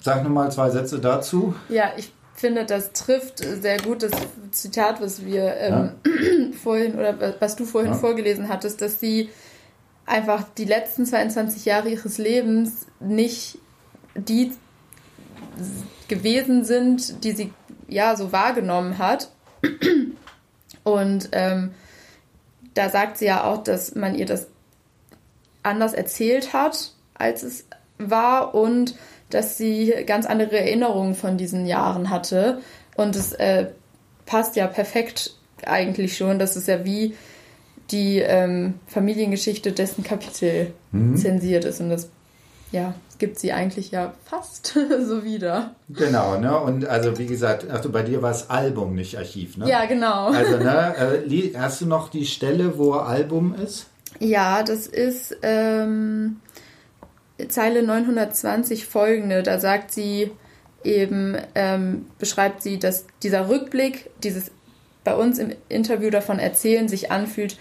Sag 0.00 0.22
nochmal 0.22 0.52
zwei 0.52 0.70
Sätze 0.70 0.98
dazu. 0.98 1.54
Ja, 1.70 1.92
ich 1.96 2.12
finde, 2.34 2.66
das 2.66 2.92
trifft 2.92 3.38
sehr 3.38 3.78
gut 3.78 4.02
das 4.02 4.12
Zitat, 4.52 5.00
was 5.00 5.24
wir 5.24 5.56
ähm, 5.56 5.90
ja. 6.06 6.52
vorhin 6.62 6.94
oder 6.94 7.34
was 7.40 7.56
du 7.56 7.64
vorhin 7.64 7.92
ja. 7.92 7.98
vorgelesen 7.98 8.48
hattest, 8.48 8.82
dass 8.82 9.00
sie 9.00 9.30
einfach 10.08 10.44
die 10.56 10.64
letzten 10.64 11.06
22 11.06 11.64
Jahre 11.64 11.90
ihres 11.90 12.18
Lebens 12.18 12.86
nicht 13.00 13.58
die 14.14 14.52
gewesen 16.08 16.64
sind, 16.64 17.24
die 17.24 17.32
sie 17.32 17.52
ja 17.88 18.16
so 18.16 18.32
wahrgenommen 18.32 18.98
hat. 18.98 19.30
Und 20.84 21.28
ähm, 21.32 21.74
da 22.74 22.88
sagt 22.88 23.18
sie 23.18 23.26
ja 23.26 23.44
auch, 23.44 23.62
dass 23.62 23.94
man 23.94 24.14
ihr 24.14 24.26
das 24.26 24.48
anders 25.62 25.92
erzählt 25.92 26.52
hat, 26.52 26.92
als 27.14 27.42
es 27.42 27.66
war 27.98 28.54
und 28.54 28.94
dass 29.30 29.58
sie 29.58 29.92
ganz 30.06 30.24
andere 30.24 30.58
Erinnerungen 30.58 31.14
von 31.14 31.36
diesen 31.36 31.66
Jahren 31.66 32.08
hatte. 32.08 32.62
Und 32.96 33.16
es 33.16 33.32
äh, 33.34 33.66
passt 34.24 34.56
ja 34.56 34.66
perfekt 34.66 35.34
eigentlich 35.66 36.16
schon. 36.16 36.38
Das 36.38 36.56
ist 36.56 36.68
ja 36.68 36.84
wie 36.84 37.14
die 37.90 38.18
ähm, 38.18 38.74
Familiengeschichte, 38.86 39.72
dessen 39.72 40.04
Kapitel 40.04 40.72
mhm. 40.92 41.16
zensiert 41.16 41.64
ist. 41.64 41.80
Und 41.80 41.90
das 41.90 42.10
ja, 42.70 42.94
gibt 43.18 43.38
sie 43.38 43.52
eigentlich 43.52 43.90
ja 43.90 44.12
fast 44.24 44.66
so 45.06 45.24
wieder. 45.24 45.74
Genau, 45.88 46.38
ne? 46.38 46.58
Und 46.58 46.86
also 46.86 47.18
wie 47.18 47.26
gesagt, 47.26 47.68
also 47.70 47.90
bei 47.90 48.02
dir 48.02 48.22
war 48.22 48.30
es 48.30 48.50
Album, 48.50 48.94
nicht 48.94 49.16
Archiv, 49.16 49.56
ne? 49.56 49.68
Ja, 49.68 49.86
genau. 49.86 50.28
Also, 50.28 50.58
ne, 50.58 51.24
äh, 51.30 51.52
hast 51.56 51.80
du 51.80 51.86
noch 51.86 52.10
die 52.10 52.26
Stelle, 52.26 52.78
wo 52.78 52.92
Album 52.92 53.54
ist? 53.54 53.86
Ja, 54.20 54.62
das 54.62 54.86
ist 54.86 55.36
ähm, 55.42 56.40
Zeile 57.48 57.82
920 57.82 58.86
folgende. 58.86 59.42
Da 59.42 59.58
sagt 59.60 59.92
sie 59.92 60.30
eben, 60.84 61.36
ähm, 61.54 62.06
beschreibt 62.18 62.62
sie, 62.62 62.78
dass 62.78 63.06
dieser 63.22 63.48
Rückblick, 63.48 64.10
dieses 64.22 64.50
bei 65.08 65.16
uns 65.16 65.38
im 65.38 65.52
Interview 65.70 66.10
davon 66.10 66.38
erzählen, 66.38 66.86
sich 66.86 67.10
anfühlt 67.10 67.56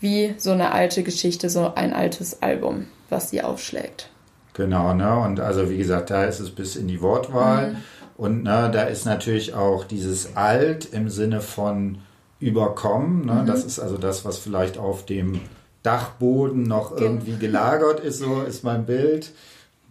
wie 0.00 0.34
so 0.36 0.50
eine 0.50 0.72
alte 0.72 1.02
Geschichte, 1.02 1.48
so 1.48 1.72
ein 1.74 1.94
altes 1.94 2.42
Album, 2.42 2.88
was 3.08 3.30
sie 3.30 3.42
aufschlägt. 3.42 4.10
Genau, 4.52 4.92
ne? 4.92 5.18
Und 5.18 5.40
also 5.40 5.70
wie 5.70 5.78
gesagt, 5.78 6.10
da 6.10 6.24
ist 6.24 6.40
es 6.40 6.50
bis 6.50 6.76
in 6.76 6.88
die 6.88 7.00
Wortwahl. 7.00 7.70
Mhm. 7.70 7.76
Und 8.18 8.42
ne, 8.42 8.70
da 8.70 8.82
ist 8.82 9.06
natürlich 9.06 9.54
auch 9.54 9.84
dieses 9.84 10.36
Alt 10.36 10.92
im 10.92 11.08
Sinne 11.08 11.40
von 11.40 11.98
überkommen. 12.38 13.24
Ne? 13.24 13.32
Mhm. 13.32 13.46
Das 13.46 13.64
ist 13.64 13.78
also 13.78 13.96
das, 13.96 14.26
was 14.26 14.36
vielleicht 14.36 14.76
auf 14.76 15.06
dem 15.06 15.40
Dachboden 15.82 16.64
noch 16.64 16.94
irgendwie 16.94 17.38
gelagert 17.38 18.00
ist, 18.00 18.18
so 18.18 18.42
ist 18.42 18.62
mein 18.62 18.84
Bild. 18.84 19.32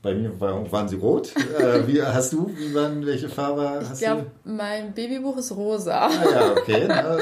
Bei 0.01 0.13
mir 0.13 0.39
waren 0.39 0.87
sie 0.87 0.95
rot. 0.95 1.33
äh, 1.35 1.85
wie 1.87 2.01
hast 2.01 2.33
du? 2.33 2.49
Wie 2.55 2.73
waren, 2.73 3.05
welche 3.05 3.27
Farbe 3.27 3.81
hast 3.81 4.01
ich 4.01 4.07
glaub, 4.07 4.19
du? 4.43 4.49
Mein 4.51 4.93
Babybuch 4.93 5.37
ist 5.37 5.51
rosa. 5.55 6.07
Ah, 6.07 6.11
ja, 6.31 6.51
okay. 6.51 6.87
ne? 6.87 7.19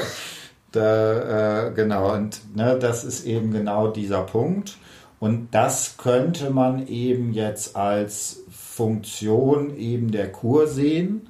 da, 0.72 1.66
äh, 1.68 1.72
genau, 1.72 2.14
und 2.14 2.40
ne, 2.54 2.78
das 2.78 3.04
ist 3.04 3.26
eben 3.26 3.52
genau 3.52 3.88
dieser 3.88 4.22
Punkt. 4.22 4.76
Und 5.20 5.48
das 5.50 5.96
könnte 5.96 6.50
man 6.50 6.86
eben 6.86 7.32
jetzt 7.32 7.74
als 7.74 8.42
Funktion 8.50 9.76
eben 9.76 10.12
der 10.12 10.30
Kur 10.30 10.68
sehen, 10.68 11.28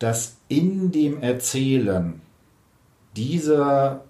dass 0.00 0.36
in 0.48 0.90
dem 0.90 1.22
Erzählen 1.22 2.20
dieser, 3.16 4.04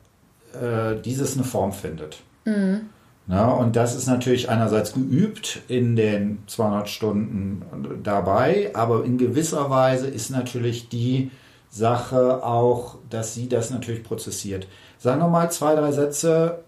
äh, 0.54 0.96
dieses 1.02 1.34
eine 1.34 1.44
Form 1.44 1.72
findet. 1.72 2.22
Mhm. 2.46 2.88
Na, 3.30 3.50
und 3.50 3.76
das 3.76 3.94
ist 3.94 4.06
natürlich 4.06 4.48
einerseits 4.48 4.94
geübt 4.94 5.60
in 5.68 5.96
den 5.96 6.38
200 6.46 6.88
Stunden 6.88 7.62
dabei, 8.02 8.70
aber 8.72 9.04
in 9.04 9.18
gewisser 9.18 9.68
Weise 9.68 10.06
ist 10.06 10.30
natürlich 10.30 10.88
die 10.88 11.30
Sache 11.70 12.42
auch, 12.42 12.96
dass 13.10 13.34
sie 13.34 13.46
das 13.46 13.68
natürlich 13.68 14.02
prozessiert. 14.02 14.66
Sag 14.98 15.18
nochmal 15.18 15.52
zwei, 15.52 15.74
drei 15.74 15.92
Sätze. 15.92 16.60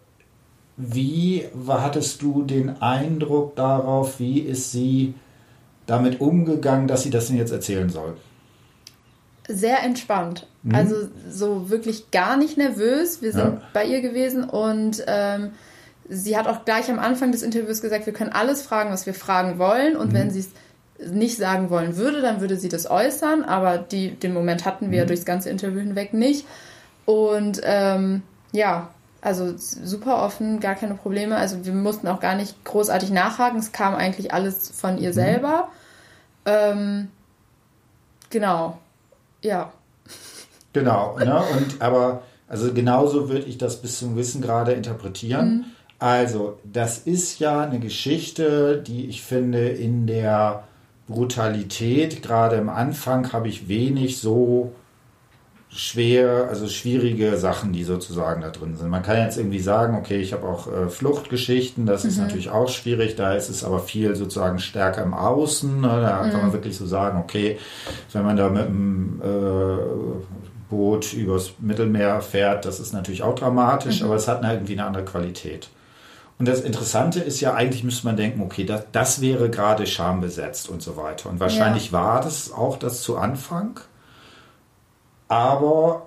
Wie 0.77 1.47
hattest 1.67 2.21
du 2.21 2.43
den 2.43 2.83
Eindruck 2.83 3.57
darauf, 3.57 4.21
wie 4.21 4.41
ist 4.41 4.71
sie 4.71 5.15
damit 5.87 6.21
umgegangen, 6.21 6.89
dass 6.89 7.03
sie 7.03 7.11
das 7.11 7.29
denn 7.29 7.39
jetzt 7.39 7.53
erzählen 7.53 7.89
soll? 7.89 8.19
Sehr 9.49 9.83
entspannt. 9.83 10.47
Mhm. 10.63 10.75
Also 10.75 10.95
so 11.31 11.71
wirklich 11.71 12.11
gar 12.11 12.37
nicht 12.37 12.59
nervös. 12.59 13.23
Wir 13.23 13.33
sind 13.33 13.55
ja. 13.55 13.63
bei 13.73 13.87
ihr 13.87 14.03
gewesen 14.03 14.45
und 14.45 15.03
ähm, 15.07 15.53
sie 16.11 16.37
hat 16.37 16.49
auch 16.49 16.65
gleich 16.65 16.91
am 16.91 16.99
Anfang 16.99 17.33
des 17.33 17.43
Interviews 17.43 17.81
gesagt, 17.81 18.05
wir 18.05 18.13
können 18.13 18.33
alles 18.33 18.63
fragen, 18.63 18.91
was 18.91 19.07
wir 19.07 19.15
fragen 19.15 19.59
wollen. 19.59 19.97
Und 19.97 20.09
mhm. 20.09 20.17
wenn 20.17 20.31
sie 20.31 20.41
es 20.41 20.51
nicht 21.11 21.39
sagen 21.39 21.71
wollen 21.71 21.97
würde, 21.97 22.21
dann 22.21 22.41
würde 22.41 22.57
sie 22.57 22.69
das 22.69 22.91
äußern. 22.91 23.45
Aber 23.45 23.79
die, 23.79 24.11
den 24.11 24.35
Moment 24.35 24.67
hatten 24.67 24.91
wir 24.91 25.05
mhm. 25.05 25.09
durchs 25.09 25.25
ganze 25.25 25.49
Interview 25.49 25.81
hinweg 25.81 26.13
nicht. 26.13 26.47
Und 27.07 27.61
ähm, 27.63 28.23
ja, 28.53 28.91
also 29.23 29.55
super 29.57 30.23
offen, 30.23 30.61
gar 30.61 30.75
keine 30.75 30.95
Probleme. 30.95 31.37
Also 31.37 31.65
wir 31.65 31.73
mussten 31.73 32.09
auch 32.09 32.21
gar 32.21 32.35
nicht 32.35 32.65
großartig 32.65 33.11
nachhaken. 33.11 33.59
Es 33.59 33.73
kam 33.73 33.95
eigentlich 33.95 34.35
alles 34.35 34.71
von 34.71 34.99
ihr 34.99 35.11
mhm. 35.11 35.15
selber. 35.15 35.69
Ähm, 36.45 37.09
genau. 38.31 38.79
Ja. 39.43 39.73
Genau, 40.73 41.19
ne? 41.19 41.43
Und 41.57 41.81
aber, 41.81 42.23
also 42.49 42.73
genauso 42.73 43.29
würde 43.29 43.45
ich 43.45 43.59
das 43.59 43.81
bis 43.81 43.99
zum 43.99 44.17
Wissen 44.17 44.43
gerade 44.43 44.73
interpretieren. 44.73 45.67
Also, 46.01 46.59
das 46.65 46.99
ist 46.99 47.41
ja 47.41 47.61
eine 47.61 47.79
Geschichte, 47.79 48.83
die 48.85 49.07
ich 49.07 49.23
finde 49.23 49.69
in 49.69 50.07
der 50.07 50.65
Brutalität, 51.07 52.23
gerade 52.23 52.57
am 52.59 52.71
Anfang 52.71 53.33
habe 53.35 53.49
ich 53.49 53.69
wenig 53.69 54.19
so 54.19 54.73
schwer, 55.69 56.47
also 56.49 56.69
schwierige 56.69 57.37
Sachen, 57.37 57.75
die 57.75 57.85
sozusagen 57.85 58.41
da 58.41 58.49
drin 58.49 58.77
sind. 58.77 58.89
Man 58.89 59.03
kann 59.03 59.19
jetzt 59.19 59.37
irgendwie 59.37 59.61
sagen, 59.61 59.95
okay, 59.95 60.17
ich 60.17 60.33
habe 60.33 60.47
auch 60.47 60.73
äh, 60.73 60.89
Fluchtgeschichten, 60.89 61.85
das 61.85 62.05
mhm. 62.05 62.11
ist 62.11 62.19
natürlich 62.19 62.51
auch 62.51 62.69
schwierig, 62.69 63.17
da 63.17 63.35
ist 63.35 63.51
es 63.51 63.63
aber 63.63 63.79
viel 63.79 64.17
sozusagen 64.17 64.59
stärker 64.59 65.03
im 65.03 65.13
Außen. 65.13 65.83
Ne? 65.83 65.87
Da 65.87 66.23
mhm. 66.23 66.31
kann 66.31 66.41
man 66.41 66.49
mhm. 66.49 66.55
wirklich 66.55 66.77
so 66.77 66.87
sagen, 66.87 67.19
okay, 67.19 67.59
wenn 68.13 68.25
man 68.25 68.37
da 68.37 68.49
mit 68.49 68.67
dem 68.67 69.21
äh, 69.23 69.77
Boot 70.71 71.13
übers 71.13 71.53
Mittelmeer 71.59 72.23
fährt, 72.23 72.65
das 72.65 72.81
ist 72.81 72.93
natürlich 72.93 73.23
auch 73.23 73.35
dramatisch, 73.35 74.01
mhm. 74.01 74.07
aber 74.07 74.17
es 74.17 74.29
hat 74.29 74.43
irgendwie 74.43 74.73
eine 74.73 74.87
andere 74.87 75.05
Qualität. 75.05 75.69
Und 76.41 76.49
das 76.49 76.63
Interessante 76.63 77.21
ist 77.21 77.41
ja, 77.41 77.53
eigentlich 77.53 77.85
müsste 77.85 78.07
man 78.07 78.17
denken, 78.17 78.41
okay, 78.41 78.65
das, 78.65 78.87
das 78.93 79.21
wäre 79.21 79.51
gerade 79.51 79.87
schambesetzt 79.87 80.71
und 80.71 80.81
so 80.81 80.97
weiter. 80.97 81.29
Und 81.29 81.39
wahrscheinlich 81.39 81.89
ja. 81.89 81.93
war 81.93 82.23
das 82.23 82.51
auch 82.51 82.79
das 82.79 83.03
zu 83.03 83.19
Anfang. 83.19 83.79
Aber 85.29 86.07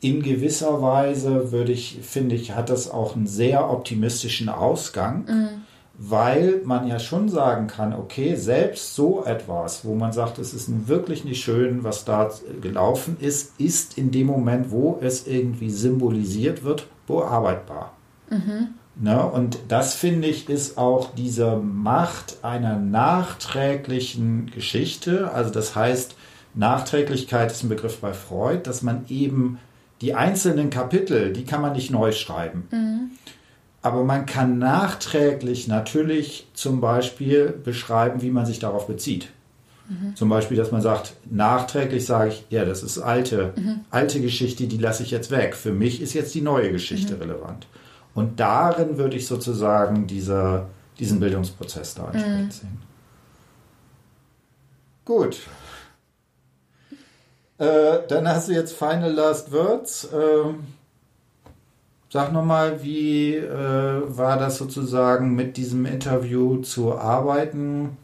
in 0.00 0.24
gewisser 0.24 0.82
Weise 0.82 1.52
würde 1.52 1.70
ich, 1.70 2.00
finde 2.02 2.34
ich, 2.34 2.56
hat 2.56 2.68
das 2.68 2.90
auch 2.90 3.14
einen 3.14 3.28
sehr 3.28 3.70
optimistischen 3.70 4.48
Ausgang, 4.48 5.24
mhm. 5.28 5.48
weil 5.96 6.62
man 6.64 6.88
ja 6.88 6.98
schon 6.98 7.28
sagen 7.28 7.68
kann, 7.68 7.94
okay, 7.94 8.34
selbst 8.34 8.96
so 8.96 9.24
etwas, 9.24 9.84
wo 9.84 9.94
man 9.94 10.12
sagt, 10.12 10.40
es 10.40 10.52
ist 10.52 10.88
wirklich 10.88 11.24
nicht 11.24 11.44
schön, 11.44 11.84
was 11.84 12.04
da 12.04 12.28
gelaufen 12.60 13.18
ist, 13.20 13.52
ist 13.60 13.96
in 13.96 14.10
dem 14.10 14.26
Moment, 14.26 14.72
wo 14.72 14.98
es 15.00 15.28
irgendwie 15.28 15.70
symbolisiert 15.70 16.64
wird, 16.64 16.88
bearbeitbar. 17.06 17.92
Mhm. 18.30 18.74
Ne? 18.96 19.24
Und 19.24 19.58
das 19.68 19.94
finde 19.94 20.28
ich 20.28 20.48
ist 20.48 20.76
auch 20.76 21.14
diese 21.14 21.56
Macht 21.56 22.38
einer 22.42 22.76
nachträglichen 22.76 24.50
Geschichte. 24.50 25.32
Also 25.32 25.50
das 25.50 25.74
heißt, 25.74 26.16
Nachträglichkeit 26.54 27.50
ist 27.52 27.62
ein 27.62 27.68
Begriff 27.68 28.00
bei 28.00 28.12
Freud, 28.12 28.62
dass 28.64 28.82
man 28.82 29.04
eben 29.08 29.58
die 30.00 30.14
einzelnen 30.14 30.70
Kapitel, 30.70 31.32
die 31.32 31.44
kann 31.44 31.60
man 31.60 31.74
nicht 31.74 31.90
neu 31.90 32.12
schreiben. 32.12 32.68
Mhm. 32.70 33.10
Aber 33.82 34.04
man 34.04 34.26
kann 34.26 34.58
nachträglich 34.58 35.68
natürlich 35.68 36.46
zum 36.52 36.80
Beispiel 36.80 37.48
beschreiben, 37.48 38.20
wie 38.20 38.30
man 38.30 38.44
sich 38.44 38.58
darauf 38.58 38.86
bezieht. 38.86 39.28
Mhm. 39.88 40.14
Zum 40.16 40.28
Beispiel, 40.28 40.56
dass 40.56 40.70
man 40.70 40.82
sagt, 40.82 41.14
nachträglich 41.30 42.04
sage 42.04 42.30
ich, 42.30 42.44
ja, 42.50 42.64
das 42.64 42.82
ist 42.82 42.98
alte, 42.98 43.54
mhm. 43.56 43.80
alte 43.90 44.20
Geschichte, 44.20 44.66
die 44.66 44.76
lasse 44.76 45.02
ich 45.02 45.10
jetzt 45.10 45.30
weg. 45.30 45.56
Für 45.56 45.72
mich 45.72 46.02
ist 46.02 46.12
jetzt 46.12 46.34
die 46.34 46.42
neue 46.42 46.72
Geschichte 46.72 47.14
mhm. 47.14 47.22
relevant. 47.22 47.66
Und 48.20 48.38
darin 48.38 48.98
würde 48.98 49.16
ich 49.16 49.26
sozusagen 49.26 50.06
dieser, 50.06 50.66
diesen 50.98 51.20
Bildungsprozess 51.20 51.94
da 51.94 52.04
entsprechend 52.04 52.46
mhm. 52.46 52.50
sehen. 52.50 52.82
Gut. 55.06 55.40
Äh, 57.58 58.06
dann 58.08 58.28
hast 58.28 58.48
du 58.48 58.52
jetzt 58.52 58.76
Final 58.76 59.12
Last 59.12 59.52
Words. 59.52 60.08
Ähm, 60.12 60.64
sag 62.10 62.32
nochmal, 62.32 62.82
wie 62.82 63.36
äh, 63.36 64.02
war 64.06 64.38
das 64.38 64.58
sozusagen 64.58 65.34
mit 65.34 65.56
diesem 65.56 65.86
Interview 65.86 66.58
zu 66.58 66.96
arbeiten? 66.96 67.96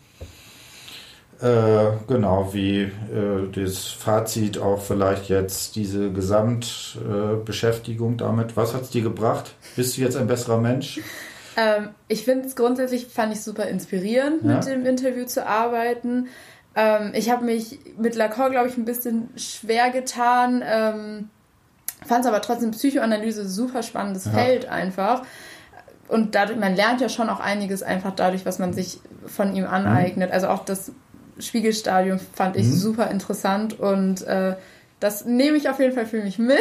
Äh, 1.41 1.93
genau, 2.07 2.55
wie 2.55 2.83
äh, 2.83 3.51
das 3.55 3.87
Fazit 3.87 4.59
auch 4.59 4.81
vielleicht 4.81 5.29
jetzt 5.29 5.75
diese 5.77 6.11
Gesamtbeschäftigung 6.11 8.15
äh, 8.15 8.19
damit. 8.19 8.57
Was 8.57 8.75
hat 8.75 8.83
es 8.83 8.91
dir 8.91 9.03
gebracht? 9.03 9.55
Bist 9.77 9.97
du 9.97 10.01
jetzt 10.01 10.17
ein 10.17 10.27
besserer 10.27 10.59
Mensch? 10.59 11.01
Ähm, 11.57 11.91
ich 12.09 12.25
finde 12.25 12.47
es 12.47 12.57
grundsätzlich, 12.57 13.07
fand 13.07 13.35
ich 13.35 13.43
super 13.43 13.67
inspirierend, 13.67 14.45
ja. 14.45 14.57
mit 14.57 14.67
dem 14.67 14.87
Interview 14.87 15.27
zu 15.27 15.47
arbeiten. 15.47 16.29
Ähm, 16.75 17.13
ich 17.15 17.31
habe 17.31 17.45
mich 17.45 17.79
mit 17.99 18.15
Lacan, 18.15 18.51
glaube 18.51 18.69
ich, 18.69 18.77
ein 18.77 18.85
bisschen 18.85 19.29
schwer 19.37 19.91
getan. 19.91 20.63
Ähm, 20.67 21.31
Fand 22.05 22.25
es 22.25 22.29
aber 22.29 22.43
trotzdem 22.43 22.73
Psychoanalyse 22.73 23.49
super 23.49 23.83
spannendes 23.83 24.27
ja. 24.27 24.33
Feld 24.33 24.69
einfach. 24.69 25.23
Und 26.09 26.35
dadurch, 26.35 26.59
man 26.59 26.77
lernt 26.77 27.01
ja 27.01 27.09
schon 27.09 27.29
auch 27.29 27.41
einiges 27.41 27.83
einfach 27.83 28.15
dadurch, 28.15 28.47
was 28.47 28.59
man 28.59 28.73
sich 28.73 29.01
von 29.27 29.57
ihm 29.57 29.67
aneignet. 29.67 30.29
Mhm. 30.29 30.35
Also 30.35 30.49
auch 30.49 30.65
das 30.65 30.93
Spiegelstadium 31.39 32.19
fand 32.19 32.57
ich 32.57 32.67
mhm. 32.67 32.73
super 32.73 33.11
interessant 33.11 33.79
und 33.79 34.23
äh, 34.23 34.57
das 35.01 35.25
nehme 35.25 35.57
ich 35.57 35.69
auf 35.69 35.79
jeden 35.79 35.95
Fall 35.95 36.07
für 36.07 36.23
mich 36.23 36.39
mit 36.41 36.57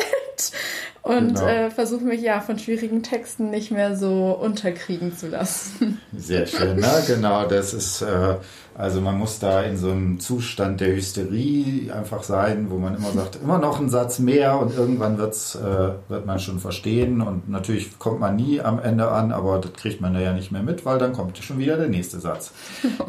und 1.06 1.36
genau. 1.36 1.46
äh, 1.46 1.70
versuche 1.72 2.04
mich 2.04 2.22
ja 2.22 2.42
von 2.42 2.58
schwierigen 2.58 3.04
Texten 3.04 3.50
nicht 3.52 3.72
mehr 3.72 3.96
so 3.96 4.32
unterkriegen 4.32 5.16
zu 5.16 5.28
lassen. 5.28 6.02
Sehr 6.18 6.48
schön, 6.48 6.78
ne? 6.78 7.04
genau. 7.08 7.46
Das 7.46 7.74
ist 7.74 8.02
äh, 8.02 8.36
also 8.78 9.00
man 9.00 9.18
muss 9.18 9.40
da 9.40 9.62
in 9.62 9.78
so 9.78 9.90
einem 9.90 10.20
Zustand 10.20 10.82
der 10.82 10.94
Hysterie 10.94 11.94
einfach 11.94 12.24
sein, 12.24 12.70
wo 12.70 12.78
man 12.78 12.94
immer 12.96 13.12
sagt, 13.14 13.38
immer 13.42 13.58
noch 13.58 13.80
einen 13.80 13.90
Satz 13.90 14.20
mehr 14.20 14.60
und 14.60 14.76
irgendwann 14.76 15.18
wird's, 15.18 15.56
äh, 15.56 15.94
wird 16.10 16.26
man 16.26 16.40
schon 16.40 16.60
verstehen 16.60 17.22
und 17.22 17.50
natürlich 17.50 17.98
kommt 18.00 18.20
man 18.20 18.36
nie 18.36 18.60
am 18.60 18.80
Ende 18.80 19.08
an, 19.08 19.32
aber 19.32 19.60
das 19.60 19.72
kriegt 19.74 20.02
man 20.02 20.14
da 20.14 20.20
ja 20.20 20.34
nicht 20.34 20.52
mehr 20.52 20.62
mit, 20.62 20.86
weil 20.86 20.98
dann 20.98 21.14
kommt 21.14 21.38
schon 21.38 21.58
wieder 21.58 21.78
der 21.78 21.88
nächste 21.88 22.20
Satz. 22.20 22.52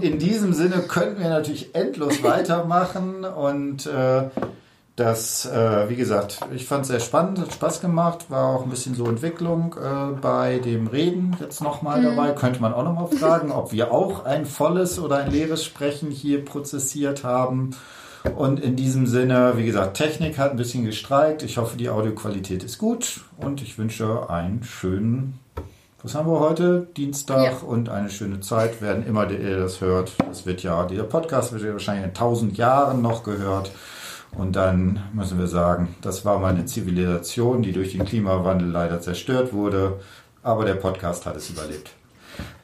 In 0.01 0.21
diesem 0.21 0.53
Sinne 0.53 0.83
könnten 0.87 1.21
wir 1.21 1.31
natürlich 1.31 1.75
endlos 1.75 2.23
weitermachen 2.23 3.25
und 3.25 3.87
äh, 3.87 4.29
das, 4.97 5.45
äh, 5.45 5.91
wie 5.91 5.97
gesagt, 5.97 6.41
ich 6.55 6.65
fand 6.65 6.83
es 6.83 6.89
sehr 6.89 7.01
spannend, 7.01 7.39
hat 7.39 7.53
Spaß 7.53 7.83
gemacht, 7.83 8.31
war 8.31 8.47
auch 8.47 8.63
ein 8.63 8.71
bisschen 8.71 8.95
so 8.95 9.05
Entwicklung 9.05 9.75
äh, 9.75 10.19
bei 10.19 10.59
dem 10.59 10.87
Reden 10.87 11.37
jetzt 11.39 11.61
nochmal 11.61 12.01
mhm. 12.01 12.05
dabei. 12.05 12.33
Könnte 12.33 12.63
man 12.63 12.73
auch 12.73 12.83
nochmal 12.83 13.09
fragen, 13.09 13.53
ob 13.53 13.73
wir 13.73 13.93
auch 13.93 14.25
ein 14.25 14.47
volles 14.47 14.99
oder 14.99 15.19
ein 15.19 15.31
leeres 15.31 15.65
Sprechen 15.65 16.11
hier 16.11 16.43
prozessiert 16.43 17.25
haben. 17.25 17.77
Und 18.37 18.59
in 18.59 18.75
diesem 18.75 19.07
Sinne, 19.07 19.53
wie 19.57 19.67
gesagt, 19.67 19.99
Technik 19.99 20.39
hat 20.39 20.53
ein 20.53 20.57
bisschen 20.57 20.85
gestreikt. 20.85 21.43
Ich 21.43 21.59
hoffe, 21.59 21.77
die 21.77 21.91
Audioqualität 21.91 22.65
ist 22.65 22.79
gut 22.79 23.21
und 23.37 23.61
ich 23.63 23.79
wünsche 23.79 24.31
einen 24.31 24.65
schönen, 24.65 25.39
was 26.03 26.15
haben 26.15 26.29
wir 26.31 26.41
heute? 26.41 26.87
Dienstag 26.97 27.45
ja. 27.45 27.69
und 27.69 27.89
eine 27.89 28.11
schöne 28.11 28.41
Zeit. 28.41 28.81
Werden 28.81 29.05
immer, 29.07 29.27
der 29.27 29.41
ihr 29.41 29.59
das 29.59 29.81
hört. 29.81 30.13
Es 30.31 30.47
wird 30.47 30.63
ja, 30.63 30.87
dieser 30.87 31.05
Podcast 31.05 31.53
wird 31.53 31.63
ja 31.63 31.73
wahrscheinlich 31.73 32.07
in 32.07 32.15
tausend 32.15 32.57
Jahren 32.57 33.03
noch 33.03 33.25
gehört. 33.25 33.71
Und 34.33 34.55
dann 34.57 35.03
müssen 35.13 35.39
wir 35.39 35.47
sagen, 35.47 35.95
das 36.03 36.25
war 36.25 36.39
mal 36.39 36.55
eine 36.55 36.67
Zivilisation, 36.67 37.63
die 37.63 37.73
durch 37.73 37.93
den 37.93 38.05
Klimawandel 38.05 38.69
leider 38.69 39.01
zerstört 39.01 39.53
wurde. 39.53 40.01
Aber 40.43 40.65
der 40.65 40.75
Podcast 40.75 41.27
hat 41.27 41.37
es 41.37 41.51
überlebt. 41.51 41.91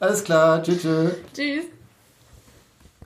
Alles 0.00 0.22
klar, 0.22 0.62
tschüss. 0.62 0.82
Tschüss. 1.34 1.64